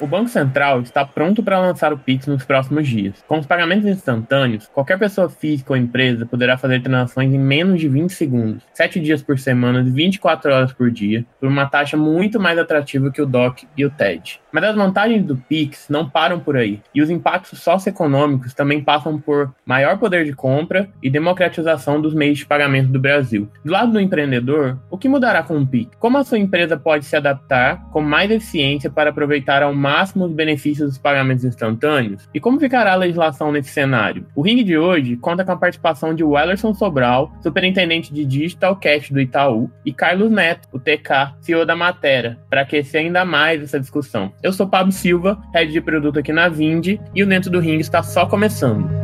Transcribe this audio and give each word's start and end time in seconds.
O 0.00 0.08
Banco 0.08 0.28
Central 0.28 0.80
está 0.80 1.04
pronto 1.04 1.40
para 1.40 1.60
lançar 1.60 1.92
o 1.92 1.98
Pix 1.98 2.26
nos 2.26 2.44
próximos 2.44 2.88
dias. 2.88 3.24
Com 3.28 3.38
os 3.38 3.46
pagamentos 3.46 3.86
instantâneos, 3.86 4.66
qualquer 4.66 4.98
pessoa 4.98 5.30
física 5.30 5.72
ou 5.72 5.76
empresa 5.76 6.26
poderá 6.26 6.58
fazer 6.58 6.82
transações 6.82 7.32
em 7.32 7.38
menos 7.38 7.80
de 7.80 7.88
20 7.88 8.10
segundos, 8.10 8.64
7 8.72 8.98
dias 8.98 9.22
por 9.22 9.38
semana 9.38 9.80
e 9.80 9.90
24 9.90 10.52
horas 10.52 10.72
por 10.72 10.90
dia, 10.90 11.24
por 11.38 11.48
uma 11.48 11.66
taxa 11.66 11.96
muito 11.96 12.40
mais 12.40 12.58
atrativa 12.58 13.10
que 13.10 13.22
o 13.22 13.26
DOC 13.26 13.68
e 13.76 13.84
o 13.84 13.90
TED. 13.90 14.40
Mas 14.50 14.64
as 14.64 14.74
vantagens 14.74 15.24
do 15.24 15.36
Pix 15.36 15.86
não 15.88 16.08
param 16.08 16.40
por 16.40 16.56
aí, 16.56 16.82
e 16.92 17.00
os 17.00 17.08
impactos 17.08 17.60
socioeconômicos 17.60 18.52
também 18.52 18.82
passam 18.82 19.20
por 19.20 19.54
maior 19.64 19.96
poder 19.98 20.24
de 20.24 20.32
compra 20.32 20.88
e 21.00 21.08
democratização 21.08 22.00
dos 22.00 22.14
meios 22.14 22.38
de 22.38 22.46
pagamento 22.46 22.88
do 22.88 22.98
Brasil. 22.98 23.48
Do 23.64 23.72
lado 23.72 23.92
do 23.92 24.00
empreendedor, 24.00 24.76
o 24.90 24.98
que 24.98 25.08
mudará 25.08 25.44
com 25.44 25.56
o 25.56 25.66
Pix? 25.66 25.96
Como 26.00 26.18
a 26.18 26.24
sua 26.24 26.38
empresa 26.38 26.76
pode 26.76 27.04
se 27.04 27.14
adaptar 27.14 27.84
com 27.92 28.00
mais 28.00 28.30
eficiência 28.30 28.90
para 28.90 29.10
aproveitar 29.10 29.62
ao 29.62 29.83
máximo 29.84 30.24
os 30.24 30.32
benefícios 30.32 30.88
dos 30.88 30.98
pagamentos 30.98 31.44
instantâneos? 31.44 32.26
E 32.32 32.40
como 32.40 32.58
ficará 32.58 32.94
a 32.94 32.96
legislação 32.96 33.52
nesse 33.52 33.68
cenário? 33.68 34.26
O 34.34 34.40
ringue 34.40 34.64
de 34.64 34.78
hoje 34.78 35.16
conta 35.16 35.44
com 35.44 35.52
a 35.52 35.56
participação 35.56 36.14
de 36.14 36.24
Wellerson 36.24 36.72
Sobral, 36.72 37.30
superintendente 37.42 38.12
de 38.12 38.24
Digital 38.24 38.76
Cash 38.76 39.10
do 39.10 39.20
Itaú, 39.20 39.70
e 39.84 39.92
Carlos 39.92 40.30
Neto, 40.30 40.66
o 40.72 40.78
TK, 40.78 41.34
CEO 41.42 41.66
da 41.66 41.76
Matera, 41.76 42.38
para 42.48 42.62
aquecer 42.62 43.02
ainda 43.02 43.26
mais 43.26 43.62
essa 43.62 43.78
discussão. 43.78 44.32
Eu 44.42 44.54
sou 44.54 44.66
Pablo 44.66 44.90
Silva, 44.90 45.38
head 45.52 45.70
de 45.70 45.80
produto 45.82 46.18
aqui 46.18 46.32
na 46.32 46.48
Vindi, 46.48 46.98
e 47.14 47.22
o 47.22 47.26
Dentro 47.26 47.50
do 47.50 47.60
Ring 47.60 47.78
está 47.78 48.02
só 48.02 48.24
começando. 48.24 49.03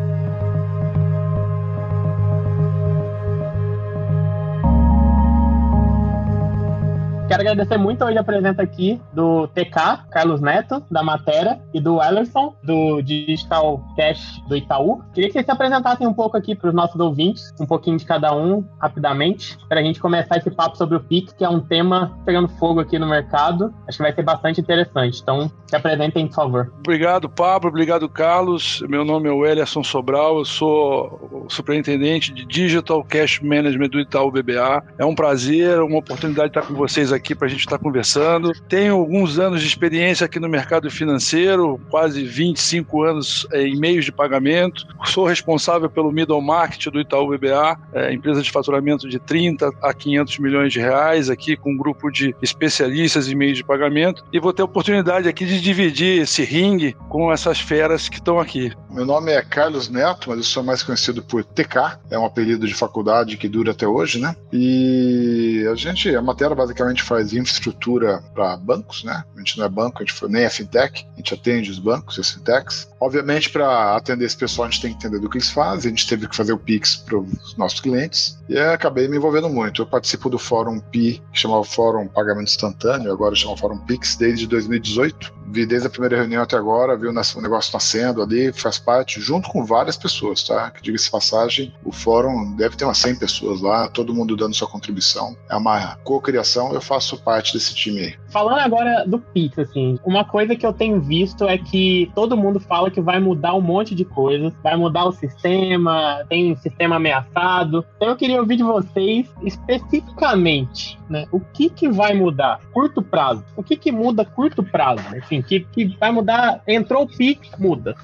Quero 7.30 7.42
agradecer 7.42 7.78
muito 7.78 8.04
hoje 8.04 8.18
a 8.18 8.24
presença 8.24 8.60
aqui 8.60 9.00
do 9.12 9.46
TK, 9.46 10.08
Carlos 10.10 10.40
Neto, 10.40 10.82
da 10.90 11.00
Matéria, 11.00 11.60
e 11.72 11.80
do 11.80 12.02
Ellerson, 12.02 12.56
do 12.60 13.00
Digital 13.02 13.80
Cash 13.96 14.42
do 14.48 14.56
Itaú. 14.56 15.00
Queria 15.14 15.28
que 15.28 15.34
vocês 15.34 15.45
se 15.45 15.52
apresentassem 15.52 16.09
um 16.09 16.12
pouco 16.12 16.37
aqui 16.37 16.56
para 16.56 16.70
os 16.70 16.74
nossos 16.74 17.00
ouvintes, 17.00 17.54
um 17.60 17.66
pouquinho 17.66 17.96
de 17.98 18.04
cada 18.04 18.34
um, 18.34 18.64
rapidamente, 18.80 19.56
para 19.68 19.78
a 19.78 19.82
gente 19.84 20.00
começar 20.00 20.38
esse 20.38 20.50
papo 20.50 20.76
sobre 20.76 20.96
o 20.96 21.00
Pix, 21.00 21.32
que 21.32 21.45
é 21.45 21.48
um 21.48 21.60
tema 21.60 22.18
pegando 22.26 22.48
fogo 22.48 22.80
aqui 22.80 22.98
no 22.98 23.09
mercado. 23.09 23.72
Acho 23.87 23.98
que 23.98 24.02
vai 24.02 24.12
ser 24.12 24.24
bastante 24.24 24.60
interessante. 24.60 25.20
Então, 25.22 25.48
se 25.68 25.76
apresentem, 25.76 26.26
por 26.26 26.34
favor. 26.34 26.72
Obrigado, 26.80 27.28
Pablo. 27.28 27.68
Obrigado, 27.68 28.09
Carlos. 28.09 28.82
Meu 28.88 29.04
nome 29.04 29.28
é 29.28 29.32
Wellerson 29.32 29.84
Sobral. 29.84 30.38
Eu 30.38 30.44
sou 30.44 31.46
superintendente 31.48 32.34
de 32.34 32.44
Digital 32.44 33.04
Cash 33.04 33.38
Management 33.38 33.90
do 33.90 34.00
Itaú 34.00 34.32
BBA. 34.32 34.82
É 34.98 35.04
um 35.04 35.15
prazer, 35.15 35.78
uma 35.80 35.98
oportunidade 35.98 36.50
de 36.50 36.59
estar 36.59 36.66
com 36.66 36.74
vocês 36.74 37.12
aqui 37.12 37.20
aqui 37.21 37.35
para 37.35 37.46
a 37.46 37.51
gente 37.51 37.60
estar 37.60 37.79
tá 37.79 37.82
conversando. 37.82 38.52
Tenho 38.68 38.96
alguns 38.96 39.38
anos 39.38 39.60
de 39.60 39.68
experiência 39.68 40.24
aqui 40.24 40.40
no 40.40 40.49
mercado 40.49 40.90
financeiro, 40.90 41.80
quase 41.88 42.24
25 42.24 43.04
anos 43.04 43.46
é, 43.52 43.62
em 43.62 43.79
meios 43.79 44.04
de 44.04 44.10
pagamento. 44.12 44.87
Sou 45.04 45.27
responsável 45.27 45.88
pelo 45.88 46.10
middle 46.10 46.40
market 46.40 46.87
do 46.87 47.01
Itaú 47.01 47.29
BBA, 47.29 47.79
é, 47.93 48.12
empresa 48.12 48.43
de 48.43 48.51
faturamento 48.51 49.09
de 49.09 49.18
30 49.18 49.71
a 49.82 49.95
500 49.95 50.38
milhões 50.38 50.73
de 50.73 50.80
reais, 50.80 51.30
aqui 51.30 51.57
com 51.57 51.73
um 51.73 51.77
grupo 51.77 52.10
de 52.10 52.35
especialistas 52.43 53.29
em 53.29 53.34
meios 53.34 53.59
de 53.59 53.65
pagamento. 53.65 54.24
E 54.32 54.40
vou 54.40 54.52
ter 54.52 54.62
a 54.62 54.65
oportunidade 54.65 55.29
aqui 55.29 55.45
de 55.45 55.60
dividir 55.60 56.23
esse 56.23 56.43
ringue 56.43 56.96
com 57.09 57.32
essas 57.32 57.60
feras 57.60 58.09
que 58.09 58.16
estão 58.16 58.40
aqui. 58.40 58.73
Meu 58.90 59.05
nome 59.05 59.32
é 59.32 59.43
Carlos 59.43 59.88
Neto, 59.88 60.30
mas 60.30 60.38
eu 60.38 60.45
sou 60.45 60.62
mais 60.62 60.82
conhecido 60.82 61.23
por 61.23 61.45
TK, 61.45 61.99
é 62.10 62.18
um 62.18 62.24
apelido 62.24 62.66
de 62.66 62.74
faculdade 62.74 63.37
que 63.37 63.49
dura 63.49 63.73
até 63.73 63.87
hoje, 63.87 64.19
né? 64.19 64.34
E 64.53 65.66
a 65.71 65.75
gente, 65.75 66.15
a 66.15 66.22
matéria 66.22 66.56
basicamente 66.56 67.03
faz 67.10 67.32
infraestrutura 67.32 68.22
para 68.32 68.56
bancos, 68.56 69.03
né? 69.03 69.25
A 69.34 69.38
gente 69.41 69.58
não 69.58 69.64
é 69.64 69.69
banco, 69.69 70.00
a 70.00 70.06
gente 70.06 70.28
nem 70.28 70.44
a 70.44 70.50
fintech, 70.50 71.04
a 71.12 71.16
gente 71.16 71.34
atende 71.34 71.69
os 71.69 71.80
bancos 71.80 72.16
e 72.16 72.20
as 72.20 72.30
fintechs. 72.30 72.88
Obviamente, 73.00 73.50
para 73.50 73.97
atender 73.97 74.26
esse 74.26 74.36
pessoal, 74.36 74.69
a 74.69 74.70
gente 74.70 74.80
tem 74.80 74.92
que 74.92 74.97
entender 74.98 75.19
do 75.19 75.28
que 75.28 75.38
eles 75.38 75.50
fazem, 75.50 75.92
a 75.92 75.97
gente 75.97 76.06
teve 76.06 76.28
que 76.28 76.36
fazer 76.36 76.53
o 76.53 76.58
Pix 76.58 76.97
para 76.97 77.19
os 77.19 77.56
nossos 77.56 77.81
clientes 77.81 78.38
e 78.49 78.56
acabei 78.56 79.09
me 79.09 79.16
envolvendo 79.16 79.49
muito. 79.49 79.82
Eu 79.82 79.87
participo 79.87 80.31
do 80.31 80.38
Fórum 80.38 80.78
PI, 80.78 81.20
que 81.32 81.41
chamava 81.41 81.65
Fórum 81.65 82.06
Pagamento 82.06 82.49
Instantâneo, 82.49 83.12
agora 83.12 83.34
chama 83.34 83.56
Fórum 83.56 83.78
Pix, 83.78 84.15
desde 84.15 84.47
2018 84.47 85.40
vi 85.50 85.66
desde 85.66 85.87
a 85.87 85.91
primeira 85.91 86.16
reunião 86.16 86.43
até 86.43 86.56
agora, 86.56 86.97
vi 86.97 87.06
o 87.06 87.12
negócio 87.12 87.72
nascendo 87.72 88.22
ali, 88.22 88.53
faz 88.53 88.78
parte, 88.78 89.21
junto 89.21 89.49
com 89.49 89.65
várias 89.65 89.97
pessoas, 89.97 90.43
tá? 90.43 90.71
Que 90.71 90.83
diga-se 90.83 91.11
passagem, 91.11 91.75
o 91.84 91.93
fórum 91.93 92.55
deve 92.56 92.77
ter 92.77 92.84
umas 92.84 92.99
100 92.99 93.16
pessoas 93.16 93.61
lá, 93.61 93.88
todo 93.88 94.15
mundo 94.15 94.37
dando 94.37 94.55
sua 94.55 94.69
contribuição. 94.69 95.37
É 95.49 95.56
uma 95.56 95.97
co-criação, 96.05 96.72
eu 96.72 96.81
faço 96.81 97.19
parte 97.22 97.53
desse 97.53 97.75
time 97.75 98.00
aí. 98.00 98.15
Falando 98.28 98.61
agora 98.61 99.05
do 99.06 99.19
Pix, 99.19 99.59
assim, 99.59 99.99
uma 100.05 100.25
coisa 100.25 100.55
que 100.55 100.65
eu 100.65 100.72
tenho 100.72 101.00
visto 101.00 101.44
é 101.49 101.59
que 101.59 102.11
todo 102.15 102.37
mundo 102.37 102.61
fala 102.61 102.91
que 102.91 103.00
vai 103.00 103.19
mudar 103.19 103.55
um 103.55 103.61
monte 103.61 103.94
de 103.94 104.05
coisas, 104.05 104.53
vai 104.62 104.77
mudar 104.77 105.05
o 105.06 105.12
sistema, 105.12 106.25
tem 106.28 106.53
um 106.53 106.56
sistema 106.56 106.97
ameaçado. 106.97 107.84
Então 107.97 108.09
eu 108.09 108.17
queria 108.17 108.41
ouvir 108.41 108.56
de 108.56 108.62
vocês 108.62 109.28
especificamente, 109.43 110.99
né? 111.09 111.27
O 111.32 111.41
que 111.41 111.69
que 111.69 111.88
vai 111.88 112.15
mudar? 112.15 112.61
Curto 112.72 113.03
prazo. 113.03 113.44
O 113.56 113.62
que 113.62 113.77
que 113.77 113.91
muda 113.91 114.25
curto 114.25 114.62
prazo? 114.62 115.03
Enfim, 115.17 115.40
que, 115.43 115.61
que 115.61 115.87
vai 115.99 116.11
mudar. 116.11 116.62
Entrou 116.67 117.05
o 117.05 117.09
Pix, 117.09 117.51
muda. 117.59 117.95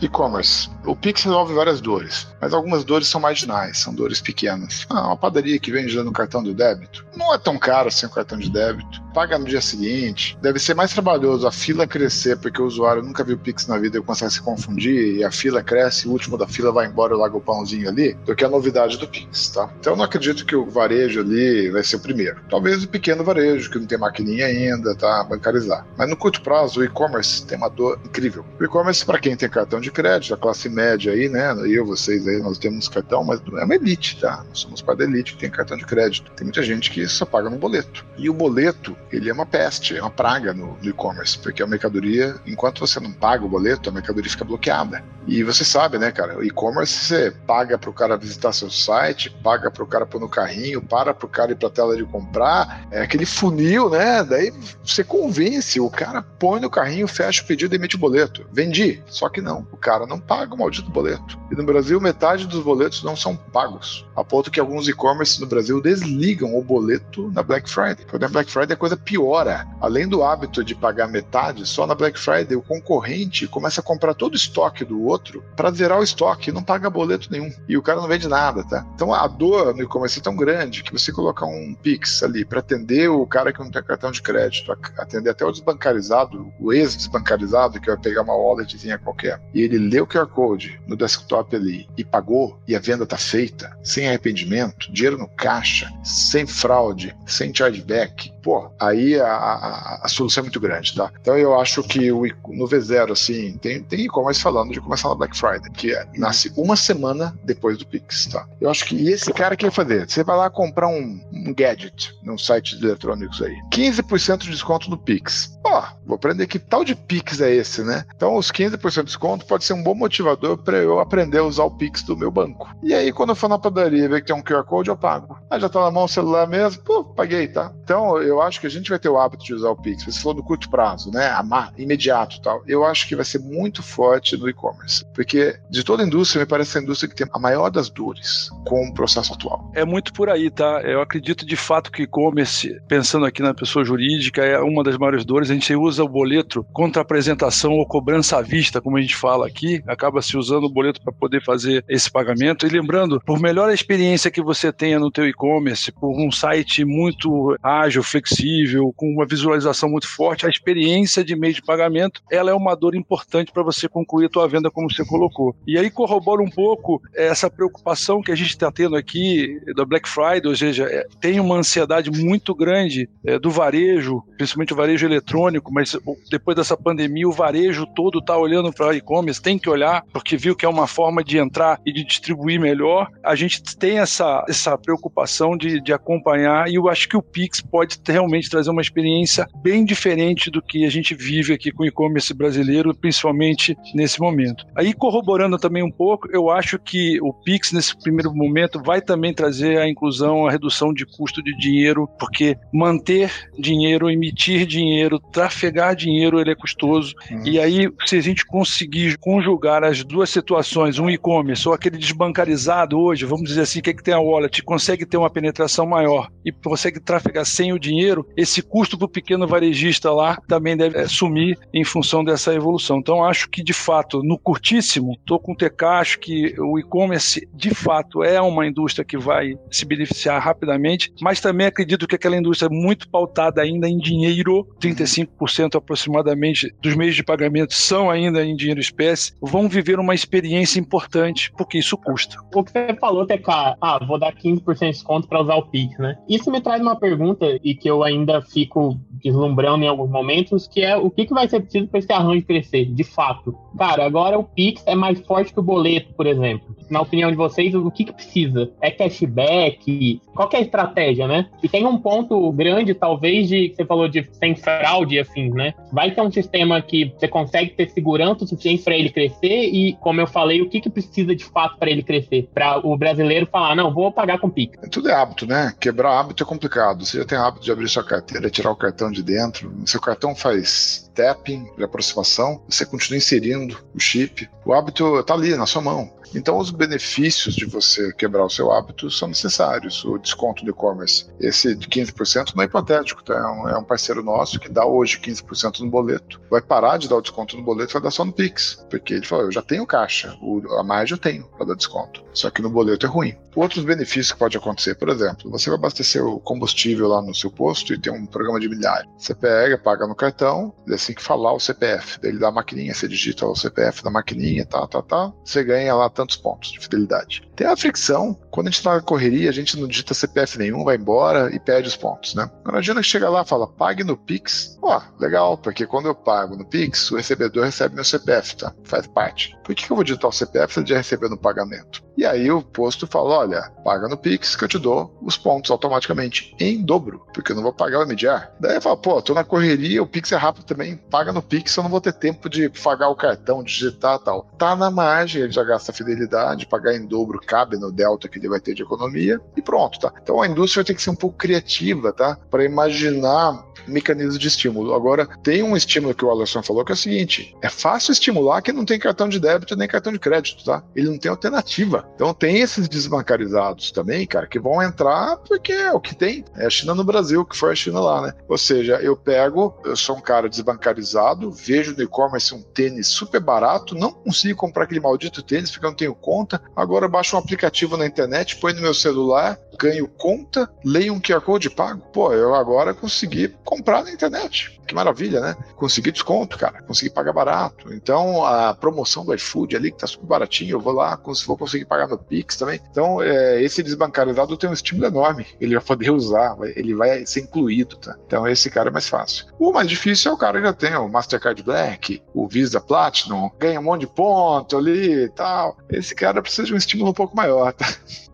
E-commerce. 0.00 0.70
O 0.86 0.96
Pix 0.96 1.22
resolve 1.24 1.54
várias 1.54 1.80
dores, 1.80 2.26
mas 2.40 2.54
algumas 2.54 2.84
dores 2.84 3.08
são 3.08 3.20
marginais, 3.20 3.78
são 3.78 3.94
dores 3.94 4.20
pequenas. 4.20 4.86
Ah, 4.88 5.08
uma 5.08 5.16
padaria 5.16 5.58
que 5.58 5.72
vende 5.72 5.94
dando 5.94 6.12
cartão 6.12 6.42
de 6.42 6.54
débito 6.54 7.08
não 7.18 7.34
é 7.34 7.38
tão 7.38 7.58
caro 7.58 7.88
assim, 7.88 8.06
o 8.06 8.10
cartão 8.10 8.38
de 8.38 8.50
débito. 8.50 9.02
Paga 9.12 9.38
no 9.38 9.44
dia 9.44 9.60
seguinte. 9.60 10.38
Deve 10.40 10.58
ser 10.58 10.74
mais 10.74 10.92
trabalhoso 10.92 11.46
a 11.46 11.52
fila 11.52 11.86
crescer, 11.86 12.38
porque 12.38 12.62
o 12.62 12.64
usuário 12.64 13.02
nunca 13.02 13.24
viu 13.24 13.36
Pix 13.36 13.66
na 13.66 13.76
vida 13.76 13.98
e 13.98 14.02
a 14.08 14.30
se 14.30 14.40
confundir, 14.40 15.16
e 15.16 15.24
a 15.24 15.30
fila 15.30 15.62
cresce, 15.62 16.06
o 16.06 16.12
último 16.12 16.38
da 16.38 16.46
fila 16.46 16.70
vai 16.70 16.86
embora 16.86 17.14
e 17.14 17.18
larga 17.18 17.36
o 17.36 17.40
pãozinho 17.40 17.88
ali, 17.88 18.14
do 18.24 18.34
que 18.36 18.44
a 18.44 18.48
novidade 18.48 18.96
do 18.96 19.08
Pix, 19.08 19.48
tá? 19.48 19.68
Então 19.80 19.94
eu 19.94 19.96
não 19.96 20.04
acredito 20.04 20.46
que 20.46 20.54
o 20.54 20.70
varejo 20.70 21.20
ali 21.20 21.70
vai 21.70 21.82
ser 21.82 21.96
o 21.96 22.00
primeiro. 22.00 22.40
Talvez 22.48 22.84
o 22.84 22.88
pequeno 22.88 23.24
varejo, 23.24 23.70
que 23.70 23.78
não 23.78 23.86
tem 23.86 23.98
maquininha 23.98 24.46
ainda, 24.46 24.94
tá? 24.94 25.24
Bancarizar. 25.24 25.84
Mas 25.96 26.08
no 26.08 26.16
curto 26.16 26.40
prazo, 26.40 26.80
o 26.80 26.84
e-commerce 26.84 27.44
tem 27.44 27.58
uma 27.58 27.68
dor 27.68 28.00
incrível. 28.04 28.44
O 28.60 28.64
e-commerce, 28.64 29.04
para 29.04 29.18
quem 29.18 29.36
tem 29.36 29.48
cartão 29.48 29.80
de 29.80 29.87
de 29.88 29.92
crédito, 29.92 30.34
a 30.34 30.36
classe 30.36 30.68
média 30.68 31.12
aí, 31.12 31.28
né? 31.28 31.54
Eu, 31.66 31.84
vocês 31.84 32.26
aí, 32.28 32.40
nós 32.40 32.58
temos 32.58 32.88
cartão, 32.88 33.24
mas 33.24 33.40
é 33.58 33.64
uma 33.64 33.74
elite, 33.74 34.20
tá? 34.20 34.44
Nós 34.48 34.60
somos 34.60 34.82
parte 34.82 34.98
da 34.98 35.04
elite 35.04 35.34
que 35.34 35.40
tem 35.40 35.50
cartão 35.50 35.76
de 35.76 35.84
crédito. 35.84 36.30
Tem 36.32 36.44
muita 36.44 36.62
gente 36.62 36.90
que 36.90 37.06
só 37.08 37.24
paga 37.24 37.50
no 37.50 37.56
boleto. 37.56 38.04
E 38.16 38.28
o 38.28 38.34
boleto, 38.34 38.96
ele 39.10 39.30
é 39.30 39.32
uma 39.32 39.46
peste, 39.46 39.96
é 39.96 40.00
uma 40.00 40.10
praga 40.10 40.52
no, 40.52 40.76
no 40.80 40.88
e-commerce, 40.88 41.38
porque 41.38 41.62
a 41.62 41.66
mercadoria, 41.66 42.36
enquanto 42.46 42.80
você 42.80 43.00
não 43.00 43.12
paga 43.12 43.44
o 43.44 43.48
boleto, 43.48 43.88
a 43.88 43.92
mercadoria 43.92 44.30
fica 44.30 44.44
bloqueada. 44.44 45.02
E 45.26 45.42
você 45.42 45.64
sabe, 45.64 45.98
né, 45.98 46.10
cara? 46.10 46.38
O 46.38 46.44
e-commerce 46.44 46.92
você 46.92 47.30
paga 47.46 47.76
para 47.76 47.90
o 47.90 47.92
cara 47.92 48.16
visitar 48.16 48.52
seu 48.52 48.70
site, 48.70 49.30
paga 49.42 49.70
para 49.70 49.82
o 49.82 49.86
cara 49.86 50.06
pôr 50.06 50.20
no 50.20 50.28
carrinho, 50.28 50.80
para 50.80 51.12
para 51.12 51.26
o 51.26 51.28
cara 51.28 51.52
ir 51.52 51.56
para 51.56 51.68
a 51.68 51.70
tela 51.70 51.96
de 51.96 52.04
comprar, 52.04 52.86
é 52.90 53.02
aquele 53.02 53.26
funil, 53.26 53.90
né? 53.90 54.24
Daí 54.24 54.52
você 54.82 55.04
convence, 55.04 55.78
o 55.80 55.90
cara 55.90 56.22
põe 56.22 56.60
no 56.60 56.70
carrinho, 56.70 57.06
fecha 57.06 57.42
o 57.42 57.46
pedido 57.46 57.74
e 57.74 57.76
emite 57.76 57.96
o 57.96 57.98
boleto. 57.98 58.46
Vendi. 58.52 59.02
Só 59.06 59.28
que 59.28 59.40
não. 59.40 59.66
O 59.70 59.76
cara 59.78 60.06
não 60.06 60.20
paga 60.20 60.54
o 60.54 60.58
maldito 60.58 60.90
boleto. 60.90 61.38
E 61.50 61.54
no 61.54 61.64
Brasil, 61.64 62.00
metade 62.00 62.46
dos 62.46 62.62
boletos 62.62 63.02
não 63.02 63.16
são 63.16 63.36
pagos. 63.36 64.06
A 64.14 64.24
ponto 64.24 64.50
que 64.50 64.60
alguns 64.60 64.88
e-commerce 64.88 65.40
no 65.40 65.46
Brasil 65.46 65.80
desligam 65.80 66.56
o 66.56 66.62
boleto 66.62 67.30
na 67.32 67.42
Black 67.42 67.70
Friday. 67.70 68.04
Porque 68.04 68.18
na 68.18 68.28
Black 68.28 68.50
Friday 68.50 68.74
a 68.74 68.76
coisa 68.76 68.96
piora. 68.96 69.66
Além 69.80 70.08
do 70.08 70.22
hábito 70.22 70.64
de 70.64 70.74
pagar 70.74 71.08
metade, 71.08 71.66
só 71.66 71.86
na 71.86 71.94
Black 71.94 72.18
Friday 72.18 72.56
o 72.56 72.62
concorrente 72.62 73.46
começa 73.46 73.80
a 73.80 73.84
comprar 73.84 74.14
todo 74.14 74.34
o 74.34 74.36
estoque 74.36 74.84
do 74.84 75.02
outro 75.04 75.42
para 75.56 75.70
zerar 75.70 76.00
o 76.00 76.04
estoque 76.04 76.50
e 76.50 76.52
não 76.52 76.62
paga 76.62 76.90
boleto 76.90 77.30
nenhum. 77.30 77.50
E 77.68 77.76
o 77.76 77.82
cara 77.82 78.00
não 78.00 78.08
vende 78.08 78.28
nada, 78.28 78.64
tá? 78.64 78.86
Então 78.94 79.12
a 79.12 79.26
dor 79.26 79.74
no 79.74 79.82
e-commerce 79.82 80.18
é 80.18 80.22
tão 80.22 80.36
grande 80.36 80.82
que 80.82 80.92
você 80.92 81.12
colocar 81.12 81.46
um 81.46 81.74
Pix 81.82 82.22
ali 82.22 82.44
para 82.44 82.60
atender 82.60 83.08
o 83.08 83.26
cara 83.26 83.52
que 83.52 83.60
não 83.60 83.70
tem 83.70 83.82
cartão 83.82 84.10
de 84.10 84.20
crédito, 84.22 84.76
atender 84.96 85.30
até 85.30 85.44
o 85.44 85.52
desbancarizado, 85.52 86.52
o 86.58 86.72
ex-desbancarizado 86.72 87.80
que 87.80 87.86
vai 87.86 87.96
pegar 87.96 88.22
uma 88.22 88.34
walletzinha 88.34 88.98
qualquer. 88.98 89.40
E 89.54 89.67
ele 89.68 89.90
lê 89.90 90.00
o 90.00 90.06
QR 90.06 90.26
Code 90.26 90.80
no 90.86 90.96
desktop 90.96 91.54
ali 91.54 91.88
e 91.96 92.04
pagou, 92.04 92.58
e 92.66 92.74
a 92.74 92.80
venda 92.80 93.04
está 93.04 93.16
feita, 93.16 93.76
sem 93.82 94.08
arrependimento, 94.08 94.90
dinheiro 94.92 95.18
no 95.18 95.28
caixa, 95.28 95.90
sem 96.02 96.46
fraude, 96.46 97.14
sem 97.26 97.54
chargeback, 97.54 98.32
pô, 98.48 98.70
aí 98.80 99.20
a, 99.20 99.26
a, 99.26 100.00
a, 100.04 100.08
solução 100.08 100.40
é 100.40 100.44
muito 100.44 100.58
grande, 100.58 100.94
tá? 100.94 101.12
Então 101.20 101.36
eu 101.36 101.60
acho 101.60 101.82
que 101.82 102.10
o, 102.10 102.22
no 102.48 102.66
V0, 102.66 103.12
assim, 103.12 103.58
tem, 103.58 103.82
tem 103.82 104.06
e-commerce 104.06 104.40
falando 104.40 104.72
de 104.72 104.80
começar 104.80 105.10
na 105.10 105.14
Black 105.16 105.36
Friday, 105.36 105.70
que 105.70 105.94
é, 105.94 106.06
nasce 106.16 106.50
uma 106.56 106.74
semana 106.74 107.38
depois 107.44 107.76
do 107.76 107.86
Pix, 107.86 108.24
tá? 108.24 108.48
Eu 108.58 108.70
acho 108.70 108.86
que 108.86 108.96
e 108.96 109.10
esse 109.10 109.30
cara 109.34 109.54
quer 109.54 109.70
fazer? 109.70 110.08
Você 110.08 110.24
vai 110.24 110.34
lá 110.34 110.48
comprar 110.48 110.88
um, 110.88 111.20
um 111.30 111.52
gadget 111.54 112.16
num 112.22 112.38
site 112.38 112.78
de 112.78 112.86
eletrônicos 112.86 113.42
aí, 113.42 113.54
15% 113.70 114.38
de 114.38 114.50
desconto 114.50 114.88
no 114.88 114.96
Pix. 114.96 115.58
Ó, 115.62 115.84
vou 116.06 116.16
aprender 116.16 116.46
que 116.46 116.58
tal 116.58 116.82
de 116.82 116.94
Pix 116.94 117.42
é 117.42 117.54
esse, 117.54 117.82
né? 117.82 118.06
Então, 118.16 118.34
os 118.34 118.50
15% 118.50 119.00
de 119.00 119.04
desconto 119.04 119.44
pode 119.44 119.64
ser 119.64 119.74
um 119.74 119.82
bom 119.82 119.94
motivador 119.94 120.56
para 120.56 120.78
eu 120.78 121.00
aprender 121.00 121.38
a 121.38 121.44
usar 121.44 121.64
o 121.64 121.70
Pix 121.70 122.02
do 122.02 122.16
meu 122.16 122.30
banco. 122.30 122.66
E 122.82 122.94
aí, 122.94 123.12
quando 123.12 123.30
eu 123.30 123.36
for 123.36 123.48
na 123.48 123.58
padaria 123.58 124.04
e 124.04 124.08
ver 124.08 124.22
que 124.22 124.28
tem 124.28 124.36
um 124.36 124.42
QR 124.42 124.64
Code, 124.64 124.88
eu 124.88 124.96
pago. 124.96 125.38
Ah, 125.50 125.58
já 125.58 125.68
tá 125.68 125.80
na 125.80 125.90
mão 125.90 126.04
o 126.04 126.08
celular 126.08 126.46
mesmo? 126.46 126.82
Pô, 126.82 127.04
paguei, 127.04 127.46
tá? 127.48 127.72
Então, 127.84 128.16
eu 128.22 128.37
acho 128.40 128.60
que 128.60 128.66
a 128.66 128.70
gente 128.70 128.90
vai 128.90 128.98
ter 128.98 129.08
o 129.08 129.18
hábito 129.18 129.44
de 129.44 129.54
usar 129.54 129.70
o 129.70 129.76
Pix. 129.76 130.04
Você 130.04 130.20
falou 130.20 130.38
no 130.38 130.44
curto 130.44 130.68
prazo, 130.70 131.10
né? 131.10 131.30
Imediato 131.76 132.40
tal. 132.40 132.62
Eu 132.66 132.84
acho 132.84 133.06
que 133.08 133.16
vai 133.16 133.24
ser 133.24 133.38
muito 133.38 133.82
forte 133.82 134.36
no 134.36 134.48
e-commerce. 134.48 135.04
Porque 135.14 135.58
de 135.70 135.84
toda 135.84 136.02
a 136.02 136.06
indústria, 136.06 136.40
me 136.40 136.46
parece 136.46 136.78
a 136.78 136.80
indústria 136.82 137.08
que 137.08 137.16
tem 137.16 137.26
a 137.32 137.38
maior 137.38 137.70
das 137.70 137.88
dores 137.88 138.48
com 138.66 138.88
o 138.88 138.94
processo 138.94 139.32
atual. 139.32 139.70
É 139.74 139.84
muito 139.84 140.12
por 140.12 140.28
aí, 140.28 140.50
tá? 140.50 140.82
Eu 140.82 141.00
acredito 141.00 141.44
de 141.44 141.56
fato 141.56 141.90
que 141.90 142.02
e-commerce, 142.02 142.80
pensando 142.88 143.26
aqui 143.26 143.42
na 143.42 143.54
pessoa 143.54 143.84
jurídica, 143.84 144.42
é 144.42 144.58
uma 144.60 144.82
das 144.82 144.96
maiores 144.96 145.24
dores. 145.24 145.50
A 145.50 145.54
gente 145.54 145.74
usa 145.74 146.02
o 146.02 146.08
boleto 146.08 146.64
contra 146.72 147.02
apresentação 147.02 147.72
ou 147.72 147.86
cobrança 147.86 148.38
à 148.38 148.42
vista, 148.42 148.80
como 148.80 148.96
a 148.96 149.00
gente 149.00 149.16
fala 149.16 149.46
aqui, 149.46 149.82
acaba 149.86 150.22
se 150.22 150.36
usando 150.36 150.64
o 150.64 150.70
boleto 150.70 151.00
para 151.00 151.12
poder 151.12 151.42
fazer 151.42 151.84
esse 151.88 152.10
pagamento. 152.10 152.66
E 152.66 152.70
lembrando, 152.70 153.20
por 153.20 153.40
melhor 153.40 153.68
a 153.68 153.74
experiência 153.74 154.30
que 154.30 154.42
você 154.42 154.72
tenha 154.72 154.98
no 154.98 155.10
teu 155.10 155.26
e-commerce, 155.26 155.92
por 155.92 156.10
um 156.18 156.30
site 156.30 156.84
muito 156.84 157.56
ágil, 157.62 158.02
flexível, 158.18 158.92
com 158.96 159.10
uma 159.12 159.26
visualização 159.26 159.88
muito 159.88 160.08
forte, 160.08 160.46
a 160.46 160.48
experiência 160.48 161.24
de 161.24 161.36
meio 161.36 161.54
de 161.54 161.62
pagamento, 161.62 162.22
ela 162.30 162.50
é 162.50 162.54
uma 162.54 162.74
dor 162.74 162.94
importante 162.94 163.52
para 163.52 163.62
você 163.62 163.88
concluir 163.88 164.26
a 164.26 164.28
tua 164.28 164.48
venda 164.48 164.70
como 164.70 164.90
você 164.90 165.04
colocou. 165.04 165.54
E 165.66 165.78
aí 165.78 165.90
corrobora 165.90 166.42
um 166.42 166.50
pouco 166.50 167.00
essa 167.14 167.50
preocupação 167.50 168.22
que 168.22 168.32
a 168.32 168.34
gente 168.34 168.50
está 168.50 168.70
tendo 168.70 168.96
aqui 168.96 169.60
da 169.74 169.84
Black 169.84 170.08
Friday, 170.08 170.46
ou 170.46 170.56
seja, 170.56 170.84
é, 170.84 171.06
tem 171.20 171.40
uma 171.40 171.56
ansiedade 171.56 172.10
muito 172.10 172.54
grande 172.54 173.08
é, 173.24 173.38
do 173.38 173.50
varejo, 173.50 174.22
principalmente 174.36 174.72
o 174.72 174.76
varejo 174.76 175.06
eletrônico, 175.06 175.72
mas 175.72 175.96
depois 176.30 176.56
dessa 176.56 176.76
pandemia 176.76 177.28
o 177.28 177.32
varejo 177.32 177.86
todo 177.86 178.18
está 178.18 178.36
olhando 178.36 178.72
para 178.72 178.94
e-commerce, 178.94 179.40
tem 179.40 179.58
que 179.58 179.70
olhar, 179.70 180.04
porque 180.12 180.36
viu 180.36 180.56
que 180.56 180.64
é 180.64 180.68
uma 180.68 180.86
forma 180.86 181.22
de 181.22 181.38
entrar 181.38 181.80
e 181.84 181.92
de 181.92 182.04
distribuir 182.04 182.60
melhor. 182.60 183.08
A 183.22 183.34
gente 183.34 183.62
tem 183.76 183.98
essa, 183.98 184.44
essa 184.48 184.76
preocupação 184.76 185.56
de, 185.56 185.80
de 185.80 185.92
acompanhar 185.92 186.68
e 186.68 186.74
eu 186.74 186.88
acho 186.88 187.08
que 187.08 187.16
o 187.16 187.22
Pix 187.22 187.60
pode 187.60 187.98
realmente 188.12 188.50
trazer 188.50 188.70
uma 188.70 188.82
experiência 188.82 189.46
bem 189.62 189.84
diferente 189.84 190.50
do 190.50 190.62
que 190.62 190.84
a 190.84 190.90
gente 190.90 191.14
vive 191.14 191.52
aqui 191.52 191.70
com 191.70 191.82
o 191.82 191.86
e-commerce 191.86 192.32
brasileiro, 192.34 192.94
principalmente 192.94 193.76
nesse 193.94 194.20
momento. 194.20 194.64
Aí 194.76 194.92
corroborando 194.92 195.58
também 195.58 195.82
um 195.82 195.90
pouco, 195.90 196.28
eu 196.30 196.50
acho 196.50 196.78
que 196.78 197.20
o 197.20 197.32
Pix 197.32 197.72
nesse 197.72 197.96
primeiro 197.98 198.34
momento 198.34 198.82
vai 198.82 199.00
também 199.00 199.32
trazer 199.32 199.78
a 199.78 199.88
inclusão, 199.88 200.46
a 200.46 200.50
redução 200.50 200.92
de 200.92 201.04
custo 201.04 201.42
de 201.42 201.56
dinheiro, 201.56 202.08
porque 202.18 202.56
manter 202.72 203.30
dinheiro, 203.58 204.10
emitir 204.10 204.66
dinheiro, 204.66 205.18
trafegar 205.18 205.94
dinheiro, 205.94 206.40
ele 206.40 206.50
é 206.50 206.54
custoso. 206.54 207.14
Uhum. 207.30 207.46
E 207.46 207.60
aí, 207.60 207.88
se 208.06 208.16
a 208.16 208.20
gente 208.20 208.44
conseguir 208.46 209.16
conjugar 209.18 209.84
as 209.84 210.04
duas 210.04 210.30
situações, 210.30 210.98
um 210.98 211.10
e-commerce 211.10 211.66
ou 211.66 211.74
aquele 211.74 211.96
desbancarizado 211.96 212.98
hoje, 212.98 213.24
vamos 213.24 213.48
dizer 213.48 213.62
assim, 213.62 213.80
que, 213.80 213.90
é 213.90 213.94
que 213.94 214.02
tem 214.02 214.14
a 214.14 214.20
wallet, 214.20 214.62
consegue 214.62 215.06
ter 215.06 215.16
uma 215.16 215.30
penetração 215.30 215.86
maior 215.86 216.28
e 216.44 216.52
consegue 216.52 217.00
trafegar 217.00 217.44
sem 217.44 217.72
o 217.72 217.78
dinheiro, 217.78 217.97
esse 218.36 218.62
custo 218.62 218.96
para 218.96 219.06
o 219.06 219.08
pequeno 219.08 219.46
varejista 219.46 220.10
lá 220.10 220.40
também 220.46 220.76
deve 220.76 220.98
é, 220.98 221.08
sumir 221.08 221.58
em 221.72 221.84
função 221.84 222.24
dessa 222.24 222.54
evolução. 222.54 222.98
Então, 222.98 223.24
acho 223.24 223.48
que 223.48 223.62
de 223.62 223.72
fato, 223.72 224.22
no 224.22 224.38
curtíssimo, 224.38 225.12
estou 225.14 225.38
com 225.38 225.52
o 225.52 225.56
TK, 225.56 225.84
acho 225.84 226.18
que 226.18 226.54
o 226.58 226.78
e-commerce 226.78 227.48
de 227.54 227.74
fato 227.74 228.22
é 228.22 228.40
uma 228.40 228.66
indústria 228.66 229.04
que 229.04 229.16
vai 229.16 229.58
se 229.70 229.84
beneficiar 229.84 230.40
rapidamente, 230.42 231.12
mas 231.20 231.40
também 231.40 231.66
acredito 231.66 232.06
que 232.06 232.14
aquela 232.14 232.36
indústria 232.36 232.68
é 232.68 232.70
muito 232.70 233.08
pautada 233.08 233.62
ainda 233.62 233.88
em 233.88 233.98
dinheiro, 233.98 234.66
35% 234.80 235.76
aproximadamente 235.76 236.74
dos 236.80 236.94
meios 236.94 237.14
de 237.14 237.24
pagamento 237.24 237.74
são 237.74 238.10
ainda 238.10 238.44
em 238.44 238.54
dinheiro 238.54 238.80
espécie, 238.80 239.32
vão 239.40 239.68
viver 239.68 239.98
uma 239.98 240.14
experiência 240.14 240.78
importante, 240.78 241.52
porque 241.56 241.78
isso 241.78 241.96
custa. 241.96 242.36
O 242.54 242.62
que 242.62 242.72
você 242.72 242.94
falou, 243.00 243.26
TK, 243.26 243.76
ah, 243.80 243.98
vou 244.06 244.18
dar 244.18 244.34
15% 244.34 244.78
de 244.78 244.98
desconto 244.98 245.28
para 245.28 245.40
usar 245.40 245.54
o 245.56 245.66
Pix, 245.66 245.96
né? 245.98 246.16
Isso 246.28 246.50
me 246.50 246.60
traz 246.60 246.80
uma 246.80 246.96
pergunta 246.96 247.46
e 247.62 247.74
que 247.74 247.87
eu 247.88 248.02
ainda 248.04 248.40
fico 248.40 248.98
deslumbrando 249.22 249.84
em 249.84 249.88
alguns 249.88 250.10
momentos, 250.10 250.66
que 250.66 250.82
é 250.82 250.96
o 250.96 251.10
que, 251.10 251.26
que 251.26 251.34
vai 251.34 251.48
ser 251.48 251.60
preciso 251.60 251.88
para 251.88 251.98
esse 251.98 252.12
arranjo 252.12 252.44
crescer, 252.44 252.86
de 252.86 253.04
fato. 253.04 253.56
Cara, 253.76 254.04
agora 254.04 254.38
o 254.38 254.44
Pix 254.44 254.82
é 254.86 254.94
mais 254.94 255.20
forte 255.20 255.52
que 255.52 255.60
o 255.60 255.62
boleto, 255.62 256.12
por 256.14 256.26
exemplo. 256.26 256.76
Na 256.90 257.00
opinião 257.00 257.30
de 257.30 257.36
vocês, 257.36 257.74
o 257.74 257.90
que, 257.90 258.04
que 258.04 258.12
precisa? 258.12 258.70
É 258.80 258.90
cashback? 258.90 260.20
Qual 260.34 260.48
é 260.52 260.56
a 260.56 260.60
estratégia, 260.60 261.26
né? 261.26 261.46
E 261.62 261.68
tem 261.68 261.84
um 261.84 261.98
ponto 261.98 262.50
grande, 262.52 262.94
talvez, 262.94 263.48
de 263.48 263.68
que 263.68 263.76
você 263.76 263.84
falou 263.84 264.08
de 264.08 264.26
sem 264.32 264.54
fraude 264.54 265.18
assim, 265.18 265.50
né? 265.50 265.74
Vai 265.92 266.10
ter 266.10 266.20
um 266.22 266.30
sistema 266.30 266.80
que 266.80 267.12
você 267.16 267.28
consegue 267.28 267.70
ter 267.70 267.88
segurança 267.90 268.44
o 268.44 268.46
suficiente 268.46 268.82
para 268.82 268.96
ele 268.96 269.10
crescer 269.10 269.68
e, 269.70 269.94
como 270.00 270.20
eu 270.20 270.26
falei, 270.26 270.62
o 270.62 270.68
que, 270.68 270.80
que 270.80 270.90
precisa 270.90 271.34
de 271.34 271.44
fato 271.44 271.78
para 271.78 271.90
ele 271.90 272.02
crescer? 272.02 272.48
Para 272.54 272.86
o 272.86 272.96
brasileiro 272.96 273.46
falar, 273.46 273.74
não, 273.74 273.92
vou 273.92 274.10
pagar 274.10 274.38
com 274.38 274.48
Pix. 274.48 274.78
Tudo 274.90 275.08
é 275.08 275.14
hábito, 275.14 275.46
né? 275.46 275.74
Quebrar 275.78 276.18
hábito 276.18 276.42
é 276.42 276.46
complicado. 276.46 277.04
Você 277.04 277.18
já 277.18 277.24
tem 277.24 277.38
hábito 277.38 277.64
de 277.64 277.72
abrir 277.78 277.88
sua 277.88 278.04
carteira, 278.04 278.50
tirar 278.50 278.70
o 278.70 278.76
cartão 278.76 279.10
de 279.10 279.22
dentro. 279.22 279.72
Seu 279.86 280.00
cartão 280.00 280.34
faz 280.34 281.07
tapping 281.18 281.68
de 281.76 281.82
aproximação, 281.82 282.62
você 282.68 282.86
continua 282.86 283.18
inserindo 283.18 283.76
o 283.92 283.98
chip. 283.98 284.48
O 284.64 284.72
hábito 284.72 285.18
está 285.18 285.34
ali 285.34 285.56
na 285.56 285.66
sua 285.66 285.82
mão. 285.82 286.16
Então, 286.34 286.58
os 286.58 286.70
benefícios 286.70 287.54
de 287.54 287.64
você 287.64 288.12
quebrar 288.12 288.44
o 288.44 288.50
seu 288.50 288.70
hábito 288.70 289.10
são 289.10 289.28
necessários. 289.28 290.04
O 290.04 290.18
desconto 290.18 290.64
do 290.64 290.70
e-commerce, 290.70 291.26
esse 291.40 291.74
de 291.74 291.88
15% 291.88 292.54
não 292.54 292.62
é 292.62 292.66
hipotético, 292.66 293.22
tá? 293.24 293.34
é, 293.34 293.46
um, 293.46 293.68
é 293.68 293.78
um 293.78 293.84
parceiro 293.84 294.22
nosso 294.22 294.60
que 294.60 294.68
dá 294.68 294.84
hoje 294.84 295.18
15% 295.18 295.80
no 295.80 295.90
boleto. 295.90 296.40
Vai 296.50 296.60
parar 296.60 296.98
de 296.98 297.08
dar 297.08 297.16
o 297.16 297.22
desconto 297.22 297.56
no 297.56 297.62
boleto, 297.62 297.94
vai 297.94 298.02
dar 298.02 298.10
só 298.10 298.24
no 298.24 298.32
Pix, 298.32 298.86
porque 298.90 299.14
ele 299.14 299.26
falou: 299.26 299.46
eu 299.46 299.52
já 299.52 299.62
tenho 299.62 299.86
caixa, 299.86 300.36
o, 300.42 300.60
a 300.78 300.84
mais 300.84 301.10
eu 301.10 301.18
tenho 301.18 301.44
para 301.56 301.66
dar 301.66 301.74
desconto. 301.74 302.22
Só 302.34 302.50
que 302.50 302.62
no 302.62 302.70
boleto 302.70 303.06
é 303.06 303.08
ruim. 303.08 303.34
Outros 303.56 303.84
benefícios 303.84 304.32
que 304.32 304.38
pode 304.38 304.56
acontecer, 304.56 304.94
por 304.94 305.08
exemplo, 305.08 305.50
você 305.50 305.68
vai 305.70 305.78
abastecer 305.78 306.24
o 306.24 306.38
combustível 306.38 307.08
lá 307.08 307.20
no 307.20 307.34
seu 307.34 307.50
posto 307.50 307.92
e 307.92 307.98
tem 307.98 308.12
um 308.12 308.26
programa 308.26 308.60
de 308.60 308.68
milhagem. 308.68 309.10
Você 309.18 309.34
pega, 309.34 309.76
paga 309.76 310.06
no 310.06 310.14
cartão, 310.14 310.72
e 311.08 311.12
assim 311.12 311.14
que 311.14 311.22
falar 311.22 311.52
o 311.52 311.60
CPF, 311.60 312.20
daí 312.20 312.30
ele 312.30 312.38
dá 312.38 312.48
a 312.48 312.52
maquininha, 312.52 312.94
você 312.94 313.08
digita 313.08 313.46
o 313.46 313.56
CPF 313.56 314.02
da 314.02 314.10
maquininha, 314.10 314.66
tá, 314.66 314.86
tá, 314.86 315.02
tá, 315.02 315.32
você 315.44 315.64
ganha 315.64 315.94
lá 315.94 316.08
tantos 316.10 316.36
pontos 316.36 316.70
de 316.72 316.78
fidelidade. 316.78 317.48
Tem 317.56 317.66
a 317.66 317.76
fricção, 317.76 318.38
quando 318.50 318.68
a 318.68 318.70
gente 318.70 318.82
tá 318.82 318.94
na 318.94 319.00
correria, 319.00 319.48
a 319.50 319.52
gente 319.52 319.78
não 319.78 319.88
digita 319.88 320.14
CPF 320.14 320.58
nenhum, 320.58 320.84
vai 320.84 320.96
embora 320.96 321.54
e 321.54 321.58
perde 321.58 321.88
os 321.88 321.96
pontos, 321.96 322.34
né? 322.34 322.48
Imagina 322.66 323.00
que 323.00 323.06
chega 323.06 323.28
lá 323.28 323.42
e 323.42 323.48
fala, 323.48 323.66
pague 323.66 324.04
no 324.04 324.16
Pix. 324.16 324.78
Ó, 324.82 325.00
legal, 325.18 325.58
porque 325.58 325.86
quando 325.86 326.06
eu 326.06 326.14
pago 326.14 326.56
no 326.56 326.64
Pix, 326.64 327.10
o 327.10 327.16
recebedor 327.16 327.64
recebe 327.64 327.94
meu 327.94 328.04
CPF, 328.04 328.56
tá? 328.56 328.74
Faz 328.84 329.06
parte. 329.06 329.56
Por 329.64 329.74
que 329.74 329.90
eu 329.90 329.96
vou 329.96 330.04
digitar 330.04 330.30
o 330.30 330.32
CPF 330.32 330.74
se 330.74 330.80
ele 330.80 330.86
já 330.86 330.96
recebeu 330.96 331.28
no 331.28 331.36
pagamento? 331.36 332.02
E 332.16 332.24
aí 332.24 332.50
o 332.50 332.62
posto 332.62 333.06
fala, 333.06 333.38
olha, 333.38 333.70
paga 333.84 334.08
no 334.08 334.16
Pix 334.16 334.56
que 334.56 334.64
eu 334.64 334.68
te 334.68 334.78
dou 334.78 335.16
os 335.22 335.36
pontos 335.36 335.70
automaticamente 335.70 336.54
em 336.58 336.82
dobro, 336.82 337.24
porque 337.32 337.52
eu 337.52 337.56
não 337.56 337.62
vou 337.62 337.72
pagar 337.72 338.00
o 338.00 338.06
mediar. 338.06 338.52
Daí 338.58 338.80
fala, 338.80 338.96
pô, 338.96 339.22
tô 339.22 339.34
na 339.34 339.44
correria, 339.44 340.02
o 340.02 340.06
Pix 340.06 340.32
é 340.32 340.36
rápido 340.36 340.64
também, 340.64 340.97
paga 341.10 341.32
no 341.32 341.42
Pix, 341.42 341.76
eu 341.76 341.82
não 341.82 341.90
vou 341.90 342.00
ter 342.00 342.12
tempo 342.12 342.48
de 342.48 342.68
pagar 342.68 343.08
o 343.08 343.16
cartão, 343.16 343.62
digitar 343.62 344.18
tal. 344.18 344.48
Tá 344.58 344.74
na 344.76 344.90
margem, 344.90 345.42
ele 345.42 345.52
já 345.52 345.64
gasta 345.64 345.92
fidelidade, 345.92 346.66
pagar 346.66 346.94
em 346.94 347.06
dobro 347.06 347.40
cabe 347.40 347.76
no 347.76 347.90
delta 347.90 348.28
que 348.28 348.38
ele 348.38 348.48
vai 348.48 348.60
ter 348.60 348.74
de 348.74 348.82
economia 348.82 349.40
e 349.56 349.62
pronto, 349.62 349.98
tá? 349.98 350.12
Então 350.22 350.42
a 350.42 350.46
indústria 350.46 350.84
ter 350.84 350.94
que 350.94 351.02
ser 351.02 351.10
um 351.10 351.16
pouco 351.16 351.36
criativa, 351.36 352.12
tá? 352.12 352.36
Para 352.50 352.64
imaginar 352.64 353.64
mecanismos 353.88 354.38
de 354.38 354.48
estímulo. 354.48 354.94
Agora, 354.94 355.26
tem 355.42 355.62
um 355.62 355.76
estímulo 355.76 356.14
que 356.14 356.24
o 356.24 356.30
Alisson 356.30 356.62
falou 356.62 356.84
que 356.84 356.92
é 356.92 356.94
o 356.94 356.96
seguinte: 356.96 357.56
é 357.62 357.68
fácil 357.68 358.12
estimular 358.12 358.62
quem 358.62 358.74
não 358.74 358.84
tem 358.84 358.98
cartão 358.98 359.28
de 359.28 359.40
débito 359.40 359.76
nem 359.76 359.88
cartão 359.88 360.12
de 360.12 360.18
crédito, 360.18 360.64
tá? 360.64 360.82
Ele 360.94 361.08
não 361.08 361.18
tem 361.18 361.30
alternativa. 361.30 362.06
Então 362.14 362.34
tem 362.34 362.60
esses 362.60 362.88
desbancarizados 362.88 363.90
também, 363.90 364.26
cara, 364.26 364.46
que 364.46 364.58
vão 364.58 364.82
entrar 364.82 365.36
porque 365.38 365.72
é 365.72 365.92
o 365.92 366.00
que 366.00 366.14
tem. 366.14 366.44
É 366.56 366.66
a 366.66 366.70
China 366.70 366.94
no 366.94 367.04
Brasil, 367.04 367.44
que 367.44 367.56
foi 367.56 367.72
a 367.72 367.76
China 367.76 368.00
lá, 368.00 368.22
né? 368.22 368.34
Ou 368.48 368.58
seja, 368.58 368.96
eu 368.96 369.16
pego, 369.16 369.74
eu 369.84 369.96
sou 369.96 370.16
um 370.16 370.20
cara 370.20 370.48
desbancarizado, 370.92 371.50
vejo 371.50 371.94
no 371.94 372.02
e-commerce 372.02 372.54
um 372.54 372.62
tênis 372.62 373.08
super 373.08 373.40
barato, 373.40 373.94
não 373.94 374.12
consigo 374.12 374.58
comprar 374.58 374.84
aquele 374.84 375.00
maldito 375.00 375.42
tênis 375.42 375.70
porque 375.70 375.86
eu 375.86 375.90
não 375.90 375.96
tenho 375.96 376.14
conta. 376.14 376.60
Agora 376.74 377.06
eu 377.06 377.10
baixo 377.10 377.36
um 377.36 377.38
aplicativo 377.38 377.96
na 377.96 378.06
internet, 378.06 378.56
põe 378.56 378.72
no 378.72 378.80
meu 378.80 378.94
celular, 378.94 379.58
ganho 379.78 380.08
conta, 380.08 380.68
leio 380.84 381.14
um 381.14 381.20
QR 381.20 381.40
Code 381.40 381.70
pago. 381.70 382.02
Pô, 382.12 382.32
eu 382.32 382.54
agora 382.54 382.92
consegui 382.92 383.54
comprar 383.64 384.02
na 384.02 384.10
internet. 384.10 384.78
Que 384.86 384.94
maravilha, 384.94 385.40
né? 385.40 385.56
Consegui 385.76 386.10
desconto, 386.10 386.58
cara. 386.58 386.82
Consegui 386.82 387.10
pagar 387.10 387.32
barato. 387.32 387.92
Então, 387.92 388.44
a 388.44 388.74
promoção 388.74 389.24
do 389.24 389.34
iFood 389.34 389.76
ali, 389.76 389.92
que 389.92 389.98
tá 389.98 390.06
super 390.06 390.26
baratinho, 390.26 390.72
eu 390.72 390.80
vou 390.80 390.94
lá, 390.94 391.20
vou 391.46 391.58
conseguir 391.58 391.84
pagar 391.84 392.08
no 392.08 392.18
Pix 392.18 392.56
também. 392.56 392.80
Então, 392.90 393.22
é, 393.22 393.62
esse 393.62 393.82
desbancarizado 393.82 394.56
tem 394.56 394.68
um 394.68 394.72
estímulo 394.72 395.06
enorme. 395.06 395.46
Ele 395.60 395.74
vai 395.74 395.84
poder 395.84 396.10
usar, 396.10 396.56
ele 396.74 396.94
vai 396.94 397.26
ser 397.26 397.40
incluído, 397.40 397.96
tá? 397.96 398.16
Então, 398.26 398.48
esse 398.48 398.70
cara 398.70 398.88
é 398.88 398.92
mais 398.92 399.06
fácil. 399.06 399.46
O 399.58 399.72
mais 399.72 399.88
difícil 399.88 400.30
é 400.30 400.34
o 400.34 400.38
cara 400.38 400.58
que 400.58 400.66
já 400.66 400.72
tem 400.72 400.96
o 400.96 401.08
Mastercard 401.08 401.62
Black, 401.62 402.22
o 402.32 402.48
Visa 402.48 402.80
Platinum, 402.80 403.50
ganha 403.58 403.78
um 403.78 403.84
monte 403.84 404.00
de 404.00 404.06
ponto 404.06 404.78
ali 404.78 405.24
e 405.24 405.28
tal. 405.28 405.76
Esse 405.90 406.14
cara 406.14 406.40
precisa 406.40 406.66
de 406.66 406.74
um 406.74 406.78
estímulo 406.78 407.10
um 407.10 407.14
pouco 407.14 407.36
maior, 407.36 407.74
tá? 407.74 407.86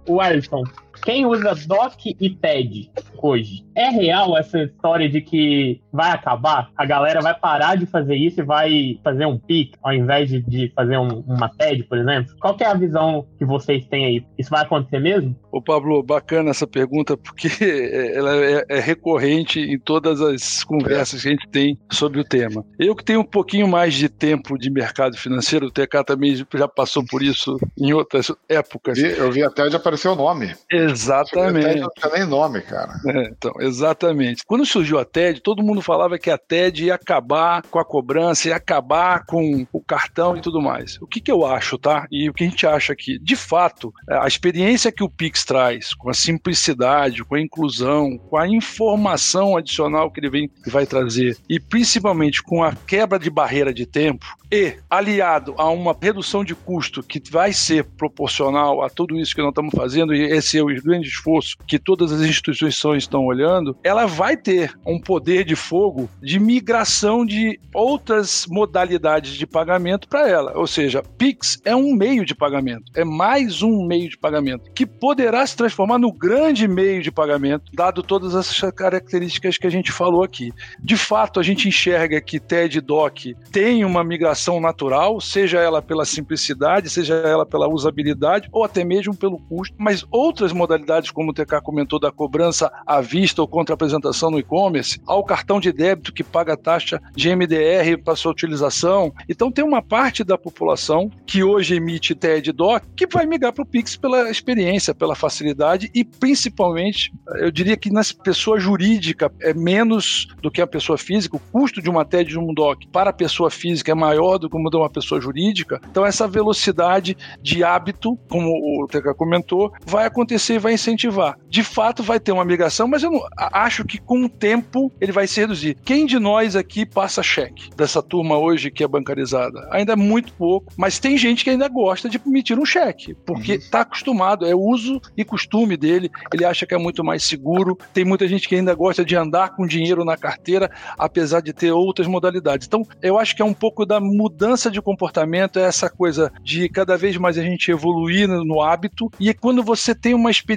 O 0.06 0.20
Ayrton, 0.20 0.62
quem 1.04 1.26
usa 1.26 1.54
DOC 1.54 2.16
e 2.18 2.30
TED 2.30 2.90
hoje? 3.22 3.64
É 3.74 3.90
real 3.90 4.36
essa 4.38 4.62
história 4.62 5.08
de 5.08 5.20
que 5.20 5.80
vai 5.92 6.10
acabar? 6.10 6.70
A 6.76 6.86
galera 6.86 7.20
vai 7.20 7.34
parar 7.34 7.76
de 7.76 7.86
fazer 7.86 8.16
isso 8.16 8.40
e 8.40 8.44
vai 8.44 8.98
fazer 9.04 9.26
um 9.26 9.38
PIC 9.38 9.72
ao 9.82 9.92
invés 9.92 10.30
de, 10.30 10.40
de 10.42 10.72
fazer 10.74 10.96
um, 10.96 11.20
uma 11.26 11.48
TED, 11.48 11.84
por 11.84 11.98
exemplo? 11.98 12.34
Qual 12.40 12.56
é 12.58 12.64
a 12.64 12.74
visão 12.74 13.26
que 13.38 13.44
vocês 13.44 13.86
têm 13.86 14.06
aí? 14.06 14.26
Isso 14.38 14.50
vai 14.50 14.62
acontecer 14.62 14.98
mesmo? 14.98 15.36
Ô 15.52 15.60
Pablo, 15.60 16.02
bacana 16.02 16.50
essa 16.50 16.66
pergunta 16.66 17.16
porque 17.16 17.48
ela 18.14 18.36
é, 18.36 18.64
é 18.68 18.80
recorrente 18.80 19.60
em 19.60 19.78
todas 19.78 20.20
as 20.20 20.64
conversas 20.64 21.22
que 21.22 21.28
a 21.28 21.30
gente 21.30 21.48
tem 21.48 21.78
sobre 21.92 22.20
o 22.20 22.24
tema. 22.24 22.64
Eu 22.78 22.96
que 22.96 23.04
tenho 23.04 23.20
um 23.20 23.24
pouquinho 23.24 23.68
mais 23.68 23.94
de 23.94 24.08
tempo 24.08 24.58
de 24.58 24.70
mercado 24.70 25.16
financeiro, 25.16 25.66
o 25.66 25.70
TK 25.70 26.04
também 26.06 26.34
já 26.54 26.68
passou 26.68 27.04
por 27.04 27.22
isso 27.22 27.58
em 27.78 27.92
outras 27.92 28.32
épocas. 28.48 28.98
Eu 28.98 29.30
vi 29.30 29.42
até 29.42 29.64
onde 29.64 29.76
apareceu 29.76 30.12
o 30.12 30.16
nome. 30.16 30.54
Exatamente. 30.94 31.80
Não 31.80 31.90
tinha 31.96 32.12
nem 32.12 32.26
nome, 32.26 32.60
cara. 32.60 32.94
É, 33.06 33.28
então, 33.28 33.52
exatamente. 33.60 34.42
Quando 34.46 34.64
surgiu 34.64 34.98
a 34.98 35.04
TED, 35.04 35.40
todo 35.40 35.62
mundo 35.62 35.82
falava 35.82 36.18
que 36.18 36.30
a 36.30 36.38
TED 36.38 36.86
ia 36.86 36.94
acabar 36.94 37.62
com 37.62 37.78
a 37.78 37.84
cobrança, 37.84 38.48
ia 38.48 38.56
acabar 38.56 39.24
com 39.26 39.66
o 39.72 39.80
cartão 39.80 40.36
e 40.36 40.40
tudo 40.40 40.60
mais. 40.60 40.98
O 41.00 41.06
que, 41.06 41.20
que 41.20 41.30
eu 41.30 41.44
acho, 41.44 41.78
tá? 41.78 42.06
E 42.10 42.28
o 42.28 42.32
que 42.32 42.44
a 42.44 42.48
gente 42.48 42.66
acha 42.66 42.92
aqui? 42.92 43.18
De 43.18 43.36
fato, 43.36 43.92
a 44.08 44.26
experiência 44.26 44.92
que 44.92 45.02
o 45.02 45.10
Pix 45.10 45.44
traz, 45.44 45.94
com 45.94 46.08
a 46.08 46.14
simplicidade, 46.14 47.24
com 47.24 47.34
a 47.34 47.40
inclusão, 47.40 48.16
com 48.18 48.36
a 48.36 48.48
informação 48.48 49.56
adicional 49.56 50.10
que 50.10 50.20
ele 50.20 50.30
vem, 50.30 50.48
que 50.48 50.70
vai 50.70 50.86
trazer, 50.86 51.36
e 51.48 51.58
principalmente 51.58 52.42
com 52.42 52.62
a 52.62 52.72
quebra 52.72 53.18
de 53.18 53.30
barreira 53.30 53.72
de 53.72 53.86
tempo, 53.86 54.26
e 54.50 54.76
aliado 54.88 55.54
a 55.58 55.68
uma 55.68 55.96
redução 56.00 56.44
de 56.44 56.54
custo 56.54 57.02
que 57.02 57.20
vai 57.30 57.52
ser 57.52 57.84
proporcional 57.84 58.82
a 58.82 58.88
tudo 58.88 59.18
isso 59.18 59.34
que 59.34 59.40
nós 59.40 59.50
estamos 59.50 59.74
fazendo, 59.74 60.14
e 60.14 60.22
esse 60.22 60.58
é 60.58 60.62
o 60.62 60.70
grande 60.84 61.08
esforço 61.08 61.56
que 61.66 61.78
todas 61.78 62.12
as 62.12 62.20
instituições 62.20 63.02
estão 63.02 63.24
olhando, 63.24 63.76
ela 63.82 64.06
vai 64.06 64.36
ter 64.36 64.72
um 64.86 65.00
poder 65.00 65.44
de 65.44 65.56
fogo 65.56 66.08
de 66.22 66.38
migração 66.38 67.24
de 67.24 67.58
outras 67.72 68.46
modalidades 68.48 69.34
de 69.34 69.46
pagamento 69.46 70.08
para 70.08 70.28
ela. 70.28 70.52
Ou 70.56 70.66
seja, 70.66 71.02
Pix 71.16 71.60
é 71.64 71.74
um 71.74 71.94
meio 71.94 72.24
de 72.24 72.34
pagamento, 72.34 72.92
é 72.94 73.04
mais 73.04 73.62
um 73.62 73.86
meio 73.86 74.08
de 74.08 74.18
pagamento 74.18 74.70
que 74.74 74.86
poderá 74.86 75.46
se 75.46 75.56
transformar 75.56 75.98
no 75.98 76.12
grande 76.12 76.68
meio 76.68 77.02
de 77.02 77.10
pagamento, 77.10 77.70
dado 77.72 78.02
todas 78.02 78.34
essas 78.34 78.72
características 78.72 79.58
que 79.58 79.66
a 79.66 79.70
gente 79.70 79.92
falou 79.92 80.22
aqui. 80.22 80.52
De 80.78 80.96
fato, 80.96 81.40
a 81.40 81.42
gente 81.42 81.68
enxerga 81.68 82.20
que 82.20 82.40
TED 82.40 82.80
Doc 82.80 83.18
tem 83.50 83.84
uma 83.84 84.04
migração 84.04 84.60
natural, 84.60 85.20
seja 85.20 85.60
ela 85.60 85.80
pela 85.80 86.04
simplicidade, 86.04 86.90
seja 86.90 87.14
ela 87.14 87.46
pela 87.46 87.68
usabilidade 87.68 88.48
ou 88.52 88.64
até 88.64 88.84
mesmo 88.84 89.14
pelo 89.16 89.38
custo, 89.38 89.74
mas 89.78 90.04
outras 90.10 90.52
modalidades, 90.52 90.73
como 91.12 91.30
o 91.30 91.34
TK 91.34 91.60
comentou, 91.62 91.98
da 91.98 92.10
cobrança 92.10 92.70
à 92.86 93.00
vista 93.00 93.40
ou 93.40 93.48
contra 93.48 93.74
apresentação 93.74 94.30
no 94.30 94.38
e-commerce, 94.38 95.00
ao 95.06 95.24
cartão 95.24 95.60
de 95.60 95.72
débito 95.72 96.12
que 96.12 96.24
paga 96.24 96.54
a 96.54 96.56
taxa 96.56 97.00
de 97.14 97.34
MDR 97.34 97.98
para 98.02 98.16
sua 98.16 98.32
utilização. 98.32 99.12
Então, 99.28 99.50
tem 99.50 99.64
uma 99.64 99.82
parte 99.82 100.24
da 100.24 100.36
população 100.36 101.10
que 101.26 101.42
hoje 101.42 101.76
emite 101.76 102.14
TED 102.14 102.52
Doc 102.52 102.82
que 102.96 103.06
vai 103.06 103.26
migrar 103.26 103.52
para 103.52 103.62
o 103.62 103.66
Pix 103.66 103.96
pela 103.96 104.30
experiência, 104.30 104.94
pela 104.94 105.14
facilidade 105.14 105.90
e 105.94 106.04
principalmente, 106.04 107.12
eu 107.36 107.50
diria 107.50 107.76
que 107.76 107.90
na 107.90 108.02
pessoa 108.22 108.58
jurídica 108.58 109.32
é 109.40 109.54
menos 109.54 110.28
do 110.42 110.50
que 110.50 110.60
a 110.60 110.66
pessoa 110.66 110.98
física, 110.98 111.36
o 111.36 111.40
custo 111.40 111.80
de 111.80 111.88
uma 111.90 112.04
TED 112.04 112.30
de 112.30 112.38
um 112.38 112.52
DOC 112.52 112.86
para 112.92 113.10
a 113.10 113.12
pessoa 113.12 113.50
física 113.50 113.92
é 113.92 113.94
maior 113.94 114.38
do 114.38 114.48
que 114.48 114.56
o 114.56 114.70
de 114.70 114.76
uma 114.76 114.90
pessoa 114.90 115.20
jurídica. 115.20 115.80
Então, 115.90 116.04
essa 116.04 116.26
velocidade 116.26 117.16
de 117.40 117.62
hábito, 117.62 118.16
como 118.28 118.50
o 118.50 118.86
TK 118.86 119.14
comentou, 119.16 119.72
vai 119.84 120.06
acontecer 120.06 120.58
vai 120.64 120.72
incentivar. 120.72 121.36
De 121.48 121.62
fato, 121.62 122.02
vai 122.02 122.18
ter 122.18 122.32
uma 122.32 122.44
migração, 122.44 122.88
mas 122.88 123.02
eu 123.02 123.10
não, 123.10 123.20
acho 123.36 123.84
que 123.84 123.98
com 123.98 124.24
o 124.24 124.28
tempo 124.28 124.90
ele 124.98 125.12
vai 125.12 125.26
se 125.26 125.38
reduzir. 125.40 125.76
Quem 125.84 126.06
de 126.06 126.18
nós 126.18 126.56
aqui 126.56 126.86
passa 126.86 127.22
cheque 127.22 127.68
dessa 127.76 128.02
turma 128.02 128.38
hoje 128.38 128.70
que 128.70 128.82
é 128.82 128.88
bancarizada? 128.88 129.68
Ainda 129.70 129.92
é 129.92 129.96
muito 129.96 130.32
pouco, 130.32 130.72
mas 130.76 130.98
tem 130.98 131.18
gente 131.18 131.44
que 131.44 131.50
ainda 131.50 131.68
gosta 131.68 132.08
de 132.08 132.20
emitir 132.26 132.58
um 132.58 132.64
cheque, 132.64 133.14
porque 133.26 133.52
está 133.52 133.78
uhum. 133.78 133.82
acostumado, 133.82 134.46
é 134.46 134.54
uso 134.54 135.00
e 135.16 135.24
costume 135.24 135.76
dele, 135.76 136.10
ele 136.32 136.44
acha 136.44 136.64
que 136.64 136.74
é 136.74 136.78
muito 136.78 137.04
mais 137.04 137.22
seguro. 137.22 137.76
Tem 137.92 138.04
muita 138.04 138.26
gente 138.26 138.48
que 138.48 138.54
ainda 138.54 138.74
gosta 138.74 139.04
de 139.04 139.14
andar 139.14 139.50
com 139.50 139.66
dinheiro 139.66 140.04
na 140.04 140.16
carteira, 140.16 140.70
apesar 140.96 141.40
de 141.40 141.52
ter 141.52 141.72
outras 141.72 142.06
modalidades. 142.06 142.66
Então, 142.66 142.86
eu 143.02 143.18
acho 143.18 143.36
que 143.36 143.42
é 143.42 143.44
um 143.44 143.52
pouco 143.52 143.84
da 143.84 144.00
mudança 144.00 144.70
de 144.70 144.80
comportamento, 144.80 145.58
é 145.58 145.62
essa 145.62 145.90
coisa 145.90 146.32
de 146.42 146.68
cada 146.70 146.96
vez 146.96 147.18
mais 147.18 147.36
a 147.36 147.42
gente 147.42 147.70
evoluir 147.70 148.26
no, 148.26 148.44
no 148.44 148.62
hábito. 148.62 149.10
E 149.20 149.32
quando 149.34 149.62
você 149.62 149.94
tem 149.94 150.14
uma 150.14 150.30
experiência 150.30 150.53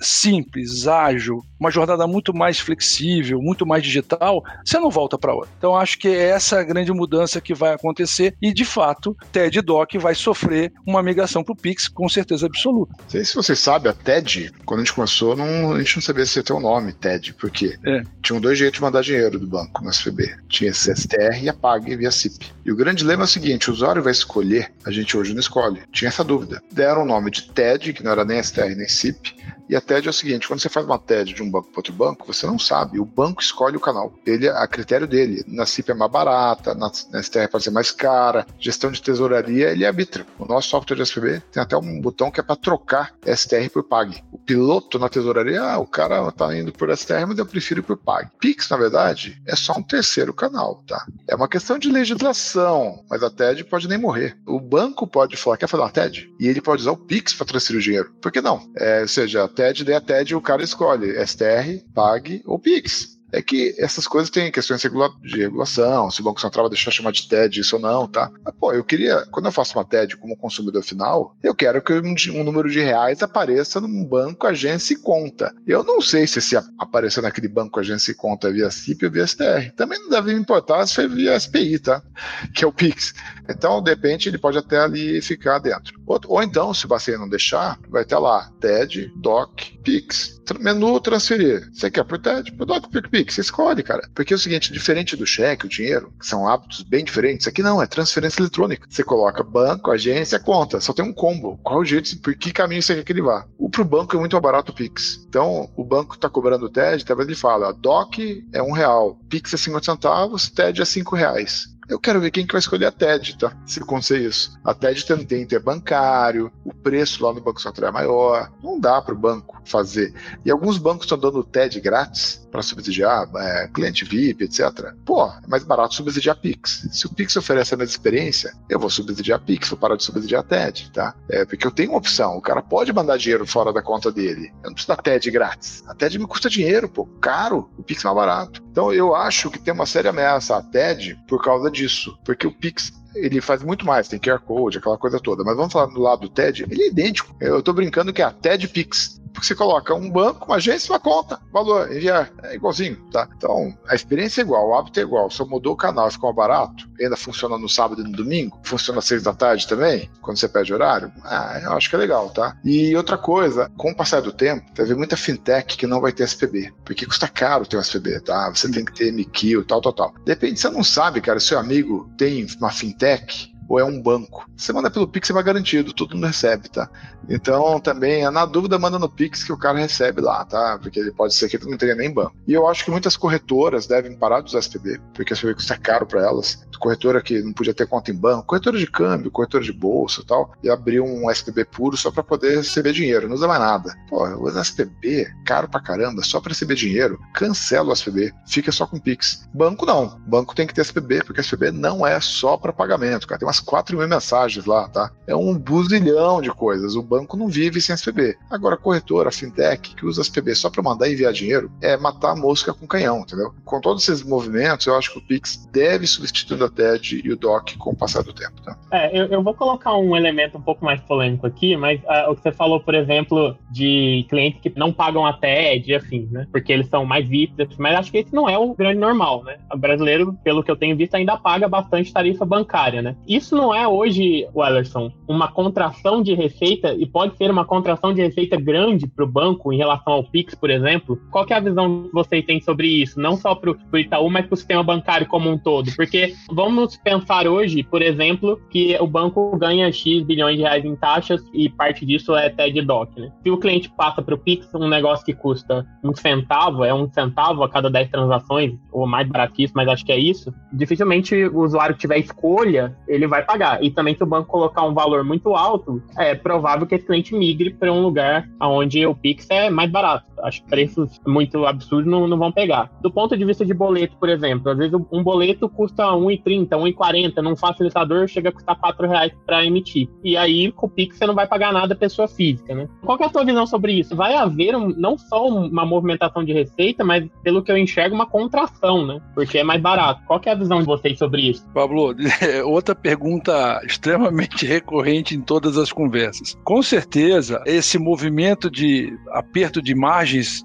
simples, 0.00 0.86
ágil, 0.86 1.42
uma 1.58 1.70
jornada 1.70 2.06
muito 2.06 2.34
mais 2.34 2.58
flexível, 2.58 3.40
muito 3.40 3.66
mais 3.66 3.82
digital, 3.82 4.42
você 4.64 4.78
não 4.78 4.90
volta 4.90 5.18
para 5.18 5.34
outra. 5.34 5.50
Então 5.58 5.76
acho 5.76 5.98
que 5.98 6.08
é 6.08 6.30
essa 6.30 6.60
a 6.60 6.64
grande 6.64 6.92
mudança 6.92 7.40
que 7.40 7.54
vai 7.54 7.72
acontecer 7.72 8.34
e 8.40 8.52
de 8.52 8.64
fato 8.64 9.16
TED 9.32 9.60
Doc 9.62 9.94
vai 9.94 10.14
sofrer 10.14 10.72
uma 10.86 11.02
migração 11.02 11.42
para 11.42 11.52
o 11.52 11.56
Pix 11.56 11.88
com 11.88 12.08
certeza 12.08 12.46
absoluta. 12.46 12.94
Não 12.98 13.10
sei 13.10 13.24
se 13.24 13.34
você 13.34 13.54
sabe, 13.56 13.88
a 13.88 13.92
TED, 13.92 14.52
quando 14.64 14.80
a 14.80 14.84
gente 14.84 14.94
começou, 14.94 15.36
não, 15.36 15.72
a 15.72 15.78
gente 15.78 15.96
não 15.96 16.02
sabia 16.02 16.26
se 16.26 16.38
ia 16.38 16.42
ter 16.42 16.52
um 16.52 16.60
nome, 16.60 16.92
TED, 16.92 17.34
porque 17.34 17.78
é. 17.86 18.02
tinham 18.22 18.40
dois 18.40 18.58
jeitos 18.58 18.78
de 18.78 18.82
mandar 18.82 19.02
dinheiro 19.02 19.38
do 19.38 19.46
banco 19.46 19.82
no 19.82 19.90
SPB. 19.90 20.36
Tinha 20.48 20.70
esse 20.70 20.94
STR 20.94 21.42
e 21.42 21.48
a 21.48 21.54
PAG 21.54 21.96
via 21.96 22.10
CIP. 22.10 22.52
E 22.64 22.72
o 22.72 22.76
grande 22.76 23.04
lema 23.04 23.22
é 23.22 23.24
o 23.24 23.28
seguinte, 23.28 23.70
o 23.70 23.72
usuário 23.72 24.02
vai 24.02 24.12
escolher, 24.12 24.72
a 24.84 24.90
gente 24.90 25.16
hoje 25.16 25.32
não 25.32 25.40
escolhe. 25.40 25.82
Tinha 25.92 26.08
essa 26.08 26.24
dúvida. 26.24 26.62
Deram 26.72 27.02
o 27.02 27.06
nome 27.06 27.30
de 27.30 27.48
TED, 27.50 27.92
que 27.92 28.04
não 28.04 28.12
era 28.12 28.24
nem 28.24 28.42
STR 28.42 28.74
nem 28.76 28.88
CIP, 28.88 29.34
e 29.68 29.76
a 29.76 29.80
TED 29.80 30.06
é 30.06 30.10
o 30.10 30.12
seguinte: 30.12 30.48
quando 30.48 30.60
você 30.60 30.68
faz 30.68 30.86
uma 30.86 30.98
TED 30.98 31.34
de 31.34 31.42
um 31.42 31.50
banco 31.50 31.70
para 31.70 31.80
outro 31.80 31.92
banco, 31.92 32.26
você 32.26 32.46
não 32.46 32.58
sabe. 32.58 32.98
O 32.98 33.04
banco 33.04 33.42
escolhe 33.42 33.76
o 33.76 33.80
canal. 33.80 34.12
Ele, 34.26 34.48
a 34.48 34.66
critério 34.66 35.06
dele. 35.06 35.44
Na 35.46 35.66
CIP 35.66 35.90
é 35.90 35.94
mais 35.94 36.10
barata, 36.10 36.74
na, 36.74 36.90
na 37.10 37.22
STR 37.22 37.48
pode 37.50 37.64
ser 37.64 37.70
mais 37.70 37.90
cara. 37.90 38.46
Gestão 38.58 38.90
de 38.90 39.02
tesouraria, 39.02 39.70
ele 39.70 39.84
arbitra. 39.84 40.26
O 40.38 40.44
nosso 40.44 40.68
software 40.68 40.96
de 40.96 41.02
SPB 41.02 41.42
tem 41.52 41.62
até 41.62 41.76
um 41.76 42.00
botão 42.00 42.30
que 42.30 42.40
é 42.40 42.42
para 42.42 42.56
trocar 42.56 43.14
STR 43.26 43.68
por 43.72 43.82
PAG. 43.84 44.22
O 44.32 44.38
piloto 44.38 44.98
na 44.98 45.08
tesouraria, 45.08 45.62
ah, 45.62 45.78
o 45.78 45.86
cara 45.86 46.30
tá 46.32 46.56
indo 46.56 46.72
por 46.72 46.94
STR, 46.96 47.26
mas 47.26 47.38
eu 47.38 47.46
prefiro 47.46 47.80
ir 47.80 47.82
por 47.82 47.96
PAG. 47.96 48.30
Pix, 48.38 48.68
na 48.68 48.76
verdade, 48.76 49.40
é 49.46 49.54
só 49.54 49.74
um 49.76 49.82
terceiro 49.82 50.32
canal, 50.32 50.82
tá? 50.86 51.06
É 51.26 51.34
uma 51.34 51.48
questão 51.48 51.78
de 51.78 51.90
legislação, 51.90 53.04
mas 53.10 53.22
a 53.22 53.30
TED 53.30 53.64
pode 53.64 53.88
nem 53.88 53.98
morrer. 53.98 54.36
O 54.46 54.60
banco 54.60 55.06
pode 55.06 55.36
falar, 55.36 55.56
quer 55.56 55.66
fazer 55.66 55.82
uma 55.82 55.90
TED? 55.90 56.32
E 56.40 56.46
ele 56.46 56.60
pode 56.60 56.82
usar 56.82 56.92
o 56.92 56.96
Pix 56.96 57.34
para 57.34 57.46
transferir 57.46 57.80
o 57.80 57.82
dinheiro. 57.82 58.12
Por 58.20 58.32
que 58.32 58.40
não? 58.40 58.68
É, 58.76 59.02
ou 59.02 59.08
seja, 59.08 59.48
TED, 59.58 59.82
daí 59.82 59.94
a 59.96 60.00
TED 60.00 60.36
o 60.36 60.40
cara 60.40 60.62
escolhe 60.62 61.26
STR, 61.26 61.82
PAG 61.92 62.42
ou 62.46 62.60
PIX 62.60 63.17
é 63.32 63.42
que 63.42 63.74
essas 63.78 64.06
coisas 64.06 64.30
têm 64.30 64.50
questões 64.50 64.80
de 64.80 65.38
regulação, 65.40 66.10
se 66.10 66.20
o 66.20 66.24
Banco 66.24 66.40
Central 66.40 66.64
vai 66.64 66.70
deixar 66.70 66.90
chamar 66.90 67.12
de 67.12 67.28
TED 67.28 67.60
isso 67.60 67.76
ou 67.76 67.82
não, 67.82 68.06
tá? 68.06 68.30
Mas, 68.44 68.54
pô, 68.54 68.72
eu 68.72 68.84
queria, 68.84 69.26
quando 69.30 69.46
eu 69.46 69.52
faço 69.52 69.78
uma 69.78 69.84
TED 69.84 70.16
como 70.16 70.36
consumidor 70.36 70.82
final, 70.82 71.36
eu 71.42 71.54
quero 71.54 71.82
que 71.82 71.92
um, 71.92 72.14
um 72.34 72.44
número 72.44 72.70
de 72.70 72.80
reais 72.80 73.22
apareça 73.22 73.80
num 73.80 74.04
banco, 74.04 74.46
agência 74.46 74.94
e 74.94 74.96
conta. 74.96 75.54
Eu 75.66 75.84
não 75.84 76.00
sei 76.00 76.26
se 76.26 76.40
se 76.40 76.56
aparecer 76.78 77.22
naquele 77.22 77.48
banco, 77.48 77.78
agência 77.78 78.12
e 78.12 78.14
conta 78.14 78.50
via 78.50 78.70
CIP 78.70 79.04
ou 79.04 79.12
via 79.12 79.26
STR. 79.26 79.72
Também 79.76 80.00
não 80.00 80.08
deve 80.08 80.34
me 80.34 80.40
importar 80.40 80.86
se 80.86 80.94
foi 80.94 81.08
via 81.08 81.38
SPI, 81.38 81.78
tá? 81.78 82.02
Que 82.54 82.64
é 82.64 82.66
o 82.66 82.72
Pix. 82.72 83.14
Então, 83.48 83.82
de 83.82 83.90
repente, 83.90 84.28
ele 84.28 84.38
pode 84.38 84.58
até 84.58 84.78
ali 84.78 85.20
ficar 85.20 85.58
dentro. 85.58 86.00
Ou, 86.06 86.20
ou 86.26 86.42
então, 86.42 86.72
se 86.72 86.84
o 86.84 86.88
Bacen 86.88 87.18
não 87.18 87.28
deixar, 87.28 87.78
vai 87.88 88.04
ter 88.04 88.16
lá 88.18 88.50
TED, 88.60 89.12
DOC, 89.16 89.78
Pix. 89.82 90.38
Menu 90.60 90.98
transferir. 91.00 91.68
Você 91.72 91.90
quer 91.90 92.04
por 92.04 92.18
TED, 92.18 92.52
por 92.52 92.66
DOC, 92.66 92.90
por 92.90 93.08
Pix? 93.08 93.17
Você 93.28 93.40
escolhe, 93.40 93.82
cara. 93.82 94.08
Porque 94.14 94.32
é 94.32 94.36
o 94.36 94.38
seguinte, 94.38 94.72
diferente 94.72 95.16
do 95.16 95.26
cheque, 95.26 95.66
o 95.66 95.68
dinheiro, 95.68 96.12
que 96.18 96.26
são 96.26 96.48
hábitos 96.48 96.82
bem 96.82 97.04
diferentes, 97.04 97.46
aqui 97.46 97.62
não, 97.62 97.82
é 97.82 97.86
transferência 97.86 98.40
eletrônica. 98.40 98.86
Você 98.88 99.02
coloca 99.02 99.42
banco, 99.42 99.90
agência, 99.90 100.38
conta. 100.38 100.80
Só 100.80 100.92
tem 100.92 101.04
um 101.04 101.12
combo. 101.12 101.58
Qual 101.62 101.80
o 101.80 101.84
jeito, 101.84 102.18
por 102.20 102.34
que 102.34 102.52
caminho 102.52 102.82
você 102.82 102.94
quer 102.96 103.04
que 103.04 103.12
ele 103.12 103.22
vá? 103.22 103.46
O 103.58 103.68
pro 103.68 103.84
banco 103.84 104.16
é 104.16 104.18
muito 104.18 104.38
barato 104.40 104.72
o 104.72 104.74
Pix. 104.74 105.24
Então, 105.28 105.70
o 105.76 105.84
banco 105.84 106.14
está 106.14 106.28
cobrando 106.28 106.66
o 106.66 106.70
TED, 106.70 107.04
talvez 107.04 107.28
ele 107.28 107.36
fala, 107.36 107.72
DOC 107.72 108.44
é 108.52 108.62
um 108.62 108.72
real, 108.72 109.18
Pix 109.28 109.52
é 109.52 109.56
50 109.56 109.84
centavos, 109.84 110.48
TED 110.48 110.80
é 110.80 110.84
5 110.84 111.16
reais. 111.16 111.77
Eu 111.88 111.98
quero 111.98 112.20
ver 112.20 112.30
quem 112.30 112.46
que 112.46 112.52
vai 112.52 112.58
escolher 112.58 112.86
a 112.86 112.92
TED, 112.92 113.38
tá? 113.38 113.56
Se 113.64 113.80
acontecer 113.80 114.20
isso. 114.20 114.58
A 114.62 114.74
TED 114.74 115.06
tem 115.26 115.42
interbancário, 115.42 116.52
o 116.62 116.74
preço 116.74 117.24
lá 117.24 117.32
no 117.32 117.40
Banco 117.40 117.62
Central 117.62 117.88
é 117.88 117.92
maior. 117.92 118.52
Não 118.62 118.78
dá 118.78 119.00
para 119.00 119.14
o 119.14 119.18
banco 119.18 119.58
fazer. 119.64 120.12
E 120.44 120.50
alguns 120.50 120.76
bancos 120.76 121.04
estão 121.04 121.18
dando 121.18 121.42
TED 121.42 121.80
grátis 121.80 122.46
para 122.50 122.62
subsidiar 122.62 123.28
é, 123.36 123.68
cliente 123.68 124.04
VIP, 124.04 124.44
etc. 124.44 124.92
Pô, 125.04 125.26
é 125.26 125.46
mais 125.46 125.64
barato 125.64 125.94
subsidiar 125.94 126.36
Pix. 126.36 126.88
Se 126.92 127.06
o 127.06 127.14
Pix 127.14 127.36
oferece 127.36 127.74
a 127.74 127.76
mesma 127.76 127.92
experiência, 127.92 128.52
eu 128.68 128.78
vou 128.78 128.90
subsidiar 128.90 129.40
Pix, 129.40 129.68
vou 129.70 129.78
parar 129.78 129.96
de 129.96 130.04
subsidiar 130.04 130.42
TED, 130.42 130.90
tá? 130.92 131.14
É, 131.28 131.44
porque 131.44 131.66
eu 131.66 131.70
tenho 131.70 131.90
uma 131.90 131.98
opção. 131.98 132.36
O 132.36 132.42
cara 132.42 132.62
pode 132.62 132.92
mandar 132.92 133.16
dinheiro 133.16 133.46
fora 133.46 133.72
da 133.72 133.82
conta 133.82 134.12
dele. 134.12 134.52
Eu 134.62 134.68
não 134.68 134.74
preciso 134.74 134.88
da 134.88 134.96
TED 134.96 135.30
grátis. 135.30 135.82
A 135.86 135.94
TED 135.94 136.18
me 136.18 136.26
custa 136.26 136.50
dinheiro, 136.50 136.88
pô. 136.88 137.06
Caro. 137.20 137.70
O 137.78 137.82
Pix 137.82 138.04
é 138.04 138.08
mais 138.08 138.16
barato. 138.16 138.62
Então 138.78 138.92
eu 138.92 139.12
acho 139.12 139.50
que 139.50 139.58
tem 139.58 139.74
uma 139.74 139.86
séria 139.86 140.10
ameaça 140.10 140.56
a 140.56 140.62
TED 140.62 141.18
por 141.26 141.42
causa 141.42 141.68
disso. 141.68 142.16
Porque 142.24 142.46
o 142.46 142.52
Pix 142.52 142.92
ele 143.12 143.40
faz 143.40 143.60
muito 143.60 143.84
mais, 143.84 144.06
tem 144.06 144.20
QR 144.20 144.38
Code, 144.38 144.78
aquela 144.78 144.96
coisa 144.96 145.18
toda. 145.18 145.42
Mas 145.42 145.56
vamos 145.56 145.72
falar 145.72 145.86
do 145.86 146.00
lado 146.00 146.20
do 146.20 146.28
TED, 146.28 146.64
ele 146.70 146.84
é 146.84 146.86
idêntico. 146.86 147.34
Eu 147.40 147.60
tô 147.60 147.72
brincando 147.72 148.12
que 148.12 148.22
é 148.22 148.24
a 148.24 148.30
TED 148.30 148.68
Pix 148.68 149.20
porque 149.38 149.46
você 149.46 149.54
coloca 149.54 149.94
um 149.94 150.10
banco, 150.10 150.46
uma 150.46 150.56
agência, 150.56 150.92
uma 150.92 150.98
conta, 150.98 151.40
valor, 151.52 151.90
enviar, 151.92 152.30
é 152.42 152.56
igualzinho, 152.56 152.96
tá? 153.12 153.28
Então, 153.36 153.72
a 153.88 153.94
experiência 153.94 154.40
é 154.40 154.44
igual, 154.44 154.68
o 154.68 154.74
hábito 154.74 154.98
é 154.98 155.02
igual, 155.04 155.30
só 155.30 155.46
mudou 155.46 155.74
o 155.74 155.76
canal, 155.76 156.10
ficou 156.10 156.32
barato, 156.32 156.88
ainda 157.00 157.16
funciona 157.16 157.56
no 157.56 157.68
sábado 157.68 158.02
e 158.02 158.04
no 158.04 158.16
domingo, 158.16 158.58
funciona 158.64 158.98
às 158.98 159.04
seis 159.04 159.22
da 159.22 159.32
tarde 159.32 159.68
também, 159.68 160.10
quando 160.20 160.38
você 160.38 160.48
pede 160.48 160.74
horário, 160.74 161.12
ah, 161.22 161.60
eu 161.62 161.72
acho 161.72 161.88
que 161.88 161.94
é 161.94 161.98
legal, 161.98 162.30
tá? 162.30 162.56
E 162.64 162.96
outra 162.96 163.16
coisa, 163.16 163.70
com 163.76 163.92
o 163.92 163.96
passar 163.96 164.20
do 164.20 164.32
tempo, 164.32 164.72
teve 164.74 164.94
muita 164.96 165.16
fintech 165.16 165.76
que 165.76 165.86
não 165.86 166.00
vai 166.00 166.12
ter 166.12 166.24
SPB, 166.24 166.72
porque 166.84 167.06
custa 167.06 167.28
caro 167.28 167.64
ter 167.64 167.76
um 167.76 167.80
SPB, 167.80 168.20
tá? 168.20 168.50
Você 168.52 168.68
tem 168.70 168.84
que 168.84 168.92
ter 168.92 169.12
MQ, 169.12 169.64
tal, 169.68 169.80
tal, 169.80 169.92
tal. 169.92 170.14
Depende, 170.24 170.58
você 170.58 170.68
não 170.68 170.82
sabe, 170.82 171.20
cara, 171.20 171.38
seu 171.38 171.60
amigo 171.60 172.10
tem 172.18 172.44
uma 172.58 172.72
fintech, 172.72 173.52
ou 173.68 173.78
é 173.78 173.84
um 173.84 174.00
banco. 174.00 174.48
Você 174.56 174.72
manda 174.72 174.90
pelo 174.90 175.06
Pix, 175.06 175.26
você 175.26 175.32
vai 175.32 175.42
garantido, 175.42 175.92
todo 175.92 176.14
mundo 176.14 176.26
recebe, 176.26 176.68
tá? 176.68 176.88
Então, 177.28 177.78
também, 177.78 178.28
na 178.30 178.46
dúvida, 178.46 178.78
manda 178.78 178.98
no 178.98 179.08
Pix 179.08 179.44
que 179.44 179.52
o 179.52 179.58
cara 179.58 179.78
recebe 179.78 180.20
lá, 180.20 180.44
tá? 180.44 180.78
Porque 180.80 180.98
ele 180.98 181.12
pode 181.12 181.34
ser 181.34 181.48
que 181.48 181.58
não 181.68 181.76
tenha 181.76 181.94
nem 181.94 182.12
banco. 182.12 182.34
E 182.46 182.54
eu 182.54 182.66
acho 182.66 182.84
que 182.84 182.90
muitas 182.90 183.16
corretoras 183.16 183.86
devem 183.86 184.16
parar 184.16 184.40
de 184.40 184.48
usar 184.48 184.60
SPB, 184.60 185.00
porque 185.14 185.34
SPB 185.34 185.54
custa 185.54 185.76
caro 185.76 186.06
para 186.06 186.22
elas. 186.22 186.66
Corretora 186.78 187.20
que 187.20 187.42
não 187.42 187.52
podia 187.52 187.74
ter 187.74 187.88
conta 187.88 188.12
em 188.12 188.14
banco, 188.14 188.46
corretora 188.46 188.78
de 188.78 188.86
câmbio, 188.86 189.32
corretora 189.32 189.64
de 189.64 189.72
bolsa 189.72 190.20
e 190.20 190.24
tal, 190.24 190.52
e 190.62 190.70
abriu 190.70 191.04
um 191.04 191.28
SPB 191.28 191.64
puro 191.64 191.96
só 191.96 192.10
para 192.10 192.22
poder 192.22 192.58
receber 192.58 192.92
dinheiro, 192.92 193.26
não 193.28 193.34
usa 193.34 193.48
mais 193.48 193.60
nada. 193.60 193.94
Pô, 194.08 194.24
usa 194.44 194.60
SPB, 194.60 195.26
caro 195.44 195.68
pra 195.68 195.80
caramba, 195.80 196.22
só 196.22 196.40
para 196.40 196.50
receber 196.50 196.76
dinheiro, 196.76 197.18
cancela 197.34 197.90
o 197.90 197.92
SPB, 197.92 198.32
fica 198.46 198.70
só 198.70 198.86
com 198.86 199.00
Pix. 199.00 199.48
Banco 199.52 199.84
não, 199.84 200.20
banco 200.26 200.54
tem 200.54 200.68
que 200.68 200.74
ter 200.74 200.82
SPB, 200.82 201.24
porque 201.24 201.40
SPB 201.40 201.72
não 201.72 202.06
é 202.06 202.20
só 202.20 202.56
para 202.56 202.72
pagamento, 202.72 203.26
cara. 203.26 203.40
Tem 203.40 203.48
umas 203.48 203.57
umas 203.58 203.60
4 203.60 203.96
mil 203.96 204.08
mensagens 204.08 204.64
lá, 204.64 204.88
tá? 204.88 205.10
É 205.26 205.34
um 205.34 205.56
buzilhão 205.56 206.40
de 206.40 206.50
coisas. 206.50 206.94
O 206.94 207.02
banco 207.02 207.36
não 207.36 207.48
vive 207.48 207.80
sem 207.80 207.94
SPB. 207.94 208.36
Agora, 208.50 208.74
a 208.74 208.78
corretora, 208.78 209.28
a 209.28 209.32
fintech, 209.32 209.94
que 209.94 210.06
usa 210.06 210.22
SPB 210.22 210.54
só 210.54 210.70
para 210.70 210.82
mandar 210.82 211.08
e 211.08 211.12
enviar 211.12 211.32
dinheiro, 211.32 211.70
é 211.80 211.96
matar 211.96 212.32
a 212.32 212.36
mosca 212.36 212.72
com 212.72 212.86
canhão, 212.86 213.20
entendeu? 213.20 213.52
Com 213.64 213.80
todos 213.80 214.08
esses 214.08 214.22
movimentos, 214.22 214.86
eu 214.86 214.96
acho 214.96 215.12
que 215.12 215.18
o 215.18 215.22
Pix 215.22 215.68
deve 215.72 216.06
substituir 216.06 216.62
a 216.62 216.68
TED 216.68 217.22
e 217.24 217.32
o 217.32 217.36
DOC 217.36 217.76
com 217.76 217.90
o 217.90 217.96
passar 217.96 218.22
do 218.22 218.32
tempo, 218.32 218.60
tá? 218.62 218.78
É, 218.92 219.18
eu, 219.18 219.26
eu 219.26 219.42
vou 219.42 219.54
colocar 219.54 219.96
um 219.96 220.16
elemento 220.16 220.56
um 220.56 220.62
pouco 220.62 220.84
mais 220.84 221.00
polêmico 221.02 221.46
aqui, 221.46 221.76
mas 221.76 222.00
uh, 222.02 222.30
o 222.30 222.36
que 222.36 222.42
você 222.42 222.52
falou, 222.52 222.80
por 222.80 222.94
exemplo, 222.94 223.56
de 223.70 224.26
clientes 224.28 224.60
que 224.60 224.72
não 224.76 224.92
pagam 224.92 225.26
a 225.26 225.32
TED, 225.32 225.94
assim, 225.94 226.28
né? 226.30 226.46
Porque 226.50 226.72
eles 226.72 226.88
são 226.88 227.04
mais 227.04 227.28
VIPs, 227.28 227.76
mas 227.78 227.96
acho 227.96 228.10
que 228.10 228.18
esse 228.18 228.34
não 228.34 228.48
é 228.48 228.58
o 228.58 228.74
grande 228.74 228.98
normal, 228.98 229.44
né? 229.44 229.58
O 229.72 229.76
brasileiro, 229.76 230.32
pelo 230.44 230.62
que 230.62 230.70
eu 230.70 230.76
tenho 230.76 230.96
visto, 230.96 231.14
ainda 231.14 231.36
paga 231.36 231.68
bastante 231.68 232.12
tarifa 232.12 232.44
bancária, 232.44 233.02
né? 233.02 233.16
Isso 233.26 233.47
isso 233.48 233.56
não 233.56 233.74
é 233.74 233.88
hoje, 233.88 234.46
Wellerson, 234.54 235.10
uma 235.26 235.50
contração 235.50 236.22
de 236.22 236.34
receita, 236.34 236.92
e 236.92 237.06
pode 237.06 237.34
ser 237.38 237.50
uma 237.50 237.64
contração 237.64 238.12
de 238.12 238.20
receita 238.20 238.60
grande 238.60 239.06
para 239.06 239.24
o 239.24 239.28
banco 239.28 239.72
em 239.72 239.78
relação 239.78 240.12
ao 240.12 240.24
Pix, 240.24 240.54
por 240.54 240.68
exemplo? 240.68 241.18
Qual 241.30 241.46
é 241.48 241.54
a 241.54 241.60
visão 241.60 242.04
que 242.04 242.12
vocês 242.12 242.44
têm 242.44 242.60
sobre 242.60 242.86
isso? 242.86 243.18
Não 243.18 243.36
só 243.36 243.54
para 243.54 243.70
o 243.70 243.98
Itaú, 243.98 244.28
mas 244.28 244.44
para 244.44 244.54
o 244.54 244.56
sistema 244.56 244.82
bancário 244.82 245.26
como 245.26 245.48
um 245.48 245.56
todo? 245.56 245.90
Porque 245.96 246.34
vamos 246.50 246.96
pensar 246.98 247.46
hoje, 247.46 247.82
por 247.82 248.02
exemplo, 248.02 248.60
que 248.68 248.94
o 249.00 249.06
banco 249.06 249.56
ganha 249.56 249.90
X 249.90 250.22
bilhões 250.24 250.56
de 250.56 250.62
reais 250.62 250.84
em 250.84 250.94
taxas 250.94 251.42
e 251.54 251.70
parte 251.70 252.04
disso 252.04 252.36
é 252.36 252.50
TED 252.50 252.82
DOC. 252.82 253.18
Né? 253.18 253.32
Se 253.42 253.50
o 253.50 253.56
cliente 253.56 253.90
passa 253.96 254.20
para 254.20 254.34
o 254.34 254.38
Pix 254.38 254.68
um 254.74 254.88
negócio 254.88 255.24
que 255.24 255.32
custa 255.32 255.86
um 256.04 256.14
centavo, 256.14 256.84
é 256.84 256.92
um 256.92 257.10
centavo 257.10 257.62
a 257.62 257.68
cada 257.68 257.88
10 257.88 258.10
transações, 258.10 258.74
ou 258.92 259.06
mais 259.06 259.26
baratíssimo, 259.26 259.76
mas 259.76 259.88
acho 259.88 260.04
que 260.04 260.12
é 260.12 260.18
isso, 260.18 260.52
dificilmente 260.70 261.34
o 261.46 261.60
usuário 261.60 261.94
que 261.94 262.02
tiver 262.02 262.18
escolha, 262.18 262.94
ele 263.06 263.26
vai 263.26 263.37
vai 263.38 263.44
pagar. 263.44 263.82
E 263.82 263.90
também 263.90 264.14
se 264.14 264.22
o 264.22 264.26
banco 264.26 264.48
colocar 264.48 264.82
um 264.82 264.94
valor 264.94 265.24
muito 265.24 265.54
alto, 265.54 266.02
é 266.16 266.34
provável 266.34 266.86
que 266.86 266.94
esse 266.94 267.06
cliente 267.06 267.34
migre 267.34 267.70
para 267.70 267.92
um 267.92 268.02
lugar 268.02 268.48
onde 268.60 269.06
o 269.06 269.14
Pix 269.14 269.46
é 269.50 269.70
mais 269.70 269.90
barato. 269.90 270.27
Acho 270.42 270.62
preços 270.64 271.20
muito 271.26 271.64
absurdos 271.66 272.10
não, 272.10 272.26
não 272.26 272.38
vão 272.38 272.52
pegar. 272.52 272.90
Do 273.00 273.10
ponto 273.10 273.36
de 273.36 273.44
vista 273.44 273.64
de 273.64 273.74
boleto, 273.74 274.16
por 274.18 274.28
exemplo, 274.28 274.70
às 274.70 274.78
vezes 274.78 274.94
um 275.12 275.22
boleto 275.22 275.68
custa 275.68 276.04
R$1,30, 276.04 276.68
R$1,40, 276.70 277.42
num 277.42 277.56
facilitador 277.56 278.26
chega 278.28 278.48
a 278.48 278.52
custar 278.52 278.76
R$ 278.76 279.06
reais 279.06 279.32
para 279.46 279.64
emitir. 279.64 280.08
E 280.22 280.36
aí, 280.36 280.70
com 280.72 280.86
o 280.86 280.90
Pix, 280.90 281.16
você 281.16 281.26
não 281.26 281.34
vai 281.34 281.46
pagar 281.46 281.72
nada 281.72 281.94
pessoa 281.94 282.28
física, 282.28 282.74
né? 282.74 282.88
Qual 283.04 283.18
é 283.20 283.24
a 283.24 283.30
sua 283.30 283.44
visão 283.44 283.66
sobre 283.66 283.92
isso? 283.92 284.16
Vai 284.16 284.34
haver 284.34 284.74
um, 284.74 284.88
não 284.88 285.16
só 285.18 285.46
uma 285.46 285.84
movimentação 285.84 286.44
de 286.44 286.52
receita, 286.52 287.04
mas, 287.04 287.26
pelo 287.42 287.62
que 287.62 287.70
eu 287.70 287.76
enxergo, 287.76 288.14
uma 288.14 288.26
contração, 288.26 289.06
né? 289.06 289.20
Porque 289.34 289.58
é 289.58 289.64
mais 289.64 289.80
barato. 289.80 290.22
Qual 290.26 290.40
é 290.44 290.50
a 290.50 290.54
visão 290.54 290.80
de 290.80 290.86
vocês 290.86 291.18
sobre 291.18 291.42
isso? 291.42 291.66
Pablo, 291.72 292.14
outra 292.64 292.94
pergunta 292.94 293.80
extremamente 293.84 294.66
recorrente 294.66 295.34
em 295.34 295.40
todas 295.40 295.76
as 295.76 295.92
conversas. 295.92 296.56
Com 296.64 296.82
certeza, 296.82 297.62
esse 297.66 297.98
movimento 297.98 298.70
de 298.70 299.16
aperto 299.30 299.80
de 299.80 299.94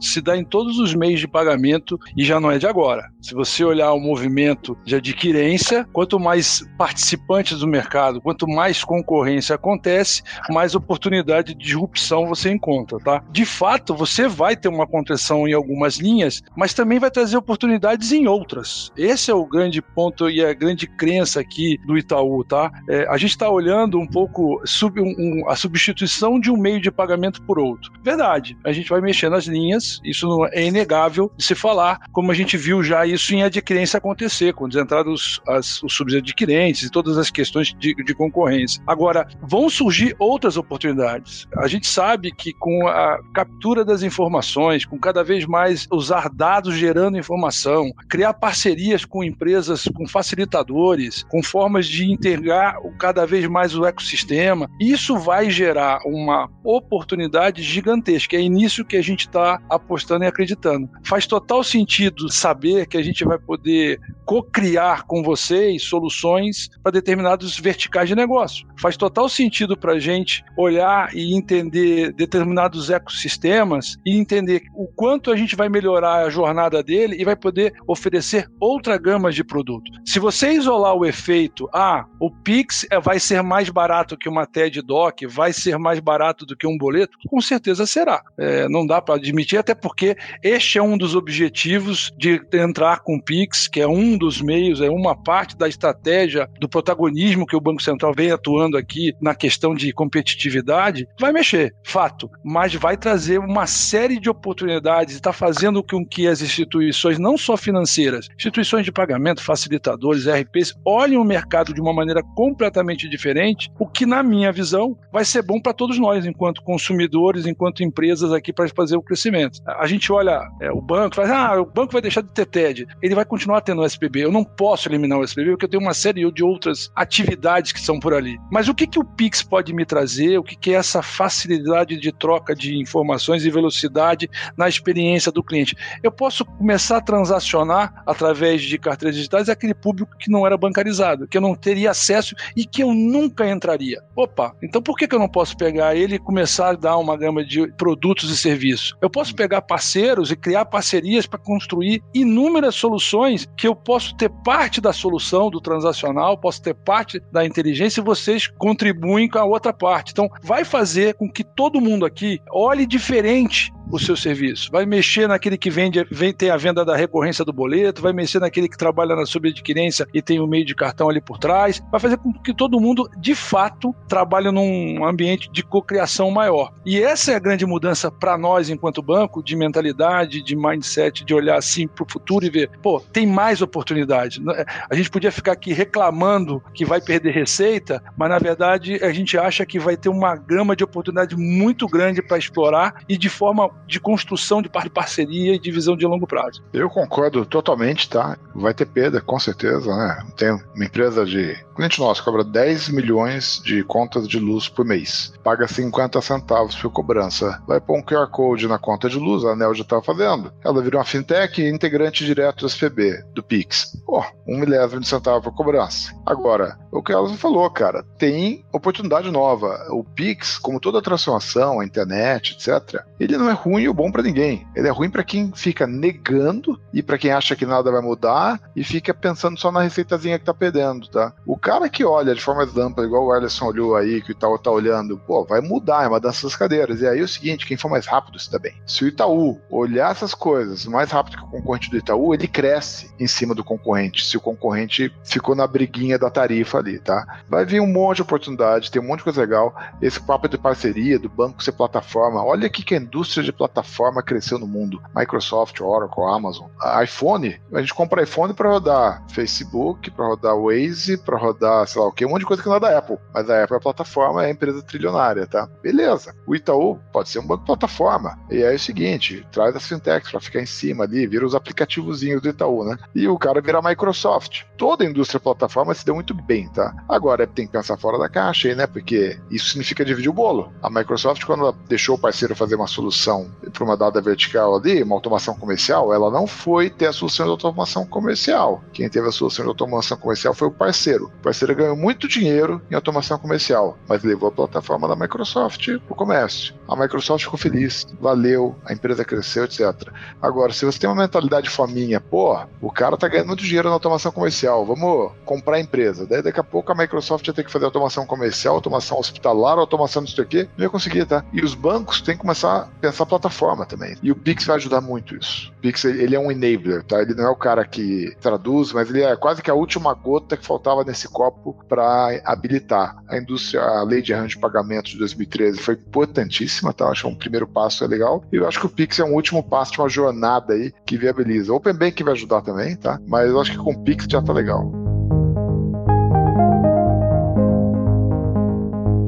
se 0.01 0.21
dá 0.21 0.37
em 0.37 0.43
todos 0.43 0.79
os 0.79 0.93
meios 0.93 1.19
de 1.19 1.27
pagamento 1.27 1.99
e 2.15 2.23
já 2.23 2.39
não 2.39 2.51
é 2.51 2.57
de 2.57 2.67
agora. 2.67 3.09
Se 3.21 3.33
você 3.33 3.63
olhar 3.63 3.93
o 3.93 3.99
movimento 3.99 4.77
de 4.83 4.95
adquirência, 4.95 5.87
quanto 5.93 6.19
mais 6.19 6.67
participantes 6.77 7.59
do 7.59 7.67
mercado, 7.67 8.21
quanto 8.21 8.47
mais 8.47 8.83
concorrência 8.83 9.55
acontece, 9.55 10.21
mais 10.49 10.75
oportunidade 10.75 11.53
de 11.53 11.63
disrupção 11.63 12.27
você 12.27 12.51
encontra, 12.51 12.97
tá? 12.99 13.23
De 13.31 13.45
fato, 13.45 13.95
você 13.95 14.27
vai 14.27 14.55
ter 14.55 14.67
uma 14.67 14.85
contração 14.85 15.47
em 15.47 15.53
algumas 15.53 15.97
linhas, 15.97 16.41
mas 16.55 16.73
também 16.73 16.99
vai 16.99 17.09
trazer 17.09 17.37
oportunidades 17.37 18.11
em 18.11 18.27
outras. 18.27 18.91
Esse 18.97 19.31
é 19.31 19.33
o 19.33 19.45
grande 19.45 19.81
ponto 19.81 20.29
e 20.29 20.43
a 20.43 20.53
grande 20.53 20.87
crença 20.87 21.39
aqui 21.39 21.77
do 21.85 21.97
Itaú, 21.97 22.43
tá? 22.43 22.71
É, 22.89 23.07
a 23.09 23.17
gente 23.17 23.31
está 23.31 23.49
olhando 23.49 23.99
um 23.99 24.07
pouco 24.07 24.61
sub, 24.65 24.99
um, 24.99 25.15
um, 25.17 25.49
a 25.49 25.55
substituição 25.55 26.39
de 26.39 26.51
um 26.51 26.57
meio 26.57 26.81
de 26.81 26.91
pagamento 26.91 27.41
por 27.43 27.59
outro. 27.59 27.91
Verdade, 28.03 28.57
a 28.63 28.71
gente 28.71 28.89
vai 28.89 29.01
mexer 29.01 29.29
nas 29.29 29.47
linhas, 29.53 30.01
isso 30.03 30.27
não 30.27 30.45
é 30.45 30.65
inegável 30.65 31.31
de 31.37 31.43
se 31.43 31.55
falar, 31.55 31.99
como 32.11 32.31
a 32.31 32.33
gente 32.33 32.57
viu 32.57 32.83
já 32.83 33.05
isso 33.05 33.33
em 33.33 33.43
adquirência 33.43 33.97
acontecer, 33.97 34.53
quando 34.53 34.79
entraram 34.79 35.13
os, 35.13 35.41
as, 35.47 35.81
os 35.81 35.93
subadquirentes 35.93 36.83
e 36.83 36.91
todas 36.91 37.17
as 37.17 37.31
questões 37.31 37.73
de, 37.79 37.95
de 37.95 38.13
concorrência. 38.13 38.83
Agora, 38.85 39.25
vão 39.41 39.69
surgir 39.69 40.15
outras 40.19 40.57
oportunidades. 40.57 41.47
A 41.57 41.67
gente 41.67 41.87
sabe 41.87 42.31
que 42.31 42.53
com 42.53 42.87
a 42.87 43.19
captura 43.33 43.85
das 43.85 44.03
informações, 44.03 44.85
com 44.85 44.99
cada 44.99 45.23
vez 45.23 45.45
mais 45.45 45.87
usar 45.91 46.29
dados 46.29 46.75
gerando 46.75 47.17
informação, 47.17 47.91
criar 48.09 48.33
parcerias 48.33 49.05
com 49.05 49.23
empresas, 49.23 49.85
com 49.95 50.07
facilitadores, 50.07 51.23
com 51.29 51.41
formas 51.41 51.87
de 51.87 52.11
inter 52.11 52.33
enxergar 52.33 52.77
cada 52.97 53.25
vez 53.25 53.47
mais 53.47 53.75
o 53.75 53.85
ecossistema. 53.85 54.69
Isso 54.79 55.17
vai 55.17 55.49
gerar 55.49 55.99
uma 56.05 56.49
oportunidade 56.63 57.61
gigantesca. 57.61 58.35
É 58.35 58.41
nisso 58.41 58.85
que 58.85 58.97
a 58.97 59.01
gente 59.01 59.21
está 59.27 59.42
apostando 59.69 60.23
e 60.23 60.27
acreditando. 60.27 60.89
Faz 61.03 61.25
total 61.25 61.63
sentido 61.63 62.31
saber 62.31 62.87
que 62.87 62.97
a 62.97 63.01
gente 63.01 63.23
vai 63.23 63.37
poder 63.37 63.99
co-criar 64.25 65.03
com 65.03 65.21
vocês 65.21 65.83
soluções 65.83 66.69
para 66.81 66.91
determinados 66.91 67.59
verticais 67.59 68.07
de 68.07 68.15
negócio. 68.15 68.65
Faz 68.79 68.97
total 68.97 69.27
sentido 69.27 69.77
para 69.77 69.93
a 69.93 69.99
gente 69.99 70.43
olhar 70.57 71.13
e 71.13 71.35
entender 71.35 72.13
determinados 72.13 72.89
ecossistemas 72.89 73.97
e 74.05 74.17
entender 74.17 74.63
o 74.75 74.87
quanto 74.87 75.31
a 75.31 75.35
gente 75.35 75.55
vai 75.55 75.69
melhorar 75.69 76.25
a 76.25 76.29
jornada 76.29 76.81
dele 76.81 77.17
e 77.19 77.25
vai 77.25 77.35
poder 77.35 77.73
oferecer 77.87 78.47
outra 78.59 78.97
gama 78.97 79.31
de 79.31 79.43
produto. 79.43 79.91
Se 80.05 80.19
você 80.19 80.51
isolar 80.53 80.95
o 80.95 81.05
efeito, 81.05 81.69
ah, 81.73 82.05
o 82.19 82.31
Pix 82.31 82.85
é, 82.91 82.99
vai 82.99 83.19
ser 83.19 83.41
mais 83.41 83.69
barato 83.69 84.17
que 84.17 84.29
uma 84.29 84.45
TED 84.45 84.81
Doc, 84.81 85.21
vai 85.27 85.53
ser 85.53 85.77
mais 85.77 85.99
barato 85.99 86.45
do 86.45 86.55
que 86.55 86.67
um 86.67 86.77
boleto? 86.77 87.17
Com 87.27 87.41
certeza 87.41 87.85
será. 87.85 88.21
É, 88.37 88.67
não 88.69 88.85
dá 88.85 89.01
para 89.01 89.19
admitir, 89.33 89.57
até 89.57 89.73
porque 89.73 90.15
este 90.43 90.77
é 90.77 90.83
um 90.83 90.97
dos 90.97 91.15
objetivos 91.15 92.11
de 92.15 92.39
entrar 92.53 92.99
com 92.99 93.15
o 93.15 93.21
Pix, 93.21 93.67
que 93.67 93.81
é 93.81 93.87
um 93.87 94.15
dos 94.15 94.41
meios, 94.41 94.79
é 94.79 94.89
uma 94.89 95.15
parte 95.15 95.57
da 95.57 95.67
estratégia 95.67 96.47
do 96.59 96.69
protagonismo 96.69 97.45
que 97.45 97.55
o 97.55 97.61
Banco 97.61 97.81
Central 97.81 98.13
vem 98.15 98.31
atuando 98.31 98.77
aqui 98.77 99.13
na 99.19 99.33
questão 99.33 99.73
de 99.73 99.91
competitividade. 99.91 101.07
Vai 101.19 101.31
mexer, 101.31 101.73
fato, 101.83 102.29
mas 102.43 102.75
vai 102.75 102.95
trazer 102.95 103.39
uma 103.39 103.65
série 103.65 104.19
de 104.19 104.29
oportunidades, 104.29 105.15
está 105.15 105.33
fazendo 105.33 105.83
com 105.83 106.05
que 106.05 106.27
as 106.27 106.41
instituições, 106.41 107.17
não 107.17 107.37
só 107.37 107.57
financeiras, 107.57 108.27
instituições 108.37 108.85
de 108.85 108.91
pagamento, 108.91 109.41
facilitadores, 109.41 110.27
RPs, 110.27 110.73
olhem 110.85 111.17
o 111.17 111.23
mercado 111.23 111.73
de 111.73 111.81
uma 111.81 111.93
maneira 111.93 112.21
completamente 112.35 113.09
diferente, 113.09 113.71
o 113.79 113.87
que, 113.87 114.05
na 114.05 114.21
minha 114.21 114.51
visão, 114.51 114.95
vai 115.11 115.25
ser 115.25 115.41
bom 115.41 115.59
para 115.59 115.73
todos 115.73 115.97
nós, 115.97 116.25
enquanto 116.25 116.61
consumidores, 116.61 117.47
enquanto 117.47 117.83
empresas 117.83 118.31
aqui, 118.31 118.53
para 118.53 118.69
fazer 118.69 118.95
o 118.95 119.01
crescimento 119.01 119.22
estabelecimento. 119.23 119.61
A 119.65 119.87
gente 119.87 120.11
olha 120.11 120.47
é, 120.61 120.71
o 120.71 120.81
banco, 120.81 121.15
fala, 121.15 121.53
ah, 121.53 121.61
o 121.61 121.65
banco 121.65 121.93
vai 121.93 122.01
deixar 122.01 122.21
de 122.21 122.29
ter 122.29 122.45
TED. 122.45 122.87
Ele 123.01 123.15
vai 123.15 123.25
continuar 123.25 123.61
tendo 123.61 123.81
o 123.81 123.85
SPB. 123.85 124.25
Eu 124.25 124.31
não 124.31 124.43
posso 124.43 124.89
eliminar 124.89 125.19
o 125.19 125.23
SPB 125.23 125.51
porque 125.51 125.65
eu 125.65 125.69
tenho 125.69 125.83
uma 125.83 125.93
série 125.93 126.29
de 126.31 126.43
outras 126.43 126.91
atividades 126.95 127.71
que 127.71 127.79
são 127.79 127.99
por 127.99 128.13
ali. 128.13 128.37
Mas 128.51 128.67
o 128.67 128.75
que, 128.75 128.87
que 128.87 128.99
o 128.99 129.03
Pix 129.03 129.41
pode 129.41 129.73
me 129.73 129.85
trazer? 129.85 130.37
O 130.37 130.43
que, 130.43 130.55
que 130.55 130.71
é 130.71 130.75
essa 130.75 131.01
facilidade 131.01 131.97
de 131.97 132.11
troca 132.11 132.55
de 132.55 132.77
informações 132.77 133.45
e 133.45 133.49
velocidade 133.49 134.29
na 134.57 134.67
experiência 134.67 135.31
do 135.31 135.43
cliente? 135.43 135.75
Eu 136.01 136.11
posso 136.11 136.45
começar 136.45 136.97
a 136.97 137.01
transacionar 137.01 138.03
através 138.05 138.61
de 138.61 138.77
carteiras 138.77 139.15
digitais 139.15 139.49
aquele 139.49 139.73
público 139.73 140.15
que 140.17 140.31
não 140.31 140.45
era 140.45 140.57
bancarizado, 140.57 141.27
que 141.27 141.37
eu 141.37 141.41
não 141.41 141.55
teria 141.55 141.91
acesso 141.91 142.35
e 142.55 142.65
que 142.65 142.83
eu 142.83 142.93
nunca 142.93 143.49
entraria. 143.49 144.01
Opa, 144.15 144.55
então 144.61 144.81
por 144.81 144.97
que, 144.97 145.07
que 145.07 145.15
eu 145.15 145.19
não 145.19 145.29
posso 145.29 145.55
pegar 145.55 145.95
ele 145.95 146.15
e 146.15 146.19
começar 146.19 146.69
a 146.69 146.73
dar 146.73 146.97
uma 146.97 147.17
gama 147.17 147.43
de 147.43 147.67
produtos 147.73 148.29
e 148.29 148.37
serviços? 148.37 148.95
Eu 149.01 149.09
posso 149.13 149.35
pegar 149.35 149.61
parceiros 149.61 150.31
e 150.31 150.35
criar 150.35 150.65
parcerias 150.65 151.27
para 151.27 151.39
construir 151.39 152.01
inúmeras 152.13 152.75
soluções 152.75 153.47
que 153.55 153.67
eu 153.67 153.75
posso 153.75 154.15
ter 154.17 154.29
parte 154.43 154.81
da 154.81 154.91
solução 154.91 155.51
do 155.51 155.61
transacional, 155.61 156.37
posso 156.37 156.61
ter 156.61 156.73
parte 156.73 157.21
da 157.31 157.45
inteligência 157.45 158.01
e 158.01 158.03
vocês 158.03 158.47
contribuem 158.47 159.29
com 159.29 159.37
a 159.37 159.45
outra 159.45 159.71
parte. 159.71 160.11
Então, 160.11 160.27
vai 160.41 160.65
fazer 160.65 161.13
com 161.13 161.29
que 161.29 161.43
todo 161.43 161.79
mundo 161.79 162.05
aqui 162.05 162.39
olhe 162.51 162.85
diferente 162.85 163.71
o 163.91 163.99
seu 163.99 164.15
serviço. 164.15 164.71
Vai 164.71 164.85
mexer 164.85 165.27
naquele 165.27 165.57
que 165.57 165.69
vende, 165.69 166.05
vem, 166.09 166.33
tem 166.33 166.49
a 166.49 166.57
venda 166.57 166.83
da 166.83 166.95
recorrência 166.95 167.45
do 167.45 167.53
boleto, 167.53 168.01
vai 168.01 168.13
mexer 168.13 168.39
naquele 168.39 168.67
que 168.67 168.77
trabalha 168.77 169.15
na 169.15 169.25
subadquirência 169.25 170.07
e 170.13 170.21
tem 170.21 170.39
o 170.39 170.47
meio 170.47 170.65
de 170.65 170.75
cartão 170.75 171.09
ali 171.09 171.21
por 171.21 171.37
trás. 171.37 171.81
Vai 171.91 171.99
fazer 171.99 172.17
com 172.17 172.33
que 172.33 172.53
todo 172.53 172.79
mundo, 172.79 173.09
de 173.17 173.35
fato, 173.35 173.93
trabalhe 174.07 174.51
num 174.51 175.05
ambiente 175.05 175.49
de 175.51 175.63
cocriação 175.63 176.31
maior. 176.31 176.73
E 176.85 177.01
essa 177.01 177.31
é 177.31 177.35
a 177.35 177.39
grande 177.39 177.65
mudança 177.65 178.11
para 178.11 178.37
nós, 178.37 178.69
enquanto 178.69 179.01
banco, 179.01 179.43
de 179.43 179.55
mentalidade, 179.55 180.41
de 180.41 180.55
mindset, 180.55 181.23
de 181.23 181.33
olhar 181.33 181.57
assim 181.57 181.87
para 181.87 182.03
o 182.03 182.11
futuro 182.11 182.45
e 182.45 182.49
ver, 182.49 182.69
pô, 182.81 182.99
tem 182.99 183.27
mais 183.27 183.61
oportunidade. 183.61 184.41
A 184.89 184.95
gente 184.95 185.09
podia 185.09 185.31
ficar 185.31 185.53
aqui 185.53 185.73
reclamando 185.73 186.61
que 186.73 186.85
vai 186.85 187.01
perder 187.01 187.31
receita, 187.31 188.01
mas 188.17 188.29
na 188.29 188.39
verdade 188.39 189.03
a 189.03 189.11
gente 189.11 189.37
acha 189.37 189.65
que 189.65 189.79
vai 189.79 189.97
ter 189.97 190.09
uma 190.09 190.35
gama 190.35 190.75
de 190.75 190.83
oportunidade 190.83 191.35
muito 191.35 191.87
grande 191.87 192.21
para 192.21 192.37
explorar 192.37 193.03
e 193.07 193.17
de 193.17 193.29
forma 193.29 193.69
de 193.87 193.99
construção 193.99 194.61
de 194.61 194.69
parceria 194.69 195.55
e 195.55 195.59
de 195.59 195.71
visão 195.71 195.95
de 195.95 196.05
longo 196.05 196.25
prazo. 196.25 196.63
Eu 196.73 196.89
concordo 196.89 197.45
totalmente, 197.45 198.09
tá? 198.09 198.37
Vai 198.55 198.73
ter 198.73 198.85
perda, 198.85 199.21
com 199.21 199.39
certeza, 199.39 199.95
né? 199.95 200.25
Tem 200.35 200.51
uma 200.51 200.85
empresa 200.85 201.25
de 201.25 201.55
cliente 201.73 201.99
nosso 201.99 202.23
cobra 202.23 202.43
10 202.43 202.89
milhões 202.89 203.61
de 203.63 203.83
contas 203.83 204.27
de 204.27 204.39
luz 204.39 204.69
por 204.69 204.85
mês, 204.85 205.33
paga 205.43 205.67
50 205.67 206.21
centavos 206.21 206.75
por 206.75 206.91
cobrança, 206.91 207.61
vai 207.67 207.81
pôr 207.81 207.97
um 207.97 208.03
QR 208.03 208.27
Code 208.27 208.67
na 208.67 208.77
conta 208.77 209.09
de 209.09 209.17
luz, 209.17 209.43
a 209.43 209.51
Anel 209.51 209.73
já 209.73 209.81
estava 209.81 210.01
fazendo. 210.01 210.53
Ela 210.63 210.81
virou 210.81 210.99
uma 210.99 211.05
fintech 211.05 211.61
integrante 211.61 212.25
direto 212.25 212.61
do 212.61 212.67
SPB, 212.67 213.23
do 213.33 213.43
Pix. 213.43 213.97
Pô, 214.05 214.23
um 214.47 214.59
milésimo 214.59 215.01
de 215.01 215.07
centavo 215.07 215.41
por 215.41 215.55
cobrança. 215.55 216.13
Agora, 216.25 216.77
o 216.91 217.01
que 217.01 217.11
ela 217.11 217.27
falou, 217.35 217.69
cara, 217.69 218.03
tem 218.17 218.63
oportunidade 218.71 219.31
nova. 219.31 219.87
O 219.89 220.03
Pix, 220.03 220.57
como 220.57 220.79
toda 220.79 221.01
transformação, 221.01 221.79
a 221.79 221.85
internet, 221.85 222.53
etc., 222.53 223.03
ele 223.19 223.37
não 223.37 223.49
é 223.49 223.53
ruim 223.63 223.87
ou 223.87 223.93
bom 223.93 224.11
para 224.11 224.23
ninguém. 224.23 224.67
Ele 224.75 224.87
é 224.87 224.91
ruim 224.91 225.09
para 225.09 225.23
quem 225.23 225.51
fica 225.55 225.87
negando 225.87 226.79
e 226.93 227.01
para 227.01 227.17
quem 227.17 227.31
acha 227.31 227.55
que 227.55 227.65
nada 227.65 227.91
vai 227.91 228.01
mudar 228.01 228.59
e 228.75 228.83
fica 228.83 229.13
pensando 229.13 229.57
só 229.57 229.71
na 229.71 229.81
receitazinha 229.81 230.37
que 230.37 230.45
tá 230.45 230.53
perdendo, 230.53 231.07
tá? 231.07 231.33
O 231.45 231.57
cara 231.57 231.87
que 231.87 232.03
olha 232.03 232.35
de 232.35 232.41
forma 232.41 232.63
ampla, 232.77 233.05
igual 233.05 233.25
o 233.25 233.31
Alisson 233.31 233.65
olhou 233.65 233.95
aí, 233.95 234.21
que 234.21 234.31
o 234.31 234.33
Itaú 234.33 234.57
tá 234.57 234.69
olhando, 234.69 235.17
pô, 235.17 235.45
vai 235.45 235.61
mudar, 235.61 236.03
é 236.03 236.07
uma 236.07 236.19
dança 236.19 236.45
das 236.45 236.55
cadeiras. 236.55 237.01
E 237.01 237.07
aí 237.07 237.19
é 237.19 237.23
o 237.23 237.27
seguinte, 237.27 237.65
quem 237.65 237.77
for 237.77 237.89
mais 237.89 238.05
rápido 238.05 238.37
se 238.39 238.51
dá 238.51 238.59
bem. 238.59 238.73
Se 238.85 239.05
o 239.05 239.07
Itaú 239.07 239.59
olhar 239.69 240.11
essas 240.11 240.33
coisas 240.33 240.85
mais 240.85 241.11
rápido 241.11 241.37
que 241.37 241.43
o 241.43 241.47
concorrente 241.47 241.89
do 241.89 241.97
Itaú, 241.97 242.33
ele 242.33 242.47
cresce 242.47 243.11
em 243.19 243.27
cima 243.27 243.55
do 243.55 243.63
concorrente, 243.63 244.25
se 244.25 244.35
o 244.35 244.41
concorrente 244.41 245.13
ficou 245.23 245.55
na 245.55 245.65
briguinha 245.65 246.19
da 246.19 246.29
tarifa 246.29 246.79
ali, 246.79 246.99
tá? 246.99 247.41
Vai 247.47 247.65
vir 247.65 247.79
um 247.79 247.87
monte 247.87 248.17
de 248.17 248.21
oportunidade, 248.23 248.91
tem 248.91 249.01
um 249.01 249.05
monte 249.05 249.19
de 249.19 249.25
coisa 249.25 249.41
legal. 249.41 249.73
Esse 250.01 250.19
papo 250.19 250.47
de 250.47 250.57
parceria, 250.57 251.17
do 251.19 251.29
banco 251.29 251.63
ser 251.63 251.71
plataforma, 251.71 252.43
olha 252.43 252.67
aqui 252.67 252.83
que 252.83 252.95
a 252.95 252.99
indústria 252.99 253.43
de 253.43 253.52
plataforma 253.53 254.21
cresceu 254.21 254.59
no 254.59 254.67
mundo. 254.67 255.01
Microsoft, 255.15 255.79
Oracle, 255.81 256.23
Amazon. 256.23 256.67
IPhone, 257.03 257.59
a 257.73 257.79
gente 257.79 257.93
compra 257.93 258.23
iPhone 258.23 258.53
para 258.53 258.69
rodar 258.69 259.23
Facebook, 259.29 260.11
para 260.11 260.25
rodar 260.25 260.55
Waze, 260.57 261.17
para 261.17 261.37
rodar 261.37 261.87
sei 261.87 262.01
lá 262.01 262.07
o 262.07 262.11
que, 262.11 262.25
um 262.25 262.29
monte 262.29 262.41
de 262.41 262.45
coisa 262.45 262.61
que 262.61 262.69
não 262.69 262.75
é 262.75 262.79
da 262.79 262.97
Apple. 262.97 263.17
Mas 263.33 263.49
a 263.49 263.63
Apple 263.63 263.75
é 263.75 263.77
a 263.77 263.81
plataforma, 263.81 264.43
é 264.43 264.47
a 264.47 264.51
empresa 264.51 264.81
trilionária, 264.81 265.47
tá? 265.47 265.67
Beleza. 265.81 266.35
O 266.45 266.55
Itaú 266.55 266.99
pode 267.11 267.29
ser 267.29 267.39
um 267.39 267.47
banco 267.47 267.65
plataforma. 267.65 268.39
E 268.49 268.63
aí 268.63 268.73
é 268.73 268.75
o 268.75 268.79
seguinte, 268.79 269.45
traz 269.51 269.75
as 269.75 269.87
fintechs 269.87 270.31
para 270.31 270.39
ficar 270.39 270.61
em 270.61 270.65
cima 270.65 271.03
ali, 271.03 271.27
vira 271.27 271.45
os 271.45 271.55
aplicativozinhos 271.55 272.41
do 272.41 272.49
Itaú, 272.49 272.83
né? 272.83 272.97
E 273.13 273.27
o 273.27 273.37
cara 273.37 273.61
vira 273.61 273.81
Microsoft. 273.81 274.63
Toda 274.77 275.03
a 275.03 275.07
indústria 275.07 275.39
plataforma 275.39 275.93
se 275.93 276.05
deu 276.05 276.15
muito 276.15 276.33
bem, 276.33 276.69
tá? 276.69 276.93
Agora 277.07 277.47
tem 277.47 277.65
que 277.65 277.71
pensar 277.71 277.97
fora 277.97 278.17
da 278.17 278.29
caixa 278.29 278.67
aí, 278.67 278.75
né? 278.75 278.87
Porque 278.87 279.39
isso 279.49 279.69
significa 279.69 280.05
dividir 280.05 280.29
o 280.29 280.33
bolo. 280.33 280.73
A 280.81 280.89
Microsoft, 280.89 281.43
quando 281.45 281.61
ela 281.61 281.75
deixou 281.87 282.15
o 282.15 282.19
parceiro 282.19 282.55
fazer 282.55 282.75
uma 282.75 282.87
solução 282.87 283.42
para 283.71 283.83
uma 283.83 283.97
dada 283.97 284.21
vertical 284.21 284.75
ali, 284.75 285.03
uma 285.03 285.15
automação 285.15 285.55
comercial, 285.55 286.13
ela 286.13 286.29
não 286.29 286.45
foi 286.45 286.89
ter 286.89 287.07
a 287.07 287.13
solução 287.13 287.45
de 287.45 287.51
automação 287.51 288.05
comercial. 288.05 288.83
Quem 288.93 289.09
teve 289.09 289.27
a 289.27 289.31
solução 289.31 289.65
de 289.65 289.69
automação 289.69 290.17
comercial 290.17 290.53
foi 290.53 290.67
o 290.67 290.71
parceiro. 290.71 291.31
O 291.39 291.43
parceiro 291.43 291.75
ganhou 291.75 291.95
muito 291.95 292.27
dinheiro 292.27 292.81
em 292.89 292.95
automação 292.95 293.37
comercial, 293.37 293.97
mas 294.07 294.23
levou 294.23 294.49
a 294.49 294.51
plataforma 294.51 295.07
da 295.07 295.15
Microsoft 295.15 295.85
para 295.85 296.13
o 296.13 296.15
comércio. 296.15 296.73
A 296.87 296.95
Microsoft 296.95 297.43
ficou 297.43 297.57
feliz, 297.57 298.05
valeu, 298.19 298.75
a 298.85 298.93
empresa 298.93 299.23
cresceu, 299.23 299.65
etc. 299.65 300.09
Agora, 300.41 300.73
se 300.73 300.85
você 300.85 300.99
tem 300.99 301.09
uma 301.09 301.21
mentalidade 301.21 301.69
fominha, 301.69 302.19
pô, 302.19 302.57
o 302.81 302.91
cara 302.91 303.17
tá 303.17 303.27
ganhando 303.27 303.47
muito 303.47 303.63
dinheiro 303.63 303.87
na 303.87 303.93
automação 303.93 304.31
comercial, 304.31 304.85
vamos 304.85 305.31
comprar 305.45 305.77
a 305.77 305.79
empresa. 305.79 306.25
Daí 306.25 306.41
daqui 306.41 306.59
a 306.59 306.63
pouco 306.63 306.91
a 306.91 306.95
Microsoft 306.95 307.47
ia 307.47 307.53
ter 307.53 307.63
que 307.63 307.71
fazer 307.71 307.85
automação 307.85 308.25
comercial, 308.25 308.75
automação 308.75 309.17
hospitalar, 309.19 309.77
automação 309.77 310.21
não 310.21 310.29
sei 310.29 310.43
o 310.43 310.47
quê, 310.47 310.67
não 310.77 310.83
ia 310.83 310.89
conseguir, 310.89 311.25
tá? 311.25 311.43
E 311.53 311.61
os 311.61 311.73
bancos 311.73 312.21
têm 312.21 312.35
que 312.35 312.41
começar 312.41 312.75
a 312.75 312.85
pensar 312.99 313.25
plataforma 313.25 313.85
também. 313.85 314.15
E 314.21 314.31
o 314.31 314.35
Pix 314.35 314.65
vai 314.65 314.75
ajudar 314.77 315.01
muito 315.01 315.35
isso. 315.35 315.71
O 315.77 315.81
Pix, 315.81 316.05
ele 316.05 316.35
é 316.35 316.39
um 316.39 316.51
enabler, 316.51 317.03
tá? 317.03 317.21
Ele 317.21 317.33
não 317.33 317.45
é 317.45 317.49
o 317.49 317.55
cara 317.55 317.85
que 317.85 318.35
traduz, 318.41 318.91
mas 318.91 319.09
ele 319.09 319.21
é 319.21 319.35
quase 319.35 319.61
que 319.61 319.71
a 319.71 319.73
última 319.73 320.13
gota 320.13 320.57
que 320.57 320.65
faltava 320.65 321.03
nesse 321.03 321.27
copo 321.27 321.77
para 321.87 322.41
habilitar. 322.45 323.15
A 323.27 323.37
indústria, 323.37 323.81
a 323.81 324.03
lei 324.03 324.21
de 324.21 324.33
arranjo 324.33 324.55
de 324.55 324.59
pagamentos 324.59 325.11
de 325.11 325.17
2013 325.17 325.79
foi 325.79 325.95
importantíssima, 325.95 326.72
tá? 326.93 327.09
Acho 327.09 327.27
que 327.27 327.33
um 327.33 327.35
primeiro 327.35 327.67
passo 327.67 328.03
é 328.03 328.07
legal. 328.07 328.43
E 328.51 328.55
eu 328.55 328.67
acho 328.67 328.79
que 328.79 328.85
o 328.85 328.89
Pix 328.89 329.19
é 329.19 329.23
um 329.23 329.33
último 329.33 329.61
passo 329.61 329.93
de 329.93 329.99
uma 329.99 330.09
jornada 330.09 330.73
aí 330.73 330.91
que 331.05 331.17
viabiliza. 331.17 331.71
O 331.71 331.75
Open 331.75 331.93
Bank 331.93 332.23
vai 332.23 332.33
ajudar 332.33 332.61
também, 332.61 332.95
tá? 332.95 333.19
Mas 333.27 333.49
eu 333.49 333.59
acho 333.59 333.71
que 333.71 333.77
com 333.77 333.91
o 333.91 334.03
Pix 334.03 334.25
já 334.29 334.41
tá 334.41 334.53
legal. 334.53 334.91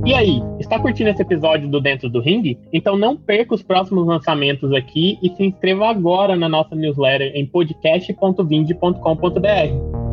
E 0.05 0.13
aí, 0.13 0.39
está 0.59 0.79
curtindo 0.79 1.09
esse 1.09 1.23
episódio 1.23 1.67
do 1.67 1.81
Dentro 1.81 2.07
do 2.07 2.21
Ring? 2.21 2.59
Então 2.71 2.95
não 2.95 3.17
perca 3.17 3.55
os 3.55 3.63
próximos 3.63 4.05
lançamentos 4.05 4.71
aqui 4.71 5.17
e 5.21 5.35
se 5.35 5.43
inscreva 5.43 5.89
agora 5.89 6.35
na 6.35 6.47
nossa 6.47 6.75
newsletter 6.75 7.31
em 7.33 7.47
podcast.vind.com.br. 7.47 10.04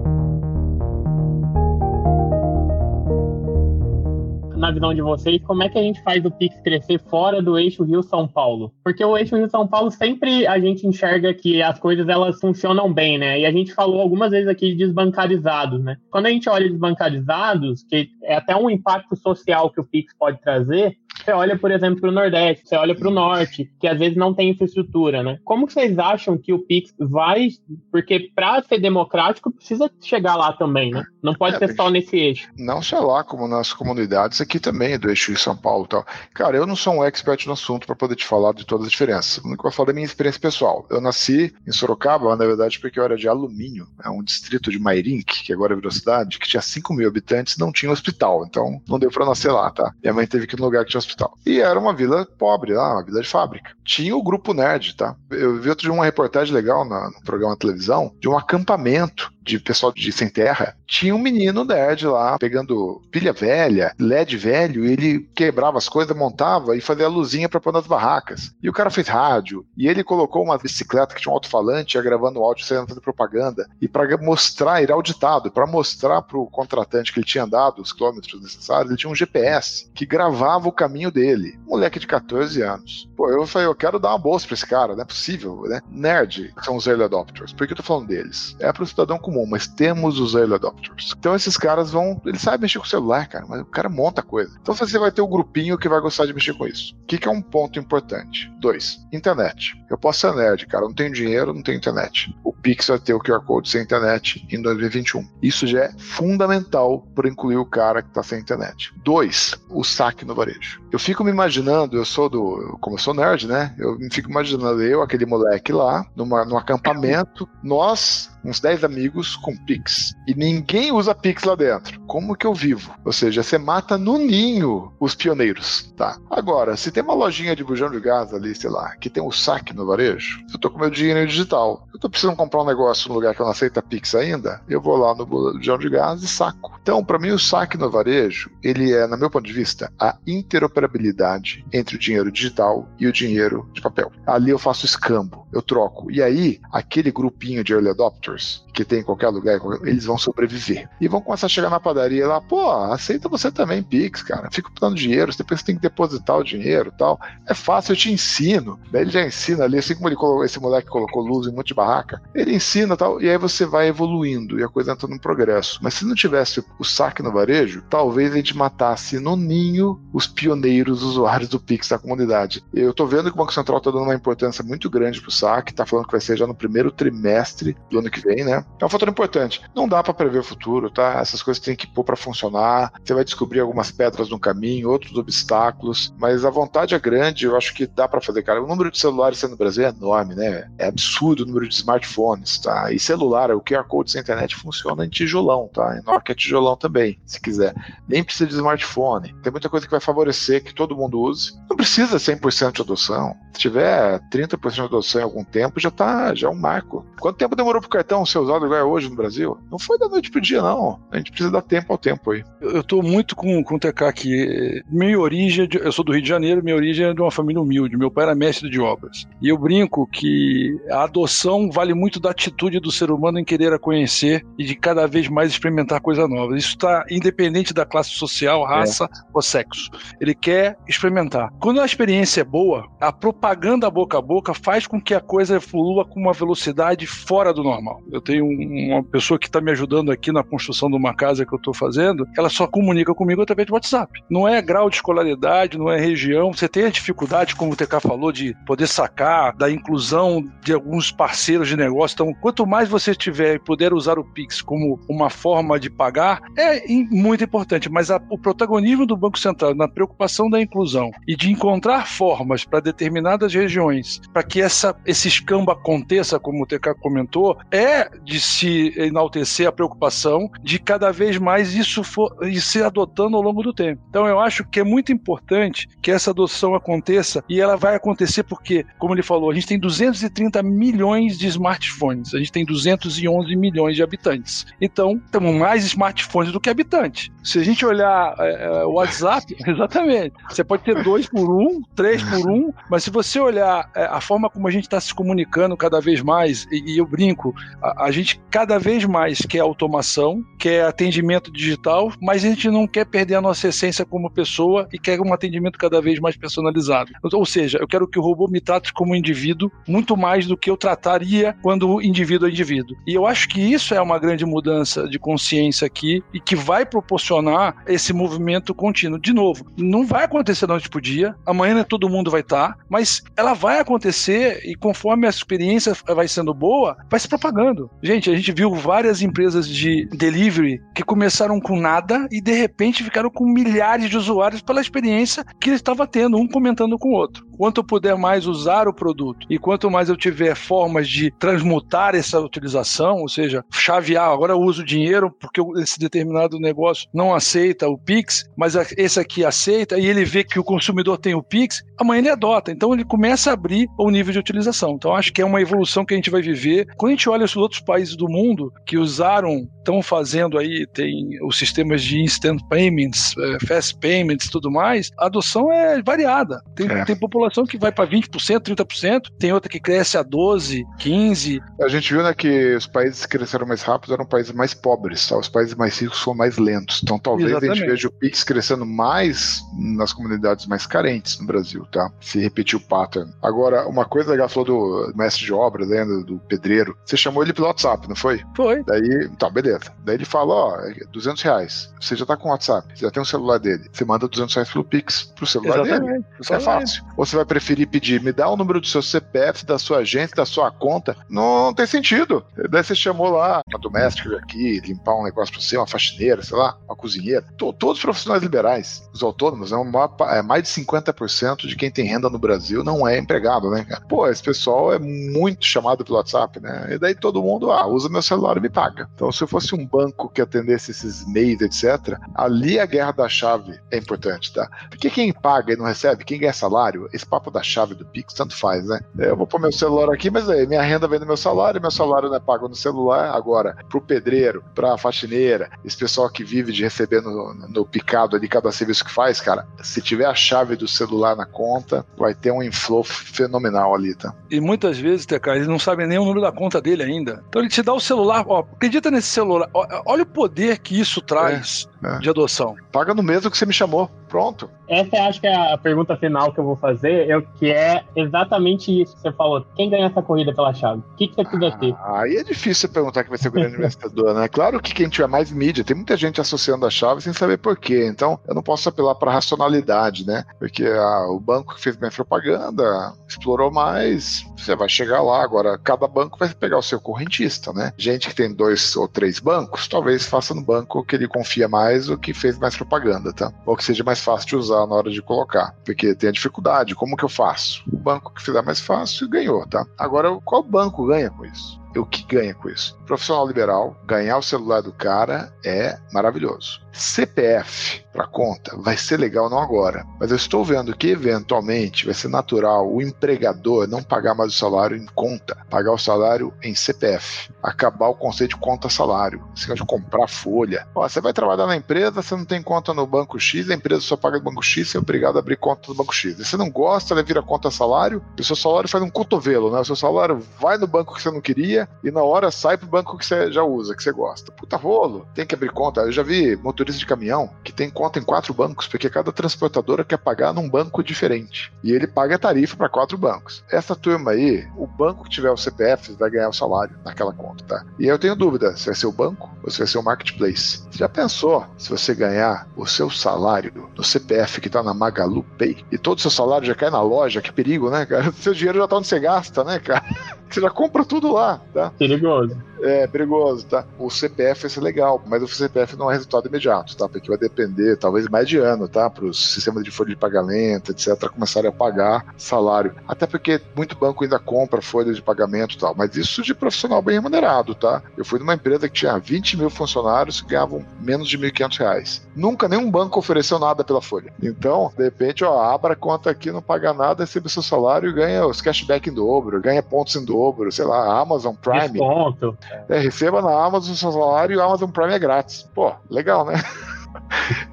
na 4.63 4.71
visão 4.71 4.95
de 4.95 5.03
vocês, 5.03 5.43
como 5.43 5.65
é 5.65 5.69
que 5.69 5.77
a 5.77 5.83
gente 5.83 6.01
faz 6.05 6.25
o 6.25 6.31
Pix 6.31 6.55
crescer 6.63 7.01
fora 7.11 7.43
do 7.43 7.59
eixo 7.59 7.83
Rio-São 7.83 8.29
Paulo? 8.29 8.73
Porque 8.85 9.05
o 9.05 9.19
eixo 9.19 9.37
Rio-São 9.37 9.67
Paulo 9.67 9.91
sempre 9.91 10.47
a 10.47 10.57
gente 10.61 10.87
enxerga 10.87 11.35
que 11.35 11.61
as 11.61 11.81
coisas 11.81 12.09
elas 12.09 12.39
funcionam 12.39 12.93
bem, 12.93 13.19
né? 13.19 13.41
E 13.41 13.45
a 13.45 13.51
gente 13.51 13.75
falou 13.75 14.01
algumas 14.01 14.31
vezes 14.31 14.47
aqui 14.47 14.69
de 14.69 14.77
desbancarizados, 14.77 15.83
né? 15.83 15.97
Quando 16.13 16.27
a 16.27 16.31
gente 16.31 16.49
olha 16.49 16.69
desbancarizados, 16.69 17.83
que 17.83 18.09
é 18.23 18.37
até 18.37 18.55
um 18.55 18.71
impacto 18.71 19.17
social 19.17 19.69
que 19.69 19.81
o 19.81 19.85
Pix 19.85 20.15
pode 20.17 20.41
trazer, 20.41 20.97
você 21.25 21.33
olha, 21.33 21.59
por 21.59 21.71
exemplo, 21.71 22.01
para 22.01 22.11
o 22.11 22.13
Nordeste, 22.13 22.69
você 22.69 22.77
olha 22.77 22.95
para 22.95 23.09
o 23.09 23.13
Norte, 23.13 23.71
que 23.81 23.87
às 23.87 23.99
vezes 23.99 24.17
não 24.17 24.35
tem 24.35 24.51
infraestrutura, 24.51 25.23
né? 25.23 25.39
Como 25.45 25.69
vocês 25.69 25.99
acham 25.99 26.37
que 26.37 26.53
o 26.53 26.59
Pix 26.59 26.93
vai. 26.99 27.49
Porque 27.91 28.31
para 28.35 28.63
ser 28.63 28.79
democrático 28.79 29.51
precisa 29.51 29.91
chegar 30.01 30.37
lá 30.37 30.53
também, 30.53 30.91
né? 30.91 31.05
Não 31.23 31.35
pode 31.35 31.57
é, 31.57 31.59
ser 31.59 31.75
só 31.75 31.91
nesse 31.91 32.17
eixo. 32.17 32.49
Não 32.57 32.83
só 32.83 33.01
lá, 33.01 33.23
como 33.23 33.47
nas 33.47 33.73
comunidades 33.73 34.41
aqui 34.41 34.59
também, 34.59 34.99
do 34.99 35.09
eixo 35.09 35.33
de 35.33 35.39
São 35.39 35.57
Paulo 35.57 35.85
e 35.85 35.89
tal. 35.89 36.07
Cara, 36.35 36.57
eu 36.57 36.67
não 36.67 36.77
sou 36.77 36.95
um 36.95 37.05
expert 37.05 37.47
no 37.47 37.53
assunto 37.53 37.87
para 37.87 37.95
poder 37.95 38.17
te 38.17 38.25
falar 38.25 38.53
de 38.53 38.67
todas 38.67 38.87
as 38.87 38.93
diferenças. 38.93 39.39
O 39.39 39.47
único 39.47 39.63
que 39.63 39.69
eu 39.69 39.73
falo 39.73 39.91
é 39.91 39.93
minha 39.93 40.05
experiência 40.05 40.41
pessoal. 40.41 40.87
Eu 40.91 41.01
nasci 41.01 41.55
em 41.67 41.73
Sorocaba, 41.73 42.35
na 42.37 42.45
verdade, 42.45 42.81
porque 42.81 42.99
eu 42.99 43.05
era 43.05 43.17
de 43.17 43.29
Alumínio, 43.29 43.87
é 44.05 44.11
um 44.11 44.23
distrito 44.23 44.71
de 44.71 44.79
Mairink, 44.79 45.45
que 45.45 45.53
agora 45.53 45.77
virou 45.77 45.91
cidade, 45.91 46.39
que 46.39 46.49
tinha 46.49 46.63
5 46.63 46.93
mil 46.95 47.09
habitantes 47.09 47.57
não 47.57 47.73
tinha 47.73 47.93
hospital. 47.93 48.45
Então 48.47 48.81
não 48.89 48.99
deu 48.99 49.11
para 49.11 49.27
nascer 49.27 49.53
lá, 49.53 49.71
tá? 49.71 49.93
Minha 50.03 50.15
mãe 50.15 50.27
teve 50.27 50.47
que 50.47 50.57
ir 50.57 50.59
no 50.59 50.65
lugar 50.65 50.85
que 50.85 50.91
tinha 50.91 50.99
hospital 50.99 51.12
hospital. 51.13 51.39
E 51.47 51.61
era 51.61 51.79
uma 51.79 51.95
vila 51.95 52.27
pobre, 52.39 52.75
lá, 52.75 52.95
uma 52.95 53.05
vila 53.05 53.23
de 53.23 53.29
fábrica. 53.29 53.73
Tinha 53.85 54.17
o 54.17 54.23
grupo 54.23 54.53
nerd, 54.53 54.97
tá? 54.97 55.15
Eu 55.31 55.61
vi 55.61 55.69
outro 55.69 55.85
dia 55.85 55.93
uma 55.93 56.05
reportagem 56.05 56.55
legal 56.55 56.85
na, 56.85 57.11
no 57.11 57.23
programa 57.23 57.55
de 57.55 57.61
televisão 57.61 58.13
de 58.21 58.29
um 58.29 58.37
acampamento 58.37 59.32
de 59.43 59.59
pessoal 59.59 59.93
de 59.93 60.13
sem 60.13 60.29
terra, 60.29 60.77
tinha 60.87 61.15
um 61.15 61.19
menino 61.19 61.65
nerd 61.65 62.07
lá 62.07 62.39
pegando 62.39 63.03
pilha 63.11 63.33
velha, 63.33 63.95
LED 63.99 64.37
velho, 64.37 64.85
e 64.85 64.93
ele 64.93 65.29
quebrava 65.35 65.79
as 65.79 65.89
coisas, 65.89 66.17
montava 66.17 66.77
e 66.77 66.81
fazia 66.81 67.07
a 67.07 67.09
luzinha 67.09 67.49
para 67.49 67.61
pôr 67.61 67.73
nas 67.73 67.87
barracas. 67.87 68.55
E 68.63 68.69
o 68.69 68.73
cara 68.73 68.91
fez 68.91 69.09
rádio, 69.09 69.65
e 69.77 69.89
ele 69.89 70.05
colocou 70.05 70.43
uma 70.43 70.59
bicicleta 70.59 71.15
que 71.15 71.21
tinha 71.21 71.33
um 71.33 71.35
alto-falante, 71.35 71.97
ia 71.97 72.03
gravando 72.03 72.41
o 72.41 72.45
áudio, 72.45 72.65
saindo 72.65 72.87
fazendo 72.87 73.03
propaganda, 73.03 73.69
e 73.81 73.89
para 73.89 74.17
mostrar, 74.19 74.83
ele 74.83 74.93
auditado, 74.93 75.51
para 75.51 75.67
mostrar 75.67 76.23
para 76.23 76.39
o 76.39 76.47
contratante 76.47 77.13
que 77.13 77.19
ele 77.19 77.27
tinha 77.27 77.45
andado 77.45 77.81
os 77.81 77.93
quilômetros 77.93 78.41
necessários, 78.41 78.91
ele 78.91 78.99
tinha 78.99 79.11
um 79.11 79.15
GPS 79.15 79.91
que 79.95 80.07
gravava 80.07 80.69
o 80.69 80.73
caminho 80.73 81.11
dele. 81.11 81.59
moleque 81.67 81.99
de 81.99 82.07
14 82.07 82.63
anos. 82.63 83.09
Pô, 83.23 83.31
eu 83.31 83.47
falei, 83.47 83.69
eu 83.69 83.75
quero 83.75 84.01
dar 84.01 84.09
uma 84.09 84.19
bolsa 84.19 84.49
para 84.49 84.55
esse 84.55 84.67
cara, 84.67 84.97
não 84.97 85.03
é 85.03 85.05
possível, 85.05 85.63
né? 85.69 85.81
Nerd 85.89 86.53
são 86.65 86.75
os 86.75 86.89
early 86.89 87.05
adopters. 87.05 87.53
Por 87.53 87.69
que 87.69 87.73
eu 87.73 87.77
tô 87.77 87.83
falando 87.85 88.09
deles? 88.09 88.57
É 88.59 88.73
para 88.73 88.83
o 88.83 88.87
cidadão 88.87 89.17
comum, 89.17 89.47
mas 89.47 89.69
temos 89.69 90.19
os 90.19 90.35
early 90.35 90.55
adopters. 90.55 91.15
Então 91.17 91.33
esses 91.33 91.57
caras 91.57 91.93
vão, 91.93 92.21
eles 92.27 92.41
sabem 92.41 92.63
mexer 92.63 92.81
com 92.81 92.85
o 92.85 92.89
celular, 92.89 93.29
cara, 93.29 93.47
mas 93.49 93.61
o 93.61 93.65
cara 93.65 93.89
monta 93.89 94.25
coisa. 94.25 94.59
Então 94.61 94.75
você 94.75 94.99
vai 94.99 95.13
ter 95.13 95.23
o 95.23 95.27
um 95.27 95.31
grupinho 95.31 95.79
que 95.79 95.89
vai 95.89 96.01
gostar 96.01 96.27
de 96.27 96.35
mexer 96.35 96.53
com 96.55 96.67
isso. 96.67 96.97
O 97.01 97.07
que, 97.07 97.17
que 97.17 97.29
é 97.29 97.31
um 97.31 97.41
ponto 97.41 97.79
importante? 97.79 98.53
Dois, 98.59 98.99
internet. 99.13 99.81
Eu 99.89 99.97
posso 99.97 100.19
ser 100.19 100.35
nerd, 100.35 100.67
cara, 100.67 100.87
não 100.87 100.93
tenho 100.93 101.13
dinheiro, 101.13 101.55
não 101.55 101.63
tenho 101.63 101.79
internet. 101.79 102.35
O 102.43 102.53
Pix 102.53 102.89
vai 102.89 102.99
ter 102.99 103.15
o 103.15 103.21
QR 103.21 103.45
Code 103.45 103.69
sem 103.69 103.83
internet 103.83 104.45
em 104.51 104.61
2021. 104.61 105.29
Isso 105.41 105.65
já 105.67 105.85
é 105.85 105.93
fundamental 105.97 107.07
para 107.15 107.29
incluir 107.29 107.57
o 107.57 107.67
cara 107.67 108.03
que 108.03 108.09
está 108.09 108.23
sem 108.23 108.41
internet. 108.41 108.93
Dois, 109.05 109.55
o 109.69 109.85
saque 109.85 110.25
no 110.25 110.35
varejo. 110.35 110.81
Eu 110.91 110.99
fico 110.99 111.23
me 111.23 111.31
imaginando, 111.31 111.97
eu 111.97 112.05
sou 112.05 112.29
do, 112.29 112.79
como 112.81 112.97
eu 112.97 113.01
sou 113.01 113.12
nerd, 113.15 113.47
né? 113.47 113.75
Eu 113.79 113.99
fico 114.11 114.31
imaginando 114.31 114.83
eu, 114.83 115.03
aquele 115.03 115.27
moleque 115.27 115.73
lá, 115.73 116.05
numa, 116.15 116.45
num 116.45 116.57
acampamento, 116.57 117.49
nós 117.63 118.33
uns 118.45 118.61
10 118.61 118.85
amigos 118.85 119.37
com 119.37 119.57
Pix. 119.57 120.15
E 120.27 120.35
ninguém 120.35 120.93
usa 120.93 121.15
Pix 121.15 121.45
lá 121.45 121.55
dentro. 121.55 122.01
Como 122.01 122.37
que 122.37 122.47
eu 122.47 122.55
vivo? 122.55 122.95
Ou 123.05 123.13
seja, 123.13 123.43
você 123.43 123.59
mata 123.59 123.97
no 123.97 124.19
ninho 124.19 124.93
os 124.99 125.15
pioneiros, 125.15 125.93
tá? 125.97 126.17
Agora, 126.31 126.77
se 126.77 126.91
tem 126.91 127.03
uma 127.03 127.15
lojinha 127.15 127.55
de 127.55 127.65
bujão 127.65 127.91
de 127.91 128.01
gás 128.01 128.35
ali, 128.35 128.55
sei 128.55 128.71
lá, 128.71 128.97
que 128.97 129.11
tem 129.11 129.23
um 129.23 129.31
saque 129.31 129.75
no 129.75 129.87
varejo, 129.87 130.41
eu 130.53 130.59
tô 130.59 130.71
com 130.71 130.79
meu 130.79 130.91
dinheiro 130.91 131.27
digital. 131.27 131.87
Eu 131.93 132.01
tô 132.01 132.11
precisando 132.11 132.37
comprar 132.37 132.63
um 132.63 132.67
negócio 132.67 133.09
no 133.09 133.15
lugar 133.15 133.35
que 133.35 133.41
eu 133.41 133.45
não 133.45 133.53
aceita 133.53 133.83
Pix 133.83 134.15
ainda, 134.15 134.61
eu 134.69 134.81
vou 134.81 134.97
lá 134.97 135.15
no 135.15 135.25
bujão 135.25 135.79
de 135.79 135.89
gás 135.89 136.23
e 136.23 136.29
saco. 136.29 136.79
Então, 136.83 137.05
para 137.05 137.19
mim, 137.19 137.31
o 137.31 137.39
saque 137.39 137.79
no 137.79 137.91
varejo, 137.91 138.51
ele 138.63 138.93
é, 138.93 139.07
no 139.07 139.17
meu 139.17 139.31
ponto 139.31 139.47
de 139.47 139.53
vista, 139.53 139.93
a 140.01 140.17
interoperabilidade 140.27 141.65
entre 141.73 141.97
o 141.97 141.99
dinheiro 141.99 142.33
digital 142.33 142.89
e 142.99 143.02
o 143.07 143.13
dinheiro 143.13 143.69
de 143.73 143.81
papel. 143.81 144.11
Ali 144.27 144.51
eu 144.51 144.59
faço 144.59 144.87
escambo, 144.87 145.42
eu 145.53 145.63
troco. 145.63 146.11
E 146.11 146.23
aí, 146.23 146.61
aquele 146.73 147.11
grupinho 147.11 147.63
de 147.63 147.73
early 147.73 147.91
adopters 147.91 148.65
que 148.73 148.85
tem 148.85 149.01
em 149.01 149.05
qualquer 149.05 149.29
lugar, 149.29 149.61
eles 149.83 150.07
vão 150.07 150.17
sobreviver. 150.17 150.89
E 151.01 151.07
vão 151.07 151.21
começar 151.21 151.47
a 151.47 151.49
chegar 151.49 151.69
na 151.69 151.79
padaria 151.79 152.27
lá, 152.27 152.41
pô, 152.41 152.71
aceita 152.71 153.29
você 153.29 153.51
também 153.51 153.83
Pix, 153.83 154.23
cara. 154.23 154.49
Fica 154.51 154.71
dando 154.81 154.97
dinheiro, 154.97 155.33
depois 155.37 155.61
você 155.61 155.67
tem 155.67 155.77
que 155.77 155.83
depositar 155.83 156.39
o 156.39 156.45
dinheiro 156.45 156.93
tal. 156.97 157.21
É 157.47 157.55
fácil, 157.55 157.93
eu 157.93 157.97
te 157.97 158.11
ensino. 158.11 158.81
Ele 158.93 159.11
já 159.11 159.27
ensina 159.27 159.65
ali, 159.65 159.79
assim 159.79 159.95
como 159.95 160.09
ele 160.09 160.17
colocou, 160.17 160.45
esse 160.45 160.59
moleque 160.59 160.89
colocou 160.89 161.23
luz 161.23 161.47
em 161.47 161.51
um 161.51 161.57
monte 161.57 161.69
de 161.69 161.75
barraca, 161.75 162.23
ele 162.35 162.55
ensina 162.55 162.97
tal, 162.97 163.21
e 163.21 163.29
aí 163.29 163.37
você 163.37 163.67
vai 163.67 163.89
evoluindo 163.89 164.59
e 164.59 164.65
a 164.65 164.69
coisa 164.69 164.93
entra 164.93 165.09
no 165.09 165.21
progresso. 165.21 165.79
Mas 165.83 165.95
se 165.95 166.05
não 166.07 166.15
tivesse 166.15 166.65
o 166.79 166.85
saque 166.85 167.23
no 167.23 167.33
varejo, 167.33 167.85
talvez 167.91 168.33
a 168.33 168.37
gente 168.37 168.57
matasse 168.57 169.19
no 169.19 169.37
ninho 169.37 170.01
os 170.13 170.27
pioneiros 170.27 171.03
usuários 171.03 171.49
do 171.49 171.61
Pix 171.61 171.89
da 171.89 171.99
comunidade. 171.99 172.65
Eu 172.73 172.95
tô 172.95 173.07
vendo 173.07 173.25
que 173.25 173.35
o 173.35 173.39
Banco 173.39 173.53
Central 173.53 173.81
tá 173.81 173.91
dando 173.91 174.05
uma 174.05 174.15
importância 174.15 174.65
muito 174.65 174.89
grande 174.89 175.21
pro 175.21 175.31
saque, 175.43 175.75
tá 175.75 175.85
falando 175.85 176.07
que 176.07 176.13
vai 176.13 176.21
ser 176.21 176.37
já 176.37 176.47
no 176.47 176.55
primeiro 176.55 176.91
trimestre 176.91 177.77
do 177.91 177.99
ano 177.99 178.11
que 178.11 178.21
vem, 178.21 178.45
né? 178.45 178.65
É 178.81 178.85
um 178.85 178.89
fator 178.89 179.09
importante. 179.09 179.61
Não 179.75 179.89
dá 179.89 180.03
para 180.03 180.15
prever 180.15 180.39
o 180.39 180.45
futuro, 180.45 180.89
tá? 180.89 181.21
Essas 181.21 181.43
coisas 181.43 181.63
tem 181.63 181.75
que 181.75 181.87
pôr 181.87 182.05
para 182.05 182.17
funcionar. 182.17 182.93
Você 183.03 183.13
vai 183.13 183.25
descobrir 183.25 183.61
algumas 183.61 183.91
pedras 183.91 184.29
no 184.31 184.39
caminho, 184.39 184.91
outros 184.91 185.17
obstáculos, 185.17 186.15
mas 186.19 186.45
a 186.45 186.51
vontade 186.51 186.95
é 186.95 186.99
grande. 186.99 187.47
Eu 187.47 187.57
acho 187.57 187.75
que 187.75 187.87
dá 187.87 188.07
para 188.07 188.21
fazer, 188.21 188.43
cara. 188.43 188.63
O 188.63 188.67
número 188.67 188.91
de 188.91 188.99
celulares 188.99 189.43
no 189.43 189.57
Brasil 189.57 189.85
é 189.85 189.89
enorme, 189.89 190.35
né? 190.35 190.69
É 190.79 190.87
absurdo 190.87 191.43
o 191.43 191.47
número 191.47 191.69
de 191.69 191.75
smartphones, 191.75 192.59
tá? 192.59 192.93
E 192.93 192.99
celular, 192.99 193.51
o 193.51 193.61
QR 193.61 193.85
Code 193.85 194.13
sem 194.13 194.21
internet 194.21 194.55
funciona 194.55 195.05
em 195.05 195.09
tijolão, 195.09 195.69
tá? 195.73 195.99
Em 195.99 196.03
Nokia 196.05 196.33
é 196.33 196.37
tijolão 196.37 196.77
também, 196.77 197.19
se 197.27 197.41
quiser. 197.41 197.75
Nem 198.07 198.23
precisa 198.23 198.47
de 198.47 198.55
smartphone. 198.55 199.35
Tem 199.43 199.51
muita 199.51 199.69
coisa 199.69 199.87
que 199.87 199.91
vai 199.91 200.01
favorecer 200.01 200.63
que 200.63 200.75
todo 200.75 200.97
mundo 200.97 201.21
use. 201.21 201.53
Não 201.69 201.77
precisa 201.77 202.17
100% 202.17 202.73
de 202.73 202.83
adoção. 202.83 203.35
Se 203.53 203.61
tiver 203.61 204.21
30% 204.31 204.73
de 204.73 204.81
adoção 204.81 205.32
algum 205.33 205.45
tempo, 205.45 205.81
já 205.81 205.91
tá, 205.91 206.35
já 206.35 206.49
é 206.49 206.51
um 206.51 206.55
marco. 206.55 207.05
Quanto 207.21 207.37
tempo 207.37 207.57
demorou 207.57 207.81
pro 207.81 207.91
cartão 207.91 208.25
ser 208.25 208.39
usado 208.39 208.65
igual 208.65 208.81
é 208.81 208.85
hoje 208.85 209.09
no 209.09 209.17
Brasil. 209.17 209.59
Não 209.71 209.79
foi 209.79 209.99
da 209.99 210.09
noite 210.09 210.31
pro 210.31 210.41
dia, 210.41 210.63
não. 210.63 211.01
A 211.11 211.17
gente 211.17 211.31
precisa 211.31 211.51
dar 211.51 211.63
tempo 211.63 211.93
ao 211.93 211.99
tempo 211.99 212.31
aí. 212.31 212.45
Eu, 212.61 212.71
eu 212.73 212.85
tô 212.85 213.03
muito 213.03 213.35
com, 213.35 213.63
com 213.65 213.77
o 213.77 213.79
TK 213.79 214.05
aqui. 214.05 214.83
Minha 214.89 215.19
origem, 215.19 215.69
é 215.73 215.87
eu 215.87 215.93
sou 215.93 216.05
do 216.05 216.13
Rio 216.13 216.23
de 216.23 216.29
Janeiro, 216.29 216.63
minha 216.63 216.77
origem 216.77 217.07
é 217.07 217.15
de 217.15 217.21
uma 217.21 217.31
família 217.31 217.61
humilde. 217.61 217.97
Meu 217.97 218.11
pai 218.11 218.25
era 218.25 218.35
mestre 218.35 218.71
de 218.71 218.81
obras. 218.81 219.27
E 219.41 219.49
eu 219.49 219.59
brinco 219.59 220.07
que 220.07 220.77
a 220.91 221.05
adoção 221.05 221.71
vale 221.71 221.95
muito 221.95 222.21
da 222.21 222.31
atitude 222.31 222.79
do 222.79 222.93
ser 222.93 223.11
humano 223.11 223.39
em 223.39 223.45
querer 223.45 223.73
a 223.73 223.79
conhecer 223.79 224.45
e 224.59 224.65
de 224.65 224.75
cada 224.75 225.07
vez 225.07 225.29
mais 225.29 225.51
experimentar 225.51 226.01
coisas 226.01 226.29
novas. 226.29 226.59
Isso 226.59 226.75
está 226.75 227.05
independente 227.11 227.75
da 227.75 227.85
classe 227.85 228.11
social, 228.11 228.65
raça 228.65 229.05
é. 229.05 229.09
ou 229.33 229.43
sexo. 229.43 229.91
Ele 230.21 230.35
quer 230.35 230.77
experimentar. 230.89 231.51
Quando 231.61 231.81
a 231.81 231.85
experiência 231.85 232.41
é 232.41 232.45
boa, 232.45 232.87
a 233.01 233.13
propaganda 233.13 233.91
boca 233.91 234.19
a 234.19 234.23
boca 234.23 234.55
faz 234.55 234.87
com 234.87 235.01
que 235.01 235.15
a 235.15 235.21
coisa 235.23 235.61
flua 235.61 236.05
com 236.05 236.21
uma 236.21 236.33
velocidade 236.33 237.07
fora 237.07 237.53
do 237.53 237.63
normal. 237.63 238.03
Eu 238.11 238.21
tenho 238.21 238.47
uma 238.47 239.03
pessoa 239.03 239.39
que 239.39 239.47
está 239.47 239.61
me 239.61 239.71
ajudando 239.71 240.11
aqui 240.11 240.33
na 240.33 240.43
construção 240.43 240.91
de 240.91 240.97
uma 240.97 241.15
casa 241.15 241.47
que 241.47 241.55
eu 241.55 241.59
estou 241.59 241.73
fazendo, 241.73 242.27
ela 242.37 242.49
só 242.49 242.67
comunica 242.67 243.15
comigo 243.15 243.43
através 243.43 243.67
de 243.67 243.73
WhatsApp. 243.73 244.23
Não 244.31 244.47
é 244.47 244.61
grau 244.61 244.91
de 244.91 244.97
escolaridade, 244.97 245.79
não 245.79 245.91
é 245.91 245.99
região. 245.99 246.53
Você 246.53 246.69
tem 246.69 246.85
a 246.85 246.91
dificuldade, 246.91 247.55
como 247.57 247.73
o 247.73 247.77
TK 247.77 248.01
falou, 248.01 248.33
de 248.33 248.55
poder 248.67 248.87
sacar, 248.87 249.57
da 249.57 249.71
inclusão 249.71 250.45
de 250.63 250.73
alguns 250.73 251.11
parceiros 251.11 251.69
de 251.69 251.77
negócio. 251.77 252.15
Então, 252.15 252.35
quanto 252.35 252.67
mais 252.67 252.89
você 252.89 253.15
tiver 253.15 253.55
e 253.55 253.59
puder 253.59 253.93
usar 253.93 254.19
o 254.19 254.25
Pix 254.25 254.61
como 254.61 254.99
uma 255.09 255.31
forma 255.31 255.79
de 255.79 255.89
pagar, 255.89 256.41
é 256.57 256.83
muito 257.11 257.45
importante. 257.45 257.89
Mas 257.89 258.11
a, 258.11 258.21
o 258.31 258.39
protagonismo 258.39 259.07
do 259.07 259.17
Banco 259.17 259.39
Central 259.39 259.75
na 259.75 259.89
preocupação 259.89 260.51
da 260.51 260.61
inclusão 260.61 261.11
e 261.27 261.37
de 261.37 261.51
encontrar 261.51 262.07
formas 262.07 262.65
para 262.65 262.81
determinadas 262.81 263.55
regiões 263.55 264.21
para 264.33 264.43
que 264.43 264.61
essa, 264.61 264.97
esse 265.13 265.29
escambo 265.29 265.71
aconteça, 265.71 266.39
como 266.39 266.65
o 266.65 266.67
TK 266.67 266.95
comentou, 267.01 267.59
é 267.71 268.09
de 268.25 268.41
se 268.41 268.93
enaltecer 268.97 269.69
a 269.69 269.73
preocupação 269.73 270.51
de 270.63 270.79
cada 270.79 271.13
vez 271.13 271.39
mais 271.39 271.75
isso 271.75 272.03
for, 272.03 272.35
ir 272.43 272.61
se 272.61 272.83
adotando 272.83 273.37
ao 273.37 273.43
longo 273.43 273.63
do 273.63 273.73
tempo. 273.73 274.03
Então 274.09 274.27
eu 274.27 274.41
acho 274.41 274.65
que 274.65 274.81
é 274.81 274.85
muito 274.85 275.13
importante 275.13 275.89
que 276.01 276.11
essa 276.11 276.31
adoção 276.31 276.75
aconteça 276.75 277.45
e 277.49 277.61
ela 277.61 277.77
vai 277.77 277.95
acontecer 277.95 278.43
porque, 278.43 278.85
como 278.99 279.15
ele 279.15 279.23
falou, 279.23 279.51
a 279.51 279.55
gente 279.55 279.67
tem 279.67 279.79
230 279.79 280.63
milhões 280.63 281.39
de 281.39 281.47
smartphones, 281.47 282.35
a 282.35 282.39
gente 282.39 282.53
tem 282.53 282.65
211 282.65 283.55
milhões 283.55 283.97
de 283.97 284.03
habitantes. 284.03 284.67
Então, 284.81 285.21
temos 285.31 285.55
mais 285.55 285.85
smartphones 285.85 286.53
do 286.53 286.61
que 286.61 286.71
habitantes. 286.71 287.31
Se 287.45 287.59
a 287.59 287.63
gente 287.63 287.85
olhar 287.85 288.35
é, 288.39 288.85
o 288.85 288.93
WhatsApp, 288.93 289.55
exatamente, 289.67 290.35
você 290.49 290.65
pode 290.65 290.83
ter 290.83 291.03
dois 291.03 291.29
por 291.29 291.51
um, 291.51 291.83
três 291.95 292.23
por 292.23 292.51
um, 292.51 292.73
mas 292.91 293.05
se 293.05 293.11
você 293.11 293.39
olhar 293.39 293.91
é, 293.95 294.05
a 294.05 294.21
forma 294.21 294.49
como 294.49 294.67
a 294.69 294.71
gente 294.71 294.89
está 294.93 295.01
se 295.01 295.15
comunicando 295.15 295.77
cada 295.77 296.01
vez 296.01 296.21
mais, 296.21 296.67
e, 296.71 296.95
e 296.95 296.99
eu 296.99 297.07
brinco, 297.07 297.55
a, 297.83 298.05
a 298.07 298.11
gente 298.11 298.41
cada 298.51 298.79
vez 298.79 299.05
mais 299.05 299.41
quer 299.41 299.61
automação, 299.61 300.45
quer 300.59 300.85
atendimento 300.85 301.51
digital, 301.51 302.13
mas 302.21 302.45
a 302.45 302.49
gente 302.49 302.71
não 302.71 302.87
quer 302.87 303.07
perder 303.07 303.37
a 303.37 303.41
nossa 303.41 303.69
essência 303.69 304.05
como 304.05 304.31
pessoa 304.31 304.89
e 304.93 304.99
quer 304.99 305.21
um 305.21 305.33
atendimento 305.33 305.79
cada 305.79 306.01
vez 306.01 306.19
mais 306.21 306.37
personalizado. 306.37 307.11
Ou 307.33 307.47
seja, 307.47 307.79
eu 307.79 307.89
quero 307.89 308.07
que 308.07 308.19
o 308.19 308.23
robô 308.23 308.47
me 308.49 308.61
trate 308.61 308.93
como 308.93 309.15
indivíduo 309.15 309.71
muito 309.89 310.17
mais 310.17 310.47
do 310.47 310.57
que 310.57 310.71
eu 310.71 310.77
trataria 310.77 311.57
quando 311.63 312.03
indivíduo 312.03 312.49
é 312.49 312.51
indivíduo. 312.51 312.97
E 313.07 313.15
eu 313.15 313.27
acho 313.27 313.49
que 313.49 313.61
isso 313.61 313.95
é 313.95 314.01
uma 314.01 314.19
grande 314.19 314.45
mudança 314.45 315.09
de 315.09 315.19
consciência 315.19 315.87
aqui 315.87 316.23
e 316.33 316.41
que 316.41 316.55
vai 316.55 316.85
proporcionar 316.85 317.77
esse 317.87 318.13
movimento 318.13 318.75
contínuo. 318.75 319.19
De 319.19 319.33
novo, 319.33 319.67
não 319.77 320.05
vai 320.07 320.25
acontecer 320.25 320.67
da 320.67 320.75
noite 320.75 320.89
pro 320.89 321.01
dia, 321.01 321.35
amanhã 321.47 321.83
todo 321.85 322.09
mundo 322.09 322.31
vai 322.31 322.41
estar, 322.41 322.77
mas 322.89 323.23
ela 323.37 323.55
vai 323.55 323.79
acontecer 323.79 324.61
e 324.65 324.75
conforme 324.83 325.27
a 325.27 325.31
experiência 325.31 325.95
vai 326.15 326.27
sendo 326.27 326.53
boa, 326.53 326.97
vai 327.09 327.21
se 327.21 327.29
propagando. 327.29 327.89
Gente, 328.03 328.31
a 328.31 328.37
gente 328.37 328.53
viu 328.53 328.75
várias 328.75 329.23
empresas 329.23 329.69
de 329.69 330.07
delivery 330.07 330.81
que 330.95 331.05
começaram 331.05 331.61
com 331.61 331.79
nada 331.79 332.27
e 332.31 332.41
de 332.41 332.53
repente 332.53 333.05
ficaram 333.05 333.31
com 333.31 333.47
milhares 333.47 334.11
de 334.11 334.17
usuários 334.17 334.61
pela 334.61 334.81
experiência 334.81 335.45
que 335.61 335.71
ele 335.71 335.77
estava 335.77 336.07
tendo, 336.07 336.37
um 336.37 336.49
comentando 336.49 336.99
com 336.99 337.11
o 337.11 337.15
outro 337.15 337.52
quanto 337.63 337.79
eu 337.79 337.85
puder 337.85 338.17
mais 338.17 338.45
usar 338.45 338.89
o 338.89 338.93
produto 338.93 339.47
e 339.49 339.57
quanto 339.57 339.89
mais 339.89 340.09
eu 340.09 340.17
tiver 340.17 340.57
formas 340.57 341.09
de 341.09 341.31
transmutar 341.31 342.13
essa 342.13 342.41
utilização, 342.41 343.19
ou 343.19 343.29
seja, 343.29 343.65
chavear, 343.73 344.33
agora 344.33 344.53
eu 344.53 344.59
uso 344.59 344.85
dinheiro 344.85 345.31
porque 345.31 345.61
esse 345.81 345.97
determinado 345.97 346.59
negócio 346.59 347.09
não 347.15 347.33
aceita 347.33 347.89
o 347.89 347.97
Pix, 347.97 348.51
mas 348.57 348.75
esse 348.99 349.21
aqui 349.21 349.45
aceita 349.45 349.97
e 349.97 350.07
ele 350.07 350.25
vê 350.25 350.43
que 350.43 350.59
o 350.59 350.65
consumidor 350.65 351.19
tem 351.19 351.37
o 351.37 351.43
Pix, 351.43 351.85
amanhã 351.97 352.19
ele 352.19 352.31
adota. 352.31 352.73
Então 352.73 352.93
ele 352.93 353.05
começa 353.05 353.51
a 353.51 353.53
abrir 353.53 353.87
o 353.97 354.11
nível 354.11 354.33
de 354.33 354.41
utilização. 354.41 354.95
Então 354.97 355.15
acho 355.15 355.33
que 355.33 355.41
é 355.41 355.45
uma 355.45 355.63
evolução 355.63 356.05
que 356.05 356.15
a 356.15 356.17
gente 356.17 356.31
vai 356.31 356.43
viver. 356.43 356.89
Quando 356.97 357.11
a 357.11 357.15
gente 357.15 357.31
olha 357.31 357.45
os 357.45 357.57
outros 357.57 357.81
países 357.81 358.17
do 358.17 358.29
mundo 358.29 358.73
que 358.85 358.99
usaram, 358.99 359.69
estão 359.79 360.03
fazendo 360.03 360.59
aí, 360.59 360.85
tem 360.93 361.39
os 361.45 361.57
sistemas 361.57 362.03
de 362.03 362.21
instant 362.21 362.61
payments, 362.69 363.37
é, 363.39 363.67
fast 363.67 363.97
payments 364.01 364.51
tudo 364.51 364.69
mais, 364.69 365.13
a 365.17 365.27
adoção 365.27 365.73
é 365.73 366.03
variada. 366.03 366.61
Tem, 366.75 366.91
é. 366.91 367.05
tem 367.05 367.15
população 367.15 367.52
que 367.67 367.79
vai 367.79 367.93
para 367.93 368.09
20%, 368.09 368.29
30%, 368.61 369.23
tem 369.39 369.53
outra 369.53 369.69
que 369.69 369.81
cresce 369.81 370.17
a 370.17 370.25
12%, 370.25 370.83
15%. 371.01 371.61
A 371.81 371.89
gente 371.89 372.13
viu 372.13 372.23
né, 372.23 372.35
que 372.35 372.75
os 372.75 372.87
países 372.87 373.27
que 373.27 373.39
cresceram 373.39 373.67
mais 373.67 373.83
rápido 373.83 374.15
eram 374.15 374.25
países 374.25 374.53
mais 374.53 374.75
pobres, 374.75 375.27
tá? 375.29 375.39
os 375.39 375.49
países 375.49 375.75
mais 375.75 375.99
ricos 375.99 376.23
são 376.23 376.35
mais 376.35 376.59
lentos. 376.59 377.01
Então 377.03 377.19
talvez 377.19 377.51
Exatamente. 377.51 377.73
a 377.73 377.75
gente 377.75 377.91
veja 377.91 378.09
o 378.09 378.13
Pix 378.13 378.45
crescendo 378.45 378.87
mais 378.87 379.61
nas 379.97 380.13
comunidades 380.13 380.67
mais 380.67 380.87
carentes 380.87 381.39
no 381.39 381.47
Brasil, 381.47 381.87
tá? 381.91 382.11
Se 382.21 382.41
repetir 382.41 382.79
o 382.79 382.81
pattern. 382.81 383.33
Agora, 383.43 383.87
uma 383.89 384.05
coisa 384.05 384.31
legal, 384.31 384.49
falou 384.49 385.11
do 385.11 385.17
mestre 385.17 385.45
de 385.45 385.53
obra, 385.53 385.85
lembra? 385.85 386.23
Do 386.23 386.39
pedreiro. 386.41 386.97
Você 387.05 387.17
chamou 387.17 387.43
ele 387.43 387.53
pelo 387.53 387.67
WhatsApp, 387.67 388.09
não 388.09 388.17
foi? 388.17 388.43
Foi. 388.57 388.83
Daí, 388.85 389.29
tá, 389.39 389.51
beleza. 389.51 389.93
Daí 390.05 390.17
ele 390.17 390.25
fala, 390.25 390.53
ó, 390.53 390.77
oh, 390.77 391.13
200 391.13 391.43
reais. 391.43 391.93
Você 392.01 392.17
já 392.17 392.27
tá 392.27 392.37
com 392.37 392.49
o 392.49 392.53
WhatsApp, 392.53 392.89
você 392.95 393.05
já 393.05 393.11
tem 393.11 393.23
o 393.23 393.27
celular 393.27 393.59
dele. 393.59 393.89
Você 393.93 394.05
manda 394.05 394.29
200 394.29 394.55
reais 394.55 394.71
pelo 394.71 394.85
Pix 394.85 395.25
pro 395.35 395.47
celular 395.47 395.81
Exatamente. 395.81 396.13
dele. 396.13 396.25
Isso 396.41 396.55
é 396.55 396.61
fácil. 396.61 397.05
Ou 397.17 397.27
você 397.33 397.37
vai 397.37 397.45
preferir 397.47 397.89
pedir, 397.89 398.21
me 398.21 398.31
dá 398.31 398.49
o 398.49 398.57
número 398.57 398.81
do 398.81 398.87
seu 398.87 399.03
CPF, 399.03 399.65
da 399.65 399.79
sua 399.79 399.99
agência, 399.99 400.37
da 400.37 400.45
sua 400.45 400.71
conta. 400.71 401.17
Não, 401.29 401.73
tem 401.73 401.87
sentido. 401.87 402.45
Daí 402.71 402.85
você 402.85 402.95
chamou 402.95 403.31
lá 403.31 403.63
uma 403.67 403.79
doméstica 403.79 404.37
aqui, 404.37 404.81
limpar 404.81 405.15
um 405.15 405.25
negócio 405.25 405.53
pra 405.53 405.63
você, 405.63 405.77
uma 405.77 405.87
faxineira, 405.87 406.43
sei 406.43 406.57
lá, 406.57 406.77
uma 406.85 406.95
cozinheira. 406.95 407.45
Todos 407.57 407.99
os 407.99 408.03
profissionais 408.03 408.43
liberais, 408.43 409.09
os 409.15 409.23
autônomos, 409.23 409.73
é, 409.73 409.77
uma, 409.77 410.11
é 410.31 410.43
mais 410.43 410.65
de 410.65 410.69
50% 410.69 411.67
de 411.67 411.75
quem 411.75 411.91
tem 411.91 412.05
renda 412.05 412.29
no 412.29 412.39
Brasil 412.39 412.85
não 412.85 413.09
é 413.09 413.19
empregado, 413.19 413.71
né? 413.71 413.87
Pô, 414.09 414.29
esse 414.29 414.43
pessoal 414.43 414.93
é 414.93 414.99
muito 414.99 415.65
chamado 415.65 416.05
pelo 416.05 416.19
WhatsApp, 416.19 416.61
né? 416.61 416.89
E 416.91 416.99
daí 416.99 417.15
todo 417.15 417.43
mundo, 417.43 417.73
ah, 417.73 417.87
usa 417.87 418.09
meu 418.11 418.23
celular 418.23 418.59
e 418.59 418.61
me 418.61 418.69
paga. 418.69 419.09
Então, 419.15 419.33
se 419.33 419.43
eu 419.43 419.49
fosse 419.49 419.75
um 419.75 419.87
banco 419.87 420.29
que 420.29 420.43
atendesse 420.43 420.91
esses 420.91 421.27
meios, 421.27 421.63
etc., 421.63 422.19
ali 422.35 422.79
a 422.79 422.85
guerra 422.85 423.13
da 423.13 423.29
chave 423.29 423.79
é 423.91 423.97
importante, 423.97 424.53
tá? 424.53 424.69
Porque 424.91 425.09
quem 425.09 425.33
paga 425.33 425.73
e 425.73 425.77
não 425.77 425.87
recebe, 425.87 426.25
quem 426.25 426.39
ganha 426.39 426.53
salário, 426.53 427.09
esse 427.23 427.27
papo 427.27 427.51
da 427.51 427.63
chave 427.63 427.95
do 427.95 428.05
Pix 428.05 428.35
tanto 428.35 428.57
faz, 428.57 428.87
né? 428.87 429.01
Eu 429.17 429.37
vou 429.37 429.47
pôr 429.47 429.61
meu 429.61 429.73
celular 429.73 430.13
aqui, 430.13 430.31
mas 430.31 430.49
aí 430.51 430.67
minha 430.67 430.83
renda 430.83 431.07
vem 431.07 431.21
do 431.21 431.27
meu 431.27 431.37
salário, 431.37 431.81
meu 431.81 431.91
salário 431.91 432.29
não 432.29 432.37
é 432.37 432.41
pago 432.41 432.69
no 432.69 432.75
celular. 432.75 433.35
Agora, 433.35 433.77
pro 433.89 434.01
pedreiro, 434.01 434.65
pra 434.75 434.99
faxineira, 434.99 435.71
esse 435.85 435.97
pessoal 435.97 436.29
que 436.29 436.45
vive 436.45 436.73
de 436.73 436.83
receber 436.83 437.23
no, 437.23 437.55
no 437.55 437.87
picado 437.87 438.37
ali 438.37 438.49
cada 438.49 438.71
serviço 438.73 439.05
que 439.05 439.13
faz, 439.13 439.41
cara, 439.41 439.67
se 439.83 440.03
tiver 440.03 440.27
a 440.27 440.35
chave 440.35 440.77
do 440.77 440.89
celular 440.89 441.37
na 441.37 441.47
conta, 441.47 442.05
vai 442.17 442.35
ter 442.35 442.51
um 442.51 442.63
inflow 442.63 443.05
fenomenal 443.05 443.95
ali, 443.95 444.15
tá? 444.15 444.35
E 444.51 444.61
muitas 444.61 444.99
vezes, 444.99 445.27
TK, 445.27 445.49
eles 445.51 445.69
não 445.69 445.79
sabem 445.79 446.07
nem 446.07 446.19
o 446.19 446.25
número 446.25 446.41
da 446.41 446.53
conta 446.53 446.81
dele 446.81 447.03
ainda. 447.03 447.43
Então 447.49 447.63
ele 447.63 447.71
te 447.71 447.83
dá 447.83 447.93
o 447.93 448.01
celular, 448.01 448.45
ó, 448.49 448.61
acredita 448.61 449.11
nesse 449.11 449.29
celular, 449.29 449.69
ó, 449.73 449.87
olha 450.07 450.25
o 450.25 450.27
poder 450.27 450.79
que 450.79 450.99
isso 450.99 451.21
traz 451.21 451.89
é, 452.03 452.17
é. 452.17 452.19
de 452.19 452.29
adoção. 452.29 452.75
Paga 452.91 453.15
no 453.15 453.23
mesmo 453.23 453.51
que 453.51 453.57
você 453.57 453.67
me 453.67 453.73
chamou. 453.73 454.11
Pronto. 454.33 454.71
Essa 454.89 455.25
acho 455.25 455.43
que 455.43 455.47
é 455.47 455.73
a 455.75 455.77
pergunta 455.77 456.17
final 456.17 456.55
que 456.55 456.59
eu 456.59 456.65
vou 456.65 456.75
fazer, 456.75 457.29
eu, 457.29 457.43
que 457.43 457.71
é 457.71 458.03
exatamente 458.17 459.03
isso 459.03 459.15
que 459.15 459.21
você 459.21 459.33
falou. 459.33 459.63
Quem 459.77 459.91
ganha 459.91 460.07
essa 460.07 460.23
corrida 460.23 460.55
pela 460.55 460.73
chave? 460.73 461.01
O 461.01 461.17
que, 461.17 461.29
que 461.29 461.35
você 461.35 461.45
precisa 461.45 461.77
ter? 461.77 461.95
Ah, 461.99 462.23
aí 462.23 462.37
é 462.37 462.43
difícil 462.43 462.89
perguntar 462.89 463.25
quem 463.25 463.29
vai 463.29 463.39
ser 463.39 463.49
o 463.49 463.53
grande 463.53 463.77
vencedor, 463.79 464.35
né? 464.35 464.49
Claro 464.49 464.81
que 464.81 464.95
quem 464.95 465.11
tiver 465.11 465.27
mais 465.27 465.53
mídia, 465.53 465.85
tem 465.85 465.95
muita 465.95 466.17
gente 466.17 466.41
associando 466.41 466.87
a 466.87 466.91
chave 466.91 467.21
sem 467.21 467.35
saber 467.35 467.59
por 467.59 467.77
quê. 467.77 468.07
Então, 468.07 468.41
eu 468.49 468.55
não 468.55 468.63
posso 468.63 468.89
apelar 468.89 469.15
para 469.17 469.33
racionalidade, 469.33 470.27
né? 470.27 470.45
Porque 470.59 470.87
ah, 470.87 471.27
o 471.29 471.39
banco 471.39 471.75
que 471.75 471.83
fez 471.83 471.99
mais 471.99 472.15
propaganda 472.15 473.13
explorou 473.29 473.71
mais, 473.71 474.47
você 474.57 474.75
vai 474.75 474.89
chegar 474.89 475.21
lá. 475.21 475.43
Agora, 475.43 475.77
cada 475.77 476.09
banco 476.09 476.39
vai 476.39 476.49
pegar 476.55 476.79
o 476.79 476.83
seu 476.83 476.99
correntista, 476.99 477.71
né? 477.75 477.93
Gente 477.99 478.31
que 478.31 478.35
tem 478.35 478.51
dois 478.51 478.97
ou 478.97 479.07
três 479.07 479.39
bancos, 479.39 479.89
talvez 479.89 480.27
faça 480.27 480.55
no 480.55 480.63
banco 480.63 481.05
que 481.05 481.17
ele 481.17 481.29
confia 481.29 481.69
mais 481.69 482.09
ou 482.09 482.17
que 482.17 482.33
fez 482.33 482.59
mais 482.59 482.75
propaganda, 482.75 483.31
tá? 483.33 483.53
Ou 483.67 483.77
que 483.77 483.85
seja 483.85 484.03
mais 484.03 484.22
fácil 484.23 484.49
de 484.49 484.57
usar 484.57 484.87
na 484.87 484.95
hora 484.95 485.11
de 485.11 485.21
colocar, 485.21 485.75
porque 485.85 486.15
tem 486.15 486.29
a 486.29 486.33
dificuldade, 486.33 486.95
como 486.95 487.17
que 487.17 487.25
eu 487.25 487.29
faço? 487.29 487.83
O 487.93 487.97
banco 487.97 488.33
que 488.33 488.43
fizer 488.43 488.63
mais 488.63 488.81
fácil 488.81 489.29
ganhou, 489.29 489.67
tá? 489.67 489.85
Agora, 489.99 490.39
qual 490.45 490.63
banco 490.63 491.07
ganha 491.07 491.31
com 491.31 491.45
isso? 491.45 491.82
O 491.99 492.07
que 492.07 492.23
ganha 492.25 492.55
com 492.55 492.69
isso? 492.69 492.99
Profissional 493.07 493.47
liberal, 493.47 493.97
ganhar 494.07 494.39
o 494.39 494.43
celular 494.43 494.81
do 494.83 494.93
cara 494.93 495.53
é 495.65 495.99
maravilhoso. 496.13 496.81
CPF 496.93 498.05
para 498.13 498.27
conta 498.27 498.77
vai 498.77 498.97
ser 498.97 499.19
legal 499.19 499.49
não 499.49 499.59
agora, 499.59 500.07
mas 500.21 500.31
eu 500.31 500.37
estou 500.37 500.63
vendo 500.63 500.95
que 500.95 501.09
eventualmente 501.09 502.05
vai 502.05 502.13
ser 502.13 502.29
natural 502.29 502.93
o 502.93 503.01
empregador 503.01 503.89
não 503.89 504.03
pagar 504.03 504.35
mais 504.35 504.53
o 504.53 504.57
salário 504.57 504.97
em 504.97 505.07
conta, 505.15 505.57
pagar 505.71 505.93
o 505.93 505.99
salário 505.99 506.53
em 506.63 506.75
CPF, 506.75 507.51
acabar 507.63 508.09
o 508.09 508.15
conceito 508.15 508.51
de 508.51 508.57
conta 508.57 508.91
salário, 508.91 509.43
você 509.55 509.73
de 509.73 509.83
comprar 509.85 510.29
folha. 510.29 510.87
Ó, 510.95 511.09
você 511.09 511.21
vai 511.21 511.33
trabalhar 511.33 511.67
na 511.67 511.77
empresa, 511.77 512.23
você 512.23 512.37
não 512.37 512.45
tem 512.45 512.63
conta 512.63 512.93
no 512.93 513.07
banco 513.07 513.41
X, 513.41 513.71
a 513.71 513.75
empresa 513.75 514.03
só 514.03 514.17
paga 514.17 514.39
do 514.39 514.45
banco 514.45 514.63
X, 514.63 514.89
você 514.89 514.99
é 514.99 515.01
obrigado 515.01 515.37
a 515.37 515.39
abrir 515.39 515.57
conta 515.57 515.89
do 515.89 515.95
banco 515.95 516.15
X. 516.15 516.37
Você 516.37 516.57
não 516.59 516.71
gosta, 516.71 517.15
ela 517.15 517.23
vira 517.23 517.43
conta 517.43 517.71
salário, 517.71 518.23
o 518.39 518.45
seu 518.45 518.57
salário 518.57 518.89
faz 518.89 519.03
um 519.03 519.11
cotovelo, 519.11 519.71
né? 519.73 519.81
O 519.81 519.85
seu 519.85 519.97
salário 519.97 520.43
vai 520.61 520.77
no 520.77 520.87
banco 520.87 521.15
que 521.15 521.23
você 521.23 521.31
não 521.31 521.41
queria 521.41 521.82
e 522.03 522.11
na 522.11 522.23
hora 522.23 522.51
sai 522.51 522.77
pro 522.77 522.87
banco 522.87 523.17
que 523.17 523.25
você 523.25 523.51
já 523.51 523.63
usa, 523.63 523.95
que 523.95 524.03
você 524.03 524.13
gosta. 524.13 524.53
Puta 524.53 524.77
rolo, 524.77 525.27
tem 525.35 525.47
que 525.47 525.55
abrir 525.55 525.71
conta. 525.71 526.03
Eu 526.03 526.13
já 526.13 526.23
vi 526.23 526.57
motorista 526.57 526.99
de 526.99 527.07
caminhão 527.07 527.51
que 527.63 527.73
tem 527.73 527.91
conta 527.91 528.19
em 528.19 528.23
quatro 528.23 528.55
bancos, 528.55 528.87
porque 528.87 529.11
cada 529.11 529.33
transportadora 529.33 530.05
quer 530.05 530.19
pagar 530.19 530.53
num 530.53 530.69
banco 530.69 531.03
diferente. 531.03 531.73
E 531.83 531.93
ele 531.93 532.07
paga 532.07 532.37
a 532.37 532.39
tarifa 532.39 532.77
para 532.77 532.89
quatro 532.89 533.17
bancos. 533.19 533.65
Essa 533.71 533.95
turma 533.95 534.33
aí, 534.33 534.67
o 534.77 534.87
banco 534.87 535.25
que 535.25 535.31
tiver 535.31 535.51
o 535.51 535.57
CPF 535.57 536.13
vai 536.13 536.31
ganhar 536.31 536.49
o 536.49 536.53
salário 536.53 536.97
naquela 537.05 537.33
conta, 537.33 537.65
tá? 537.65 537.85
E 537.99 538.07
eu 538.07 538.19
tenho 538.19 538.37
dúvida 538.37 538.77
se 538.77 538.87
vai 538.87 538.95
ser 538.95 539.07
o 539.07 539.13
banco 539.13 539.51
ou 539.63 539.71
se 539.71 539.79
vai 539.79 539.87
ser 539.87 539.99
o 539.99 540.03
marketplace. 540.03 540.83
Você 540.91 540.99
já 540.99 541.09
pensou 541.09 541.67
se 541.77 541.89
você 541.91 542.15
ganhar 542.15 542.69
o 542.77 542.87
seu 542.87 543.11
salário 543.11 543.91
no 543.97 544.05
CPF 544.05 544.61
que 544.61 544.71
tá 544.71 544.83
na 544.83 544.95
Magalu 544.95 545.43
Pay 545.59 545.85
e 545.91 545.99
todo 545.99 546.19
o 546.19 546.21
seu 546.21 546.31
salário 546.31 546.67
já 546.67 546.75
cai 546.75 546.91
na 546.91 547.03
loja? 547.03 547.43
Que 547.43 547.53
perigo, 547.53 547.91
né, 547.91 548.07
cara? 548.07 548.33
Seu 548.43 548.55
dinheiro 548.55 548.79
já 548.79 548.89
tá 548.89 548.97
onde 548.97 549.07
você 549.07 549.21
gasta, 549.21 549.65
né, 549.65 549.79
cara? 549.79 550.05
Você 550.53 550.61
já 550.61 550.69
compra 550.69 551.03
tudo 551.03 551.33
lá, 551.33 551.63
tá? 551.73 551.91
Perigoso. 551.99 552.57
É, 552.83 553.07
perigoso, 553.07 553.67
tá? 553.67 553.85
O 553.99 554.11
CPF 554.11 554.69
ser 554.69 554.81
legal, 554.81 555.23
mas 555.27 555.43
o 555.43 555.49
CPF 555.49 555.97
não 555.97 556.11
é 556.11 556.15
resultado 556.15 556.49
imediato, 556.49 556.97
tá? 556.97 557.09
Porque 557.09 557.29
vai 557.29 557.39
depender, 557.39 557.97
talvez, 557.97 558.29
mais 558.29 558.49
de 558.49 558.59
ano, 558.59 558.89
tá? 558.89 559.09
Para 559.09 559.25
os 559.25 559.53
sistemas 559.53 559.85
de 559.85 559.91
folha 559.91 560.11
de 560.11 560.17
pagamento, 560.17 560.91
etc., 560.91 561.29
começarem 561.29 561.69
a 561.69 561.73
pagar 561.73 562.35
salário. 562.37 562.95
Até 563.07 563.27
porque 563.27 563.61
muito 563.77 563.97
banco 563.97 564.25
ainda 564.25 564.39
compra 564.39 564.83
folha 564.83 565.13
de 565.13 565.23
pagamento 565.23 565.77
e 565.77 565.79
tal, 565.79 565.95
mas 565.97 566.17
isso 566.17 566.43
de 566.43 566.55
profissional 566.55 567.01
bem 567.01 567.15
remunerado, 567.15 567.75
tá? 567.75 568.03
Eu 568.17 568.25
fui 568.25 568.39
numa 568.39 568.55
empresa 568.55 568.89
que 568.89 568.95
tinha 568.95 569.19
20 569.19 569.57
mil 569.57 569.71
funcionários 569.71 570.41
que 570.41 570.49
ganhavam 570.49 570.85
menos 571.01 571.29
de 571.29 571.39
1.500 571.39 571.79
reais. 571.79 572.29
Nunca 572.35 572.69
nenhum 572.69 572.91
banco 572.91 573.19
ofereceu 573.19 573.59
nada 573.59 573.85
pela 573.85 574.03
folha. 574.03 574.33
Então, 574.43 574.93
de 574.97 575.05
repente, 575.05 575.45
ó, 575.45 575.61
abra 575.63 575.93
a 575.93 575.97
conta 575.97 576.31
aqui, 576.31 576.51
não 576.51 576.63
paga 576.63 576.93
nada, 576.93 577.23
recebe 577.23 577.49
seu 577.49 577.63
salário 577.63 578.09
e 578.09 578.13
ganha 578.13 578.47
os 578.47 578.61
cashback 578.61 579.09
em 579.09 579.15
dobro, 579.15 579.61
ganha 579.61 579.83
pontos 579.83 580.17
em 580.17 580.25
dobro, 580.25 580.71
sei 580.73 580.85
lá, 580.85 581.21
Amazon 581.21 581.55
Prime. 581.55 581.91
Desconto. 581.91 582.57
É, 582.89 582.99
receba 582.99 583.43
na 583.43 583.65
Amazon 583.65 583.93
o 583.93 583.97
seu 583.97 584.13
salário 584.13 584.55
e 584.55 584.57
o 584.57 584.63
Amazon 584.63 584.91
Prime 584.91 585.13
é 585.15 585.19
grátis. 585.19 585.63
Pô, 585.75 585.93
legal, 586.11 586.45
né? 586.45 586.55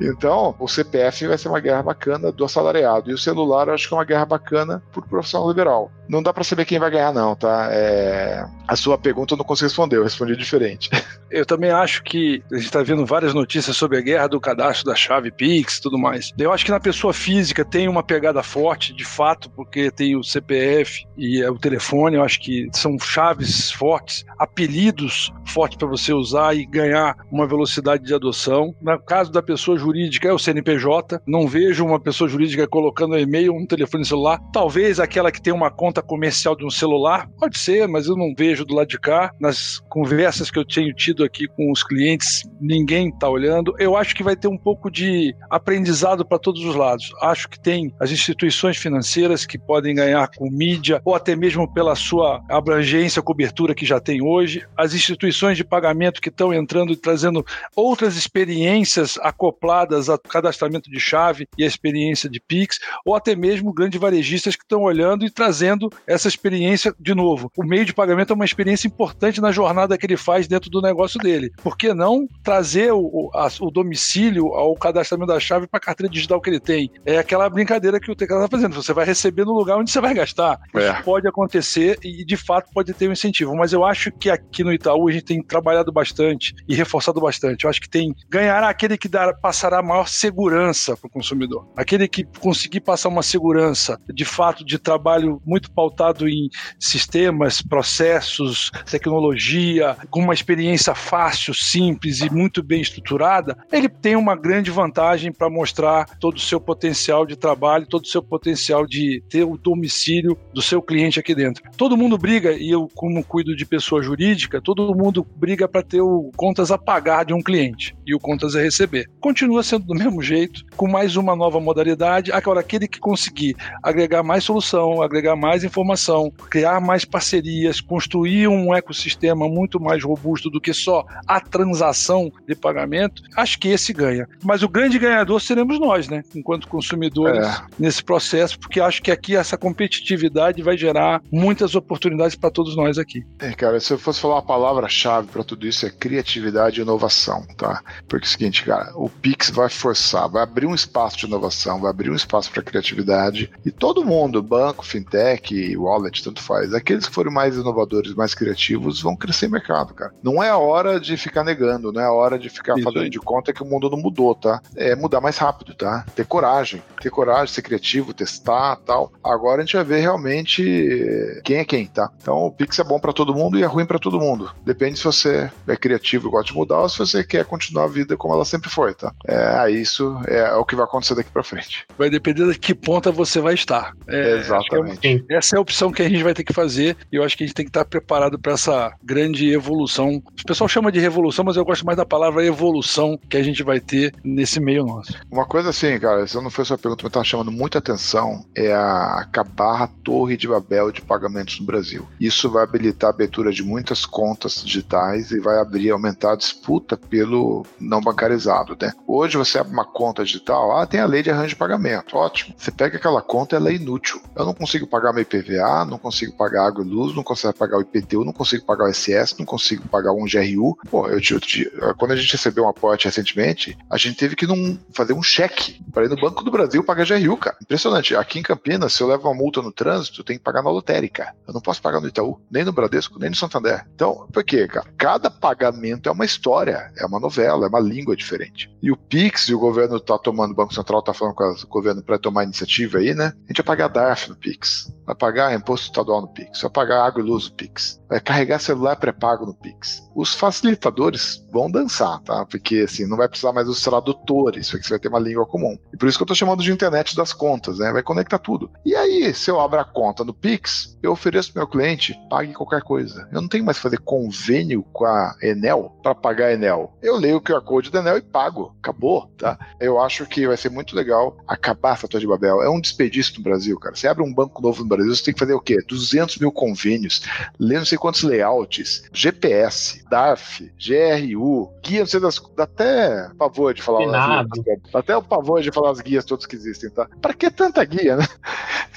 Então, 0.02 0.56
o 0.60 0.68
CPF 0.68 1.28
vai 1.28 1.38
ser 1.38 1.50
uma 1.50 1.60
guerra 1.60 1.84
bacana 1.84 2.32
do 2.32 2.46
assalariado. 2.46 3.10
E 3.10 3.14
o 3.14 3.18
celular, 3.18 3.68
eu 3.68 3.74
acho 3.74 3.88
que 3.88 3.94
é 3.94 3.98
uma 3.98 4.06
guerra 4.06 4.26
bacana 4.26 4.84
pro 4.92 5.02
profissional 5.02 5.48
liberal. 5.48 5.92
Não 6.08 6.24
dá 6.24 6.34
para 6.34 6.44
saber 6.44 6.66
quem 6.66 6.80
vai 6.80 6.90
ganhar, 6.90 7.14
não, 7.14 7.36
tá? 7.36 7.70
É... 7.72 8.44
A 8.68 8.76
sua 8.76 8.98
pergunta 8.98 9.34
eu 9.34 9.38
não 9.38 9.46
consigo 9.46 9.68
responder, 9.68 9.98
eu 9.98 10.04
respondi 10.04 10.36
diferente. 10.36 10.90
Eu 11.32 11.46
também 11.46 11.70
acho 11.70 12.02
que 12.02 12.44
a 12.52 12.56
gente 12.56 12.66
está 12.66 12.82
vendo 12.82 13.06
várias 13.06 13.36
notícias 13.36 13.78
sobre 13.78 14.00
a 14.00 14.02
guerra 14.02 14.26
do 14.26 14.42
cadastro 14.42 14.86
da 14.86 14.96
chave 14.96 15.30
Pix 15.30 15.78
e 15.78 15.82
tudo 15.84 15.96
mais. 15.96 16.34
Eu 16.36 16.52
acho 16.52 16.66
que 16.66 16.72
na 16.72 16.80
pessoa 16.80 17.14
física 17.14 17.64
tem 17.64 17.88
uma 17.88 18.02
pegada 18.02 18.42
forte, 18.42 18.96
de 18.96 19.06
fato, 19.06 19.48
porque 19.52 19.92
tem 19.92 20.16
o 20.16 20.24
CPF 20.24 21.06
e 21.16 21.44
o 21.44 21.60
telefone, 21.60 22.16
eu 22.16 22.24
acho 22.24 22.40
que 22.40 22.68
são 22.74 22.98
chaves 22.98 23.72
fortes, 23.72 24.26
apelidos 24.40 25.32
fortes 25.46 25.78
para 25.78 25.88
você 25.88 26.12
usar 26.14 26.56
e 26.56 26.66
ganhar 26.66 27.16
uma 27.32 27.48
velocidade 27.48 28.04
de 28.04 28.14
adoção. 28.16 28.74
No 28.82 29.00
caso 29.00 29.29
da 29.32 29.42
pessoa 29.42 29.78
jurídica 29.78 30.28
é 30.28 30.34
o 30.34 30.40
CNPJ. 30.40 31.22
Não 31.26 31.48
vejo 31.48 31.86
uma 31.86 32.00
pessoa 32.00 32.30
jurídica 32.30 32.68
colocando 32.68 33.16
um 33.16 33.20
e-mail, 33.20 33.54
um 33.54 33.66
telefone 33.66 34.06
celular. 34.06 34.40
Talvez 34.52 35.00
aquela 35.00 35.32
que 35.32 35.42
tem 35.42 35.54
uma 35.54 35.72
conta 35.72 36.02
comercial 36.02 36.56
de 36.56 36.66
um 36.66 36.70
celular? 36.70 37.30
Pode 37.38 37.58
ser, 37.58 37.88
mas 37.88 38.08
eu 38.08 38.16
não 38.16 38.34
vejo 38.36 38.66
do 38.66 38.76
lado 38.76 38.88
de 38.88 39.00
cá. 39.00 39.32
Nas 39.40 39.80
conversas 39.90 40.50
que 40.50 40.58
eu 40.58 40.66
tenho 40.66 40.94
tido 40.94 41.24
aqui 41.24 41.48
com 41.48 41.72
os 41.72 41.84
clientes, 41.84 42.44
ninguém 42.60 43.10
está 43.10 43.30
olhando. 43.30 43.76
Eu 43.78 43.96
acho 43.96 44.16
que 44.16 44.24
vai 44.24 44.36
ter 44.36 44.48
um 44.48 44.58
pouco 44.58 44.90
de 44.90 45.36
aprendizado 45.50 46.26
para 46.26 46.40
todos 46.40 46.64
os 46.64 46.76
lados. 46.76 47.12
Acho 47.22 47.48
que 47.50 47.60
tem 47.60 47.94
as 48.00 48.12
instituições 48.12 48.78
financeiras 48.78 49.46
que 49.46 49.58
podem 49.58 49.96
ganhar 49.96 50.30
com 50.36 50.50
mídia 50.50 51.02
ou 51.04 51.16
até 51.16 51.36
mesmo 51.36 51.72
pela 51.72 51.96
sua 51.96 52.42
abrangência, 52.50 53.22
cobertura 53.22 53.76
que 53.76 53.86
já 53.86 54.00
tem 54.00 54.22
hoje. 54.22 54.66
As 54.78 54.94
instituições 54.94 55.58
de 55.58 55.64
pagamento 55.64 56.22
que 56.22 56.30
estão 56.30 56.54
entrando 56.54 56.94
e 56.94 56.96
trazendo 56.96 57.46
outras 57.76 58.16
experiências 58.16 59.19
acopladas 59.22 60.10
ao 60.10 60.18
cadastramento 60.18 60.90
de 60.90 61.00
chave 61.00 61.48
e 61.58 61.64
a 61.64 61.68
experiência 61.68 62.30
de 62.30 62.40
Pix, 62.40 62.80
ou 63.06 63.16
até 63.16 63.36
mesmo 63.36 63.74
grandes 63.74 64.00
varejistas 64.00 64.56
que 64.56 64.64
estão 64.64 64.82
olhando 64.82 65.26
e 65.26 65.30
trazendo 65.30 65.90
essa 66.08 66.28
experiência 66.28 66.94
de 67.00 67.14
novo. 67.14 67.52
O 67.58 67.64
meio 67.64 67.86
de 67.86 67.94
pagamento 67.94 68.34
é 68.34 68.36
uma 68.36 68.46
experiência 68.46 68.88
importante 68.88 69.42
na 69.42 69.52
jornada 69.52 69.98
que 69.98 70.06
ele 70.06 70.18
faz 70.18 70.48
dentro 70.48 70.70
do 70.70 70.82
negócio 70.82 71.20
dele. 71.20 71.52
Por 71.62 71.78
que 71.78 71.94
não 71.94 72.28
trazer 72.44 72.92
o, 72.92 73.30
a, 73.34 73.48
o 73.60 73.72
domicílio 73.72 74.48
ao 74.54 74.76
cadastramento 74.76 75.32
da 75.32 75.40
chave 75.40 75.68
para 75.68 75.78
a 75.78 75.82
carteira 75.82 76.12
digital 76.12 76.42
que 76.42 76.50
ele 76.50 76.60
tem? 76.60 76.92
É 77.06 77.18
aquela 77.18 77.50
brincadeira 77.50 78.00
que 78.00 78.12
o 78.12 78.16
teclado 78.16 78.46
está 78.46 78.58
fazendo. 78.58 78.76
Você 78.76 78.94
vai 78.94 79.06
receber 79.06 79.46
no 79.46 79.54
lugar 79.54 79.78
onde 79.78 79.92
você 79.92 80.02
vai 80.02 80.14
gastar. 80.14 80.60
É. 80.76 80.80
Isso 80.80 81.04
pode 81.04 81.28
acontecer 81.28 81.98
e, 82.04 82.26
de 82.26 82.38
fato, 82.38 82.70
pode 82.74 82.94
ter 82.94 83.08
um 83.10 83.12
incentivo. 83.12 83.56
Mas 83.56 83.74
eu 83.74 83.84
acho 83.84 84.12
que 84.12 84.30
aqui 84.30 84.64
no 84.64 84.74
Itaú 84.74 85.08
a 85.08 85.12
gente 85.12 85.26
tem 85.26 85.44
trabalhado 85.44 85.92
bastante 85.92 86.54
e 86.68 86.76
reforçado 86.76 87.20
bastante. 87.20 87.64
Eu 87.64 87.70
acho 87.70 87.82
que 87.82 87.90
tem 87.90 88.16
ganhará 88.30 88.70
aquele 88.70 88.98
que 88.98 89.08
dará, 89.10 89.34
passará 89.34 89.82
maior 89.82 90.08
segurança 90.08 90.96
para 90.96 91.08
o 91.08 91.12
consumidor. 91.12 91.68
Aquele 91.76 92.08
que 92.08 92.24
conseguir 92.40 92.82
passar 92.82 93.10
uma 93.10 93.24
segurança 93.24 94.00
de 94.14 94.26
fato 94.26 94.66
de 94.66 94.78
trabalho 94.78 95.42
muito 95.46 95.72
pautado 95.72 96.28
em 96.28 96.50
sistemas, 96.80 97.62
processos, 97.62 98.72
tecnologia, 98.90 99.98
com 100.10 100.22
uma 100.22 100.34
experiência 100.34 100.94
fácil, 100.96 101.54
simples 101.54 102.22
e 102.22 102.30
muito 102.30 102.64
bem 102.64 102.82
estruturada, 102.82 103.58
ele 103.72 103.90
tem 103.90 104.16
uma 104.16 104.36
grande 104.36 104.72
vantagem 104.72 105.32
para 105.32 105.50
mostrar 105.50 106.06
todo 106.20 106.38
o 106.38 106.42
seu 106.42 106.60
potencial 106.60 107.26
de 107.26 107.36
trabalho, 107.36 107.88
todo 107.88 108.04
o 108.04 108.08
seu 108.08 108.22
potencial 108.22 108.86
de 108.86 109.24
ter 109.30 109.44
o 109.44 109.58
domicílio 109.58 110.38
do 110.54 110.62
seu 110.62 110.82
cliente 110.82 111.20
aqui 111.20 111.34
dentro. 111.34 111.64
Todo 111.78 111.98
mundo 111.98 112.18
briga, 112.18 112.52
e 112.52 112.70
eu, 112.70 112.88
como 112.94 113.24
cuido 113.24 113.56
de 113.56 113.66
pessoa 113.66 114.02
jurídica, 114.02 114.62
todo 114.62 114.96
mundo 114.96 115.26
briga 115.36 115.68
para 115.68 115.84
ter 115.84 116.02
o 116.02 116.32
contas 116.36 116.72
a 116.72 116.78
pagar 116.78 117.26
de 117.26 117.34
um 117.34 117.42
cliente 117.42 117.96
e 118.06 118.14
o 118.14 118.20
contas 118.20 118.56
a 118.56 118.62
receber. 118.62 118.99
Continua 119.20 119.64
sendo 119.64 119.86
do 119.86 119.96
mesmo 119.98 120.22
jeito, 120.22 120.66
com 120.76 120.88
mais 120.88 121.16
uma 121.16 121.36
nova 121.36 121.60
modalidade. 121.60 122.32
Agora, 122.32 122.60
aquele 122.60 122.88
que 122.88 123.00
conseguir 123.00 123.56
agregar 123.84 124.24
mais 124.24 124.44
solução, 124.44 125.02
agregar 125.02 125.36
mais 125.36 125.64
informação, 125.64 126.32
criar 126.50 126.80
mais 126.80 127.06
parcerias, 127.06 127.82
construir 127.82 128.48
um 128.48 128.74
ecossistema 128.74 129.48
muito 129.48 129.80
mais 129.80 130.04
robusto 130.04 130.50
do 130.50 130.62
que 130.62 130.74
só 130.74 131.06
a 131.28 131.40
transação 131.40 132.32
de 132.48 132.56
pagamento, 132.56 133.24
acho 133.36 133.60
que 133.60 133.68
esse 133.70 133.94
ganha. 133.94 134.28
Mas 134.44 134.64
o 134.64 134.70
grande 134.70 134.98
ganhador 135.00 135.42
seremos 135.42 135.80
nós, 135.80 136.08
né? 136.08 136.24
Enquanto 136.36 136.68
consumidores 136.68 137.46
é. 137.46 137.62
nesse 137.78 138.04
processo, 138.04 138.60
porque 138.60 138.80
acho 138.80 139.02
que 139.02 139.12
aqui 139.12 139.36
essa 139.36 139.58
competitividade 139.58 140.62
vai 140.62 140.78
gerar 140.78 141.22
muitas 141.32 141.76
oportunidades 141.76 142.36
para 142.36 142.52
todos 142.52 142.76
nós 142.76 142.98
aqui. 142.98 143.26
É, 143.40 143.52
cara, 143.52 143.80
se 143.80 143.94
eu 143.94 143.98
fosse 143.98 144.20
falar 144.20 144.36
uma 144.36 144.42
palavra-chave 144.42 145.28
para 145.28 145.44
tudo 145.44 145.68
isso 145.68 145.86
é 145.86 145.90
criatividade 145.90 146.80
e 146.80 146.84
inovação, 146.84 147.46
tá? 147.58 147.82
Porque 148.08 148.26
é 148.26 148.28
o 148.28 148.32
seguinte, 148.32 148.64
cara, 148.64 148.89
o 148.96 149.10
Pix 149.10 149.50
vai 149.50 149.70
forçar, 149.70 150.30
vai 150.30 150.44
abrir 150.44 150.66
um 150.66 150.76
espaço 150.76 151.18
de 151.18 151.26
inovação, 151.26 151.80
vai 151.80 151.90
abrir 151.90 152.10
um 152.10 152.16
espaço 152.16 152.52
para 152.52 152.64
criatividade 152.64 153.52
e 153.66 153.72
todo 153.72 154.06
mundo, 154.06 154.42
banco, 154.42 154.86
fintech, 154.86 155.76
wallet, 155.78 156.24
tanto 156.24 156.42
faz, 156.42 156.74
aqueles 156.74 157.08
que 157.08 157.14
forem 157.14 157.34
mais 157.34 157.56
inovadores, 157.56 158.14
mais 158.14 158.34
criativos, 158.34 159.02
vão 159.02 159.16
crescer 159.16 159.48
mercado, 159.48 159.94
cara. 159.94 160.14
Não 160.24 160.42
é 160.42 160.50
a 160.50 160.58
hora 160.58 161.00
de 161.00 161.18
ficar 161.18 161.44
negando, 161.44 161.92
não 161.92 162.02
é 162.02 162.06
a 162.06 162.12
hora 162.12 162.38
de 162.38 162.50
ficar 162.50 162.76
isso 162.76 162.84
fazendo 162.84 163.10
de 163.10 163.20
conta 163.20 163.54
que 163.54 163.64
o 163.64 163.66
mundo 163.66 163.90
não 163.90 163.98
mudou, 163.98 164.36
tá? 164.36 164.62
É 164.76 164.96
mudar 164.96 165.22
mais 165.22 165.38
rápido, 165.38 165.74
tá? 165.74 166.06
Ter 166.16 166.26
coragem, 166.26 166.82
ter 167.02 167.10
coragem, 167.10 167.54
ser 167.54 167.62
criativo, 167.62 168.14
testar, 168.14 168.78
tal. 168.78 169.12
Agora 169.24 169.62
a 169.62 169.66
gente 169.66 169.76
vai 169.76 169.86
ver 169.86 170.00
realmente 170.00 171.42
quem 171.44 171.58
é 171.58 171.66
quem, 171.66 171.88
tá? 171.88 172.10
Então 172.22 172.46
o 172.46 172.52
Pix 172.52 172.80
é 172.80 172.84
bom 172.84 173.00
para 173.00 173.14
todo 173.14 173.34
mundo 173.34 173.58
e 173.58 173.64
é 173.64 173.66
ruim 173.66 173.86
para 173.86 174.00
todo 174.00 174.20
mundo. 174.20 174.52
Depende 174.64 174.98
se 174.98 175.06
você 175.06 175.52
é 175.68 175.76
criativo 175.76 176.28
e 176.28 176.32
gosta 176.32 176.52
de 176.52 176.58
mudar 176.58 176.80
ou 176.80 176.90
se 176.90 177.00
você 177.00 177.24
quer 177.24 177.46
continuar 177.46 177.86
a 177.86 177.88
vida 177.88 178.18
como 178.18 178.34
ela 178.34 178.46
sempre 178.46 178.70
foi, 178.70 178.79
tá? 178.94 179.14
É, 179.28 179.70
isso 179.72 180.20
é, 180.28 180.54
o 180.56 180.66
que 180.66 180.76
vai 180.76 180.86
acontecer 180.86 181.16
daqui 181.16 181.30
para 181.32 181.44
frente. 181.44 181.86
Vai 181.98 182.10
depender 182.10 182.52
de 182.52 182.60
que 182.60 182.74
ponta 182.74 183.12
você 183.12 183.40
vai 183.40 183.54
estar. 183.54 183.94
É, 184.08 184.38
Exatamente. 184.38 185.26
É, 185.30 185.36
essa 185.36 185.56
é 185.56 185.58
a 185.58 185.62
opção 185.62 185.92
que 185.92 186.02
a 186.02 186.10
gente 186.10 186.24
vai 186.24 186.34
ter 186.34 186.44
que 186.44 186.54
fazer 186.54 186.96
e 187.12 187.16
eu 187.16 187.24
acho 187.24 187.38
que 187.38 187.44
a 187.44 187.48
gente 187.48 187.56
tem 187.56 187.66
que 187.66 187.70
estar 187.70 187.86
preparado 187.86 188.40
para 188.40 188.54
essa 188.54 188.94
grande 189.04 189.52
evolução. 189.52 190.22
O 190.42 190.46
pessoal 190.46 190.68
chama 190.68 190.92
de 190.92 191.00
revolução, 191.00 191.46
mas 191.46 191.58
eu 191.58 191.66
gosto 191.66 191.86
mais 191.86 191.98
da 191.98 192.06
palavra 192.06 192.46
evolução 192.46 193.20
que 193.30 193.38
a 193.38 193.44
gente 193.44 193.64
vai 193.64 193.80
ter 193.80 194.14
nesse 194.24 194.60
meio 194.60 194.86
nosso. 194.86 195.14
Uma 195.32 195.46
coisa 195.46 195.70
assim, 195.70 196.00
cara, 196.00 196.26
se 196.28 196.36
não 196.36 196.50
foi 196.50 196.66
sua 196.66 196.78
pergunta, 196.78 197.04
mas 197.04 197.12
tá 197.12 197.24
chamando 197.24 197.52
muita 197.52 197.80
atenção 197.80 198.46
é 198.56 198.74
a 198.74 199.20
acabar 199.20 199.84
a 199.84 199.88
torre 199.88 200.38
de 200.38 200.48
Babel 200.48 200.92
de 200.92 201.02
pagamentos 201.02 201.60
no 201.60 201.66
Brasil. 201.66 202.08
Isso 202.20 202.50
vai 202.50 202.64
habilitar 202.64 203.10
a 203.10 203.14
abertura 203.14 203.52
de 203.52 203.64
muitas 203.64 204.06
contas 204.06 204.64
digitais 204.64 205.32
e 205.32 205.40
vai 205.40 205.60
abrir, 205.60 205.90
aumentar 205.92 206.34
a 206.34 206.36
disputa 206.36 206.98
pelo 206.98 207.66
não 207.80 208.02
bancarizado, 208.02 208.69
né? 208.80 208.92
Hoje 209.08 209.38
você 209.38 209.60
abre 209.60 209.72
uma 209.72 209.86
conta 209.86 210.24
digital, 210.24 210.78
ah, 210.78 210.86
tem 210.86 211.00
a 211.00 211.06
lei 211.06 211.24
de 211.24 211.30
arranjo 211.30 211.50
de 211.50 211.56
pagamento, 211.56 212.16
ótimo. 212.16 212.56
Você 212.58 212.72
pega 212.72 212.98
aquela 212.98 213.22
conta, 213.22 213.56
ela 213.56 213.70
é 213.70 213.74
inútil. 213.74 214.22
Eu 214.36 214.46
não 214.46 214.54
consigo 214.54 214.88
pagar 214.88 215.14
meu 215.14 215.22
IPVA, 215.22 215.86
não 215.86 215.98
consigo 215.98 216.36
pagar 216.36 216.68
água 216.68 216.84
e 216.84 216.88
luz, 216.88 217.16
não 217.16 217.24
consigo 217.24 217.54
pagar 217.54 217.78
o 217.78 217.82
IPTU, 217.82 218.26
não 218.26 218.34
consigo 218.34 218.66
pagar 218.66 218.86
o 218.86 218.94
SS, 218.94 219.36
não 219.38 219.46
consigo 219.46 219.88
pagar 219.88 220.12
um 220.12 220.26
GRU. 220.26 220.78
Pô, 220.90 221.08
eu, 221.08 221.20
eu, 221.20 221.96
quando 221.96 222.12
a 222.12 222.16
gente 222.16 222.32
recebeu 222.32 222.66
um 222.66 222.70
aporte 222.70 223.06
recentemente, 223.06 223.78
a 223.90 223.98
gente 223.98 224.18
teve 224.18 224.36
que 224.36 224.48
não 224.48 224.78
fazer 224.94 225.14
um 225.14 225.24
cheque 225.24 225.82
para 225.92 226.06
ir 226.06 226.10
no 226.10 226.16
Banco 226.16 226.44
do 226.44 226.52
Brasil 226.52 226.84
pagar 226.84 227.06
GRU, 227.06 227.38
cara. 227.38 227.58
Impressionante. 227.62 228.16
Aqui 228.16 228.40
em 228.40 228.44
Campinas, 228.44 228.94
se 228.94 229.02
eu 229.02 229.08
levo 229.08 229.28
uma 229.28 229.34
multa 229.34 229.62
no 229.62 229.72
trânsito, 229.72 230.24
tenho 230.24 230.40
que 230.40 230.46
pagar 230.46 230.62
na 230.62 230.70
lotérica. 230.70 231.34
Eu 231.48 231.54
não 231.54 231.62
posso 231.62 231.82
pagar 231.82 232.00
no 232.00 232.08
Itaú, 232.08 232.40
nem 232.50 232.64
no 232.64 232.72
Bradesco, 232.72 233.20
nem 233.20 233.30
no 233.30 233.36
Santander. 233.36 233.86
Então, 233.94 234.28
por 234.32 234.44
quê, 234.44 234.68
cara? 234.68 234.88
Cada 234.98 235.30
pagamento 235.30 236.10
é 236.10 236.12
uma 236.12 236.26
história, 236.26 236.92
é 236.98 237.06
uma 237.06 237.20
novela, 237.20 237.66
é 237.66 237.70
uma 237.70 237.80
língua 237.80 238.16
diferente. 238.16 238.49
E 238.82 238.92
o 238.92 238.98
Pix, 238.98 239.50
e 239.50 239.54
o 239.54 239.60
governo 239.60 239.98
está 239.98 240.18
tomando, 240.18 240.52
o 240.52 240.56
Banco 240.56 240.74
Central 240.74 241.00
está 241.00 241.14
falando 241.14 241.36
com 241.36 241.44
o 241.44 241.68
governo 241.68 242.04
para 242.04 242.18
tomar 242.18 242.44
iniciativa 242.44 242.98
aí, 242.98 243.14
né? 243.14 243.34
A 243.46 243.48
gente 243.48 243.58
vai 243.58 243.66
pagar 243.66 243.88
DARF 243.88 244.30
no 244.30 244.36
Pix, 244.36 244.92
vai 245.10 245.16
pagar 245.16 245.56
imposto 245.56 245.88
estadual 245.88 246.22
no 246.22 246.28
Pix, 246.28 246.62
vai 246.62 246.70
pagar 246.70 247.04
água 247.04 247.22
e 247.22 247.26
luz 247.26 247.50
no 247.50 247.56
Pix, 247.56 248.00
vai 248.08 248.20
carregar 248.20 248.60
celular 248.60 248.96
pré-pago 248.96 249.46
no 249.46 249.56
Pix. 249.56 250.08
Os 250.16 250.36
facilitadores 250.36 251.44
vão 251.52 251.72
dançar, 251.72 252.20
tá? 252.20 252.46
Porque 252.46 252.82
assim, 252.88 253.08
não 253.08 253.18
vai 253.18 253.28
precisar 253.28 253.52
mais 253.52 253.66
dos 253.66 253.82
tradutores, 253.82 254.70
porque 254.70 254.84
você 254.84 254.90
vai 254.92 255.00
ter 255.00 255.08
uma 255.08 255.20
língua 255.20 255.46
comum. 255.46 255.78
E 255.92 255.98
por 255.98 256.08
isso 256.08 256.18
que 256.18 256.22
eu 256.22 256.26
estou 256.26 256.36
chamando 256.36 256.62
de 256.62 256.72
internet 256.72 257.16
das 257.16 257.34
contas, 257.34 257.80
né? 257.80 257.92
Vai 257.92 258.04
conectar 258.04 258.38
tudo. 258.38 258.70
E 258.86 258.96
aí, 258.96 259.34
se 259.34 259.50
eu 259.50 259.60
abro 259.60 259.80
a 259.80 259.86
conta 259.86 260.24
no 260.24 260.34
Pix, 260.34 260.98
eu 261.02 261.12
ofereço 261.12 261.54
pro 261.54 261.62
meu 261.62 261.68
cliente, 261.68 262.20
pague 262.30 262.54
qualquer 262.54 262.82
coisa. 262.82 263.28
Eu 263.32 263.42
não 263.42 263.48
tenho 263.48 263.64
mais 263.64 263.78
que 263.78 263.84
fazer 263.84 264.00
convênio 264.00 264.84
com 264.94 265.06
a 265.06 265.36
Enel 265.42 265.98
para 266.04 266.14
pagar 266.14 266.48
a 266.48 266.54
Enel. 266.54 266.94
Eu 267.02 267.16
leio 267.16 267.38
o 267.38 267.42
QR 267.42 267.62
Code 267.62 267.90
da 267.90 268.00
Enel 268.00 268.18
e 268.18 268.22
pago. 268.22 268.76
Acabou, 268.80 269.28
tá? 269.38 269.58
Eu 269.80 270.00
acho 270.00 270.26
que 270.26 270.46
vai 270.46 270.58
ser 270.58 270.70
muito 270.70 270.96
legal 270.96 271.38
acabar 271.48 271.94
a 271.94 271.96
fatura 271.96 272.22
de 272.22 272.28
Babel. 272.28 272.62
É 272.62 272.70
um 272.70 272.82
desperdício 272.82 273.36
no 273.38 273.44
Brasil, 273.44 273.80
cara. 273.80 273.96
Você 273.96 274.08
abre 274.08 274.24
um 274.24 274.34
banco 274.34 274.62
novo 274.62 274.84
no 274.84 274.90
Brasil, 274.90 274.99
você 275.08 275.26
tem 275.26 275.34
que 275.34 275.40
fazer 275.40 275.54
o 275.54 275.62
quê? 275.62 275.78
200 275.88 276.38
mil 276.38 276.52
convênios, 276.52 277.22
ler 277.60 277.80
não 277.80 277.86
sei 277.86 277.98
quantos 277.98 278.24
layouts, 278.24 279.04
GPS, 279.14 280.04
DARF, 280.10 280.72
GRU, 280.78 281.72
guia, 281.84 282.02
não 282.02 282.08
sei 282.08 282.20
das. 282.20 282.40
Dá 282.56 282.64
até 282.64 283.30
pavor 283.38 283.74
de 283.74 283.82
falar. 283.82 284.00
As 284.42 284.48
guias, 284.50 284.80
dá 284.92 285.00
até 285.00 285.16
o 285.16 285.24
pavor 285.24 285.62
de 285.62 285.72
falar 285.72 285.92
as 285.92 286.02
guias 286.02 286.26
todas 286.26 286.46
que 286.46 286.56
existem, 286.56 286.90
tá? 286.90 287.08
Pra 287.22 287.34
que 287.34 287.50
tanta 287.50 287.84
guia, 287.84 288.16
né? 288.18 288.28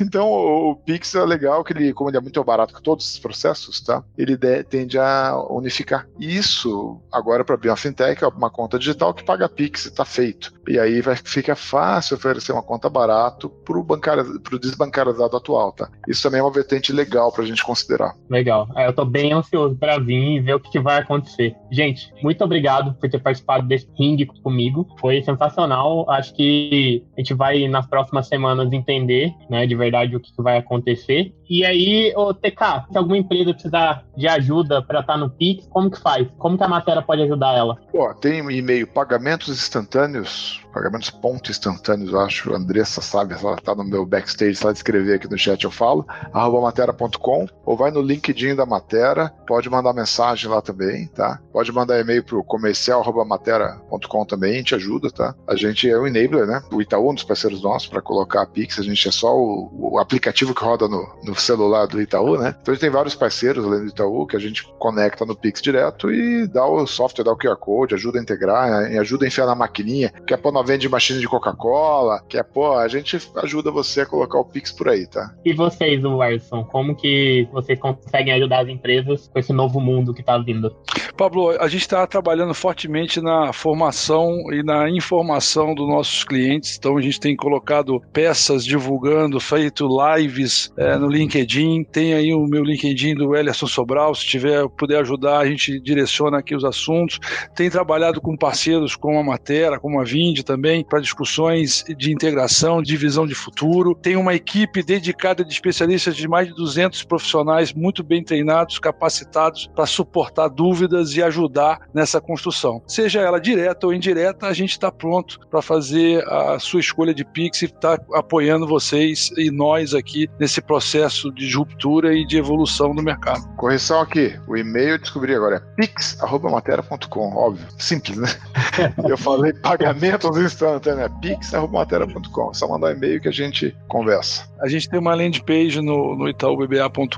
Então 0.01 0.27
o 0.29 0.75
Pix 0.75 1.15
é 1.15 1.25
legal 1.25 1.63
que 1.63 1.73
ele, 1.73 1.93
como 1.93 2.09
ele 2.09 2.17
é 2.17 2.21
muito 2.21 2.43
barato 2.43 2.73
com 2.73 2.81
todos 2.81 3.07
esses 3.07 3.19
processos, 3.19 3.81
tá? 3.81 4.03
Ele 4.17 4.37
de, 4.37 4.65
tende 4.65 4.99
a 4.99 5.37
unificar. 5.51 6.09
Isso 6.19 7.01
agora 7.13 7.45
para 7.45 7.55
abrir 7.55 7.69
uma 7.69 7.77
fintech, 7.77 8.25
uma 8.25 8.51
conta 8.51 8.79
digital 8.79 9.13
que 9.13 9.23
paga 9.23 9.49
Pix, 9.49 9.87
está 9.87 10.05
feito. 10.05 10.53
E 10.67 10.79
aí 10.79 11.01
vai, 11.01 11.15
fica 11.17 11.55
fácil 11.55 12.17
oferecer 12.17 12.53
uma 12.53 12.63
conta 12.63 12.89
barato 12.89 13.51
para 13.51 13.79
o 13.79 14.59
desbancarizado 14.59 15.37
atual, 15.37 15.73
tá? 15.73 15.82
Isso 16.07 16.23
também 16.23 16.41
é 16.41 16.43
uma 16.43 16.53
vertente 16.53 16.93
legal 16.93 17.33
para 17.33 17.45
a 17.45 17.47
gente 17.47 17.65
considerar. 17.65 18.15
Legal. 18.29 18.69
É, 18.77 18.87
eu 18.87 18.91
estou 18.91 19.05
bem 19.05 19.33
ansioso 19.33 19.77
para 19.77 19.99
vir 19.99 20.37
e 20.37 20.41
ver 20.41 20.55
o 20.55 20.61
que, 20.61 20.71
que 20.71 20.81
vai 20.81 20.99
acontecer. 20.99 21.55
Gente, 21.71 22.13
muito 22.23 22.43
obrigado 22.45 22.95
por 22.95 23.09
ter 23.09 23.19
participado 23.19 23.67
desse 23.67 23.89
ringue 23.99 24.27
comigo. 24.27 24.87
Foi 25.01 25.23
sensacional. 25.23 26.09
Acho 26.11 26.35
que 26.35 27.05
a 27.17 27.21
gente 27.21 27.35
vai 27.35 27.67
nas 27.69 27.87
próximas 27.87 28.29
semanas 28.29 28.73
entender, 28.73 29.33
né, 29.49 29.67
de 29.67 29.75
verdade 29.75 30.17
o 30.17 30.21
que, 30.21 30.33
que 30.35 30.43
vai 30.43 30.59
acontecer. 30.59 31.33
E 31.49 31.65
aí, 31.65 32.13
ô, 32.17 32.33
TK, 32.33 32.87
se 32.91 32.97
alguma 32.97 33.19
empresa 33.19 33.53
precisar 33.53 34.05
de 34.17 34.27
ajuda 34.27 34.83
para 34.83 35.01
estar 35.01 35.15
tá 35.15 35.19
no 35.19 35.29
Pix, 35.29 35.67
como 35.69 35.91
que 35.91 36.01
faz? 36.01 36.27
Como 36.39 36.57
que 36.57 36.65
a 36.65 36.69
matéria 36.69 37.03
pode 37.03 37.23
ajudar 37.23 37.55
ela? 37.55 37.77
Pô, 37.91 38.13
tem 38.15 38.41
um 38.41 38.51
e-mail 38.51 38.87
pagamentos 38.87 39.49
instantâneos 39.51 40.63
pagamentos 40.73 41.11
ponto 41.11 41.51
instantâneos, 41.51 42.13
eu 42.13 42.21
acho. 42.21 42.53
A 42.53 42.57
Andressa 42.57 43.01
sabe, 43.01 43.35
ela 43.35 43.57
tá 43.57 43.75
no 43.75 43.85
meu 43.85 44.07
backstage, 44.07 44.59
de 44.59 44.69
escrever 44.73 45.17
aqui 45.17 45.31
no 45.31 45.39
chat 45.39 45.63
eu 45.63 45.71
falo 45.73 46.07
arroba 46.33 46.61
matera.com, 46.61 47.47
ou 47.65 47.77
vai 47.77 47.91
no 47.91 48.01
LinkedIn 48.01 48.55
da 48.55 48.67
Matera, 48.67 49.33
pode 49.47 49.69
mandar 49.69 49.93
mensagem 49.93 50.51
lá 50.51 50.61
também, 50.61 51.07
tá? 51.09 51.41
Pode 51.53 51.73
mandar 51.73 52.01
e-mail 52.01 52.25
pro 52.25 52.45
comercial.matera.com 52.45 54.25
também, 54.25 54.55
a 54.55 54.57
gente 54.57 54.75
ajuda, 54.75 55.11
tá? 55.11 55.35
A 55.47 55.57
gente 55.57 55.89
é 55.89 55.97
o 55.97 56.07
enabler, 56.07 56.47
né? 56.47 56.63
O 56.73 56.81
Itaú, 56.81 57.11
um 57.11 57.15
dos 57.15 57.25
parceiros 57.25 57.63
nossos, 57.63 57.89
para 57.89 58.01
colocar 58.01 58.43
a 58.43 58.47
Pix, 58.47 58.79
a 58.79 58.83
gente 58.83 59.07
é 59.09 59.11
só 59.11 59.35
o, 59.37 59.71
o 59.95 59.99
aplicativo 59.99 60.55
que 60.55 60.65
roda 60.65 60.89
no, 60.89 61.07
no, 61.25 61.35
celular 61.35 61.87
do 61.87 62.01
Itaú, 62.01 62.39
né? 62.39 62.55
Então 62.61 62.73
a 62.73 62.75
gente 62.75 62.81
tem 62.81 62.91
vários 62.91 63.15
parceiros 63.15 63.65
além 63.65 63.81
do 63.81 63.89
Itaú 63.89 64.27
que 64.27 64.37
a 64.37 64.41
gente 64.41 64.67
conecta 64.79 65.25
no 65.25 65.37
Pix 65.37 65.61
direto 65.61 66.11
e 66.11 66.47
dá 66.47 66.65
o 66.65 66.87
software, 66.87 67.25
dá 67.25 67.33
o 67.33 67.37
QR 67.37 67.57
Code, 67.57 67.95
ajuda 67.95 68.19
a 68.19 68.23
integrar, 68.23 68.71
né? 68.71 68.99
ajuda 68.99 69.25
a 69.25 69.29
enfiar 69.29 69.47
na 69.47 69.55
maquininha, 69.55 70.13
quer 70.27 70.37
pôr 70.37 70.53
na 70.53 70.63
venda 70.63 70.79
de 70.79 70.89
machine 70.89 71.21
de 71.21 71.29
Coca-Cola, 71.29 72.23
quer 72.29 72.45
pôr, 72.45 72.77
a 72.77 72.89
gente 72.89 73.19
ajuda 73.37 73.71
você 73.71 74.03
a 74.03 74.07
colocar 74.07 74.39
o 74.39 74.45
Pix 74.45 74.73
por 74.73 74.89
aí, 74.89 75.07
tá? 75.07 75.35
E 75.45 75.53
vocês, 75.63 76.03
Warson, 76.03 76.65
como 76.65 76.95
que 76.95 77.47
vocês 77.53 77.79
conseguem 77.79 78.33
ajudar 78.35 78.63
as 78.63 78.69
empresas 78.69 79.29
com 79.29 79.39
esse 79.39 79.53
novo 79.53 79.81
mundo 79.81 80.13
que 80.13 80.23
tá 80.23 80.37
vindo? 80.39 80.75
Pablo, 81.17 81.51
a 81.51 81.69
gente 81.69 81.83
está 81.83 82.07
trabalhando 82.07 82.55
fortemente 82.55 83.21
na 83.21 83.53
formação 83.53 84.53
e 84.53 84.63
na 84.63 84.91
informação 84.91 85.75
dos 85.75 85.87
nossos 85.87 86.25
clientes, 86.25 86.77
então 86.77 86.97
a 86.97 87.01
gente 87.01 87.21
tem 87.21 87.37
colocado 87.37 88.01
peças 88.13 88.65
divulgando, 88.65 89.39
feito 89.39 89.87
lives 89.87 90.73
é, 90.77 90.97
no 90.97 91.09
LinkedIn, 91.09 91.85
tem 91.85 92.15
aí 92.15 92.35
o 92.35 92.47
meu 92.47 92.65
LinkedIn 92.65 93.15
do 93.15 93.37
Ellerson 93.37 93.67
Sobral, 93.67 94.15
se 94.15 94.27
tiver, 94.27 94.69
puder 94.71 95.01
ajudar, 95.01 95.39
a 95.39 95.47
gente 95.47 95.79
direciona 95.81 96.39
aqui 96.39 96.57
os 96.57 96.65
assuntos, 96.65 97.21
tem 97.55 97.71
trabalhado 97.71 98.21
com 98.21 98.37
parceiros 98.37 98.97
como 98.97 99.19
a 99.19 99.23
Matera, 99.23 99.79
como 99.79 100.01
a 100.01 100.05
Vind 100.05 100.41
também, 100.41 100.85
para 100.85 101.01
discussões 101.01 101.85
de 101.97 102.13
integração, 102.13 102.83
de 102.83 102.97
visão 102.97 103.27
de 103.27 103.35
futuro, 103.35 103.95
tem 103.95 104.17
uma 104.17 104.35
equipe 104.35 104.83
dedicada 104.83 105.45
de 105.45 105.52
especialistas 105.53 106.17
de 106.17 106.29
mais 106.29 106.49
de 106.49 106.55
200 106.55 107.03
profissionais 107.05 107.73
muito 107.73 108.03
bem 108.03 108.23
treinados, 108.23 108.79
capacitados 108.79 109.71
para 109.75 109.87
suportar 109.87 110.49
dúvidas 110.49 111.15
e 111.17 111.23
ajudar 111.23 111.81
nessa 111.95 112.21
construção. 112.21 112.83
Seja 112.87 113.21
ela 113.21 113.41
direta 113.41 113.87
ou 113.87 113.95
indireta, 113.95 114.47
a 114.47 114.53
gente 114.53 114.71
está 114.71 114.91
pronto 114.91 115.41
para 115.51 115.63
fazer 115.63 116.27
a 116.29 116.59
sua 116.59 116.81
escolha 116.81 117.15
de 117.15 117.25
Pix 117.25 117.63
e 117.63 117.67
estar 117.67 117.99
tá 117.99 118.19
apoiando 118.19 118.67
vocês 118.67 119.31
e 119.37 119.51
nós 119.51 119.95
aqui 119.95 120.29
nesse 120.39 120.61
processo 120.61 121.33
de 121.33 121.55
ruptura 121.55 122.15
e 122.15 122.27
de 122.27 122.37
evolução 122.37 122.95
do 122.95 123.03
mercado. 123.03 123.43
Correção 123.57 124.01
aqui, 124.01 124.39
o 124.47 124.57
e-mail 124.57 124.91
eu 124.91 124.99
descobri 124.99 125.35
agora 125.35 125.57
é 125.57 125.61
pix.matéria.com, 125.77 127.37
óbvio, 127.37 127.67
simples, 127.79 128.17
né? 128.17 128.29
eu 129.09 129.17
falei 129.17 129.53
pagamentos 129.53 130.37
instantâneos, 130.37 131.11
é 131.11 131.21
pix.matéria.com, 131.21 132.51
é 132.51 132.55
só 132.55 132.69
mandar 132.69 132.89
um 132.89 132.91
e-mail 132.97 133.21
que 133.21 133.29
a 133.29 133.33
gente 133.33 133.77
conversa. 133.89 134.51
A 134.61 134.69
gente 134.69 134.89
tem 134.89 134.99
uma 134.99 135.15
landing 135.15 135.42
page 135.43 135.81
no, 135.81 136.17
no 136.17 136.29
itaubba.com.br, 136.29 137.17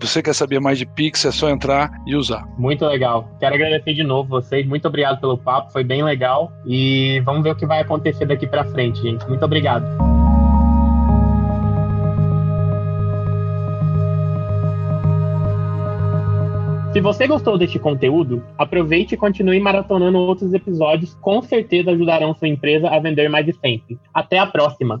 você 0.00 0.22
quer 0.22 0.34
saber 0.34 0.60
mais 0.60 0.78
de 0.78 0.86
Pix, 0.86 1.24
é 1.24 1.32
só 1.32 1.48
entrar 1.48 1.90
e 2.06 2.14
usar. 2.14 2.46
Muito 2.58 2.84
legal. 2.84 3.28
Quero 3.40 3.54
agradecer 3.54 3.94
de 3.94 4.02
novo 4.02 4.28
vocês, 4.28 4.66
muito 4.66 4.86
obrigado 4.86 5.20
pelo 5.20 5.38
papo, 5.38 5.72
foi 5.72 5.84
bem 5.84 6.02
legal 6.02 6.52
e 6.66 7.20
vamos 7.24 7.42
ver 7.42 7.50
o 7.50 7.56
que 7.56 7.66
vai 7.66 7.80
acontecer 7.80 8.26
daqui 8.26 8.46
para 8.46 8.64
frente, 8.64 9.00
gente. 9.00 9.26
Muito 9.28 9.44
obrigado. 9.44 9.86
Se 16.92 17.02
você 17.02 17.28
gostou 17.28 17.56
deste 17.56 17.78
conteúdo, 17.78 18.44
aproveite 18.56 19.14
e 19.14 19.16
continue 19.16 19.60
maratonando 19.60 20.18
outros 20.18 20.52
episódios, 20.52 21.14
com 21.20 21.40
certeza 21.42 21.90
ajudarão 21.90 22.34
sua 22.34 22.48
empresa 22.48 22.88
a 22.88 22.98
vender 22.98 23.28
mais 23.28 23.46
de 23.46 23.52
sempre. 23.52 23.98
Até 24.12 24.38
a 24.38 24.46
próxima! 24.46 25.00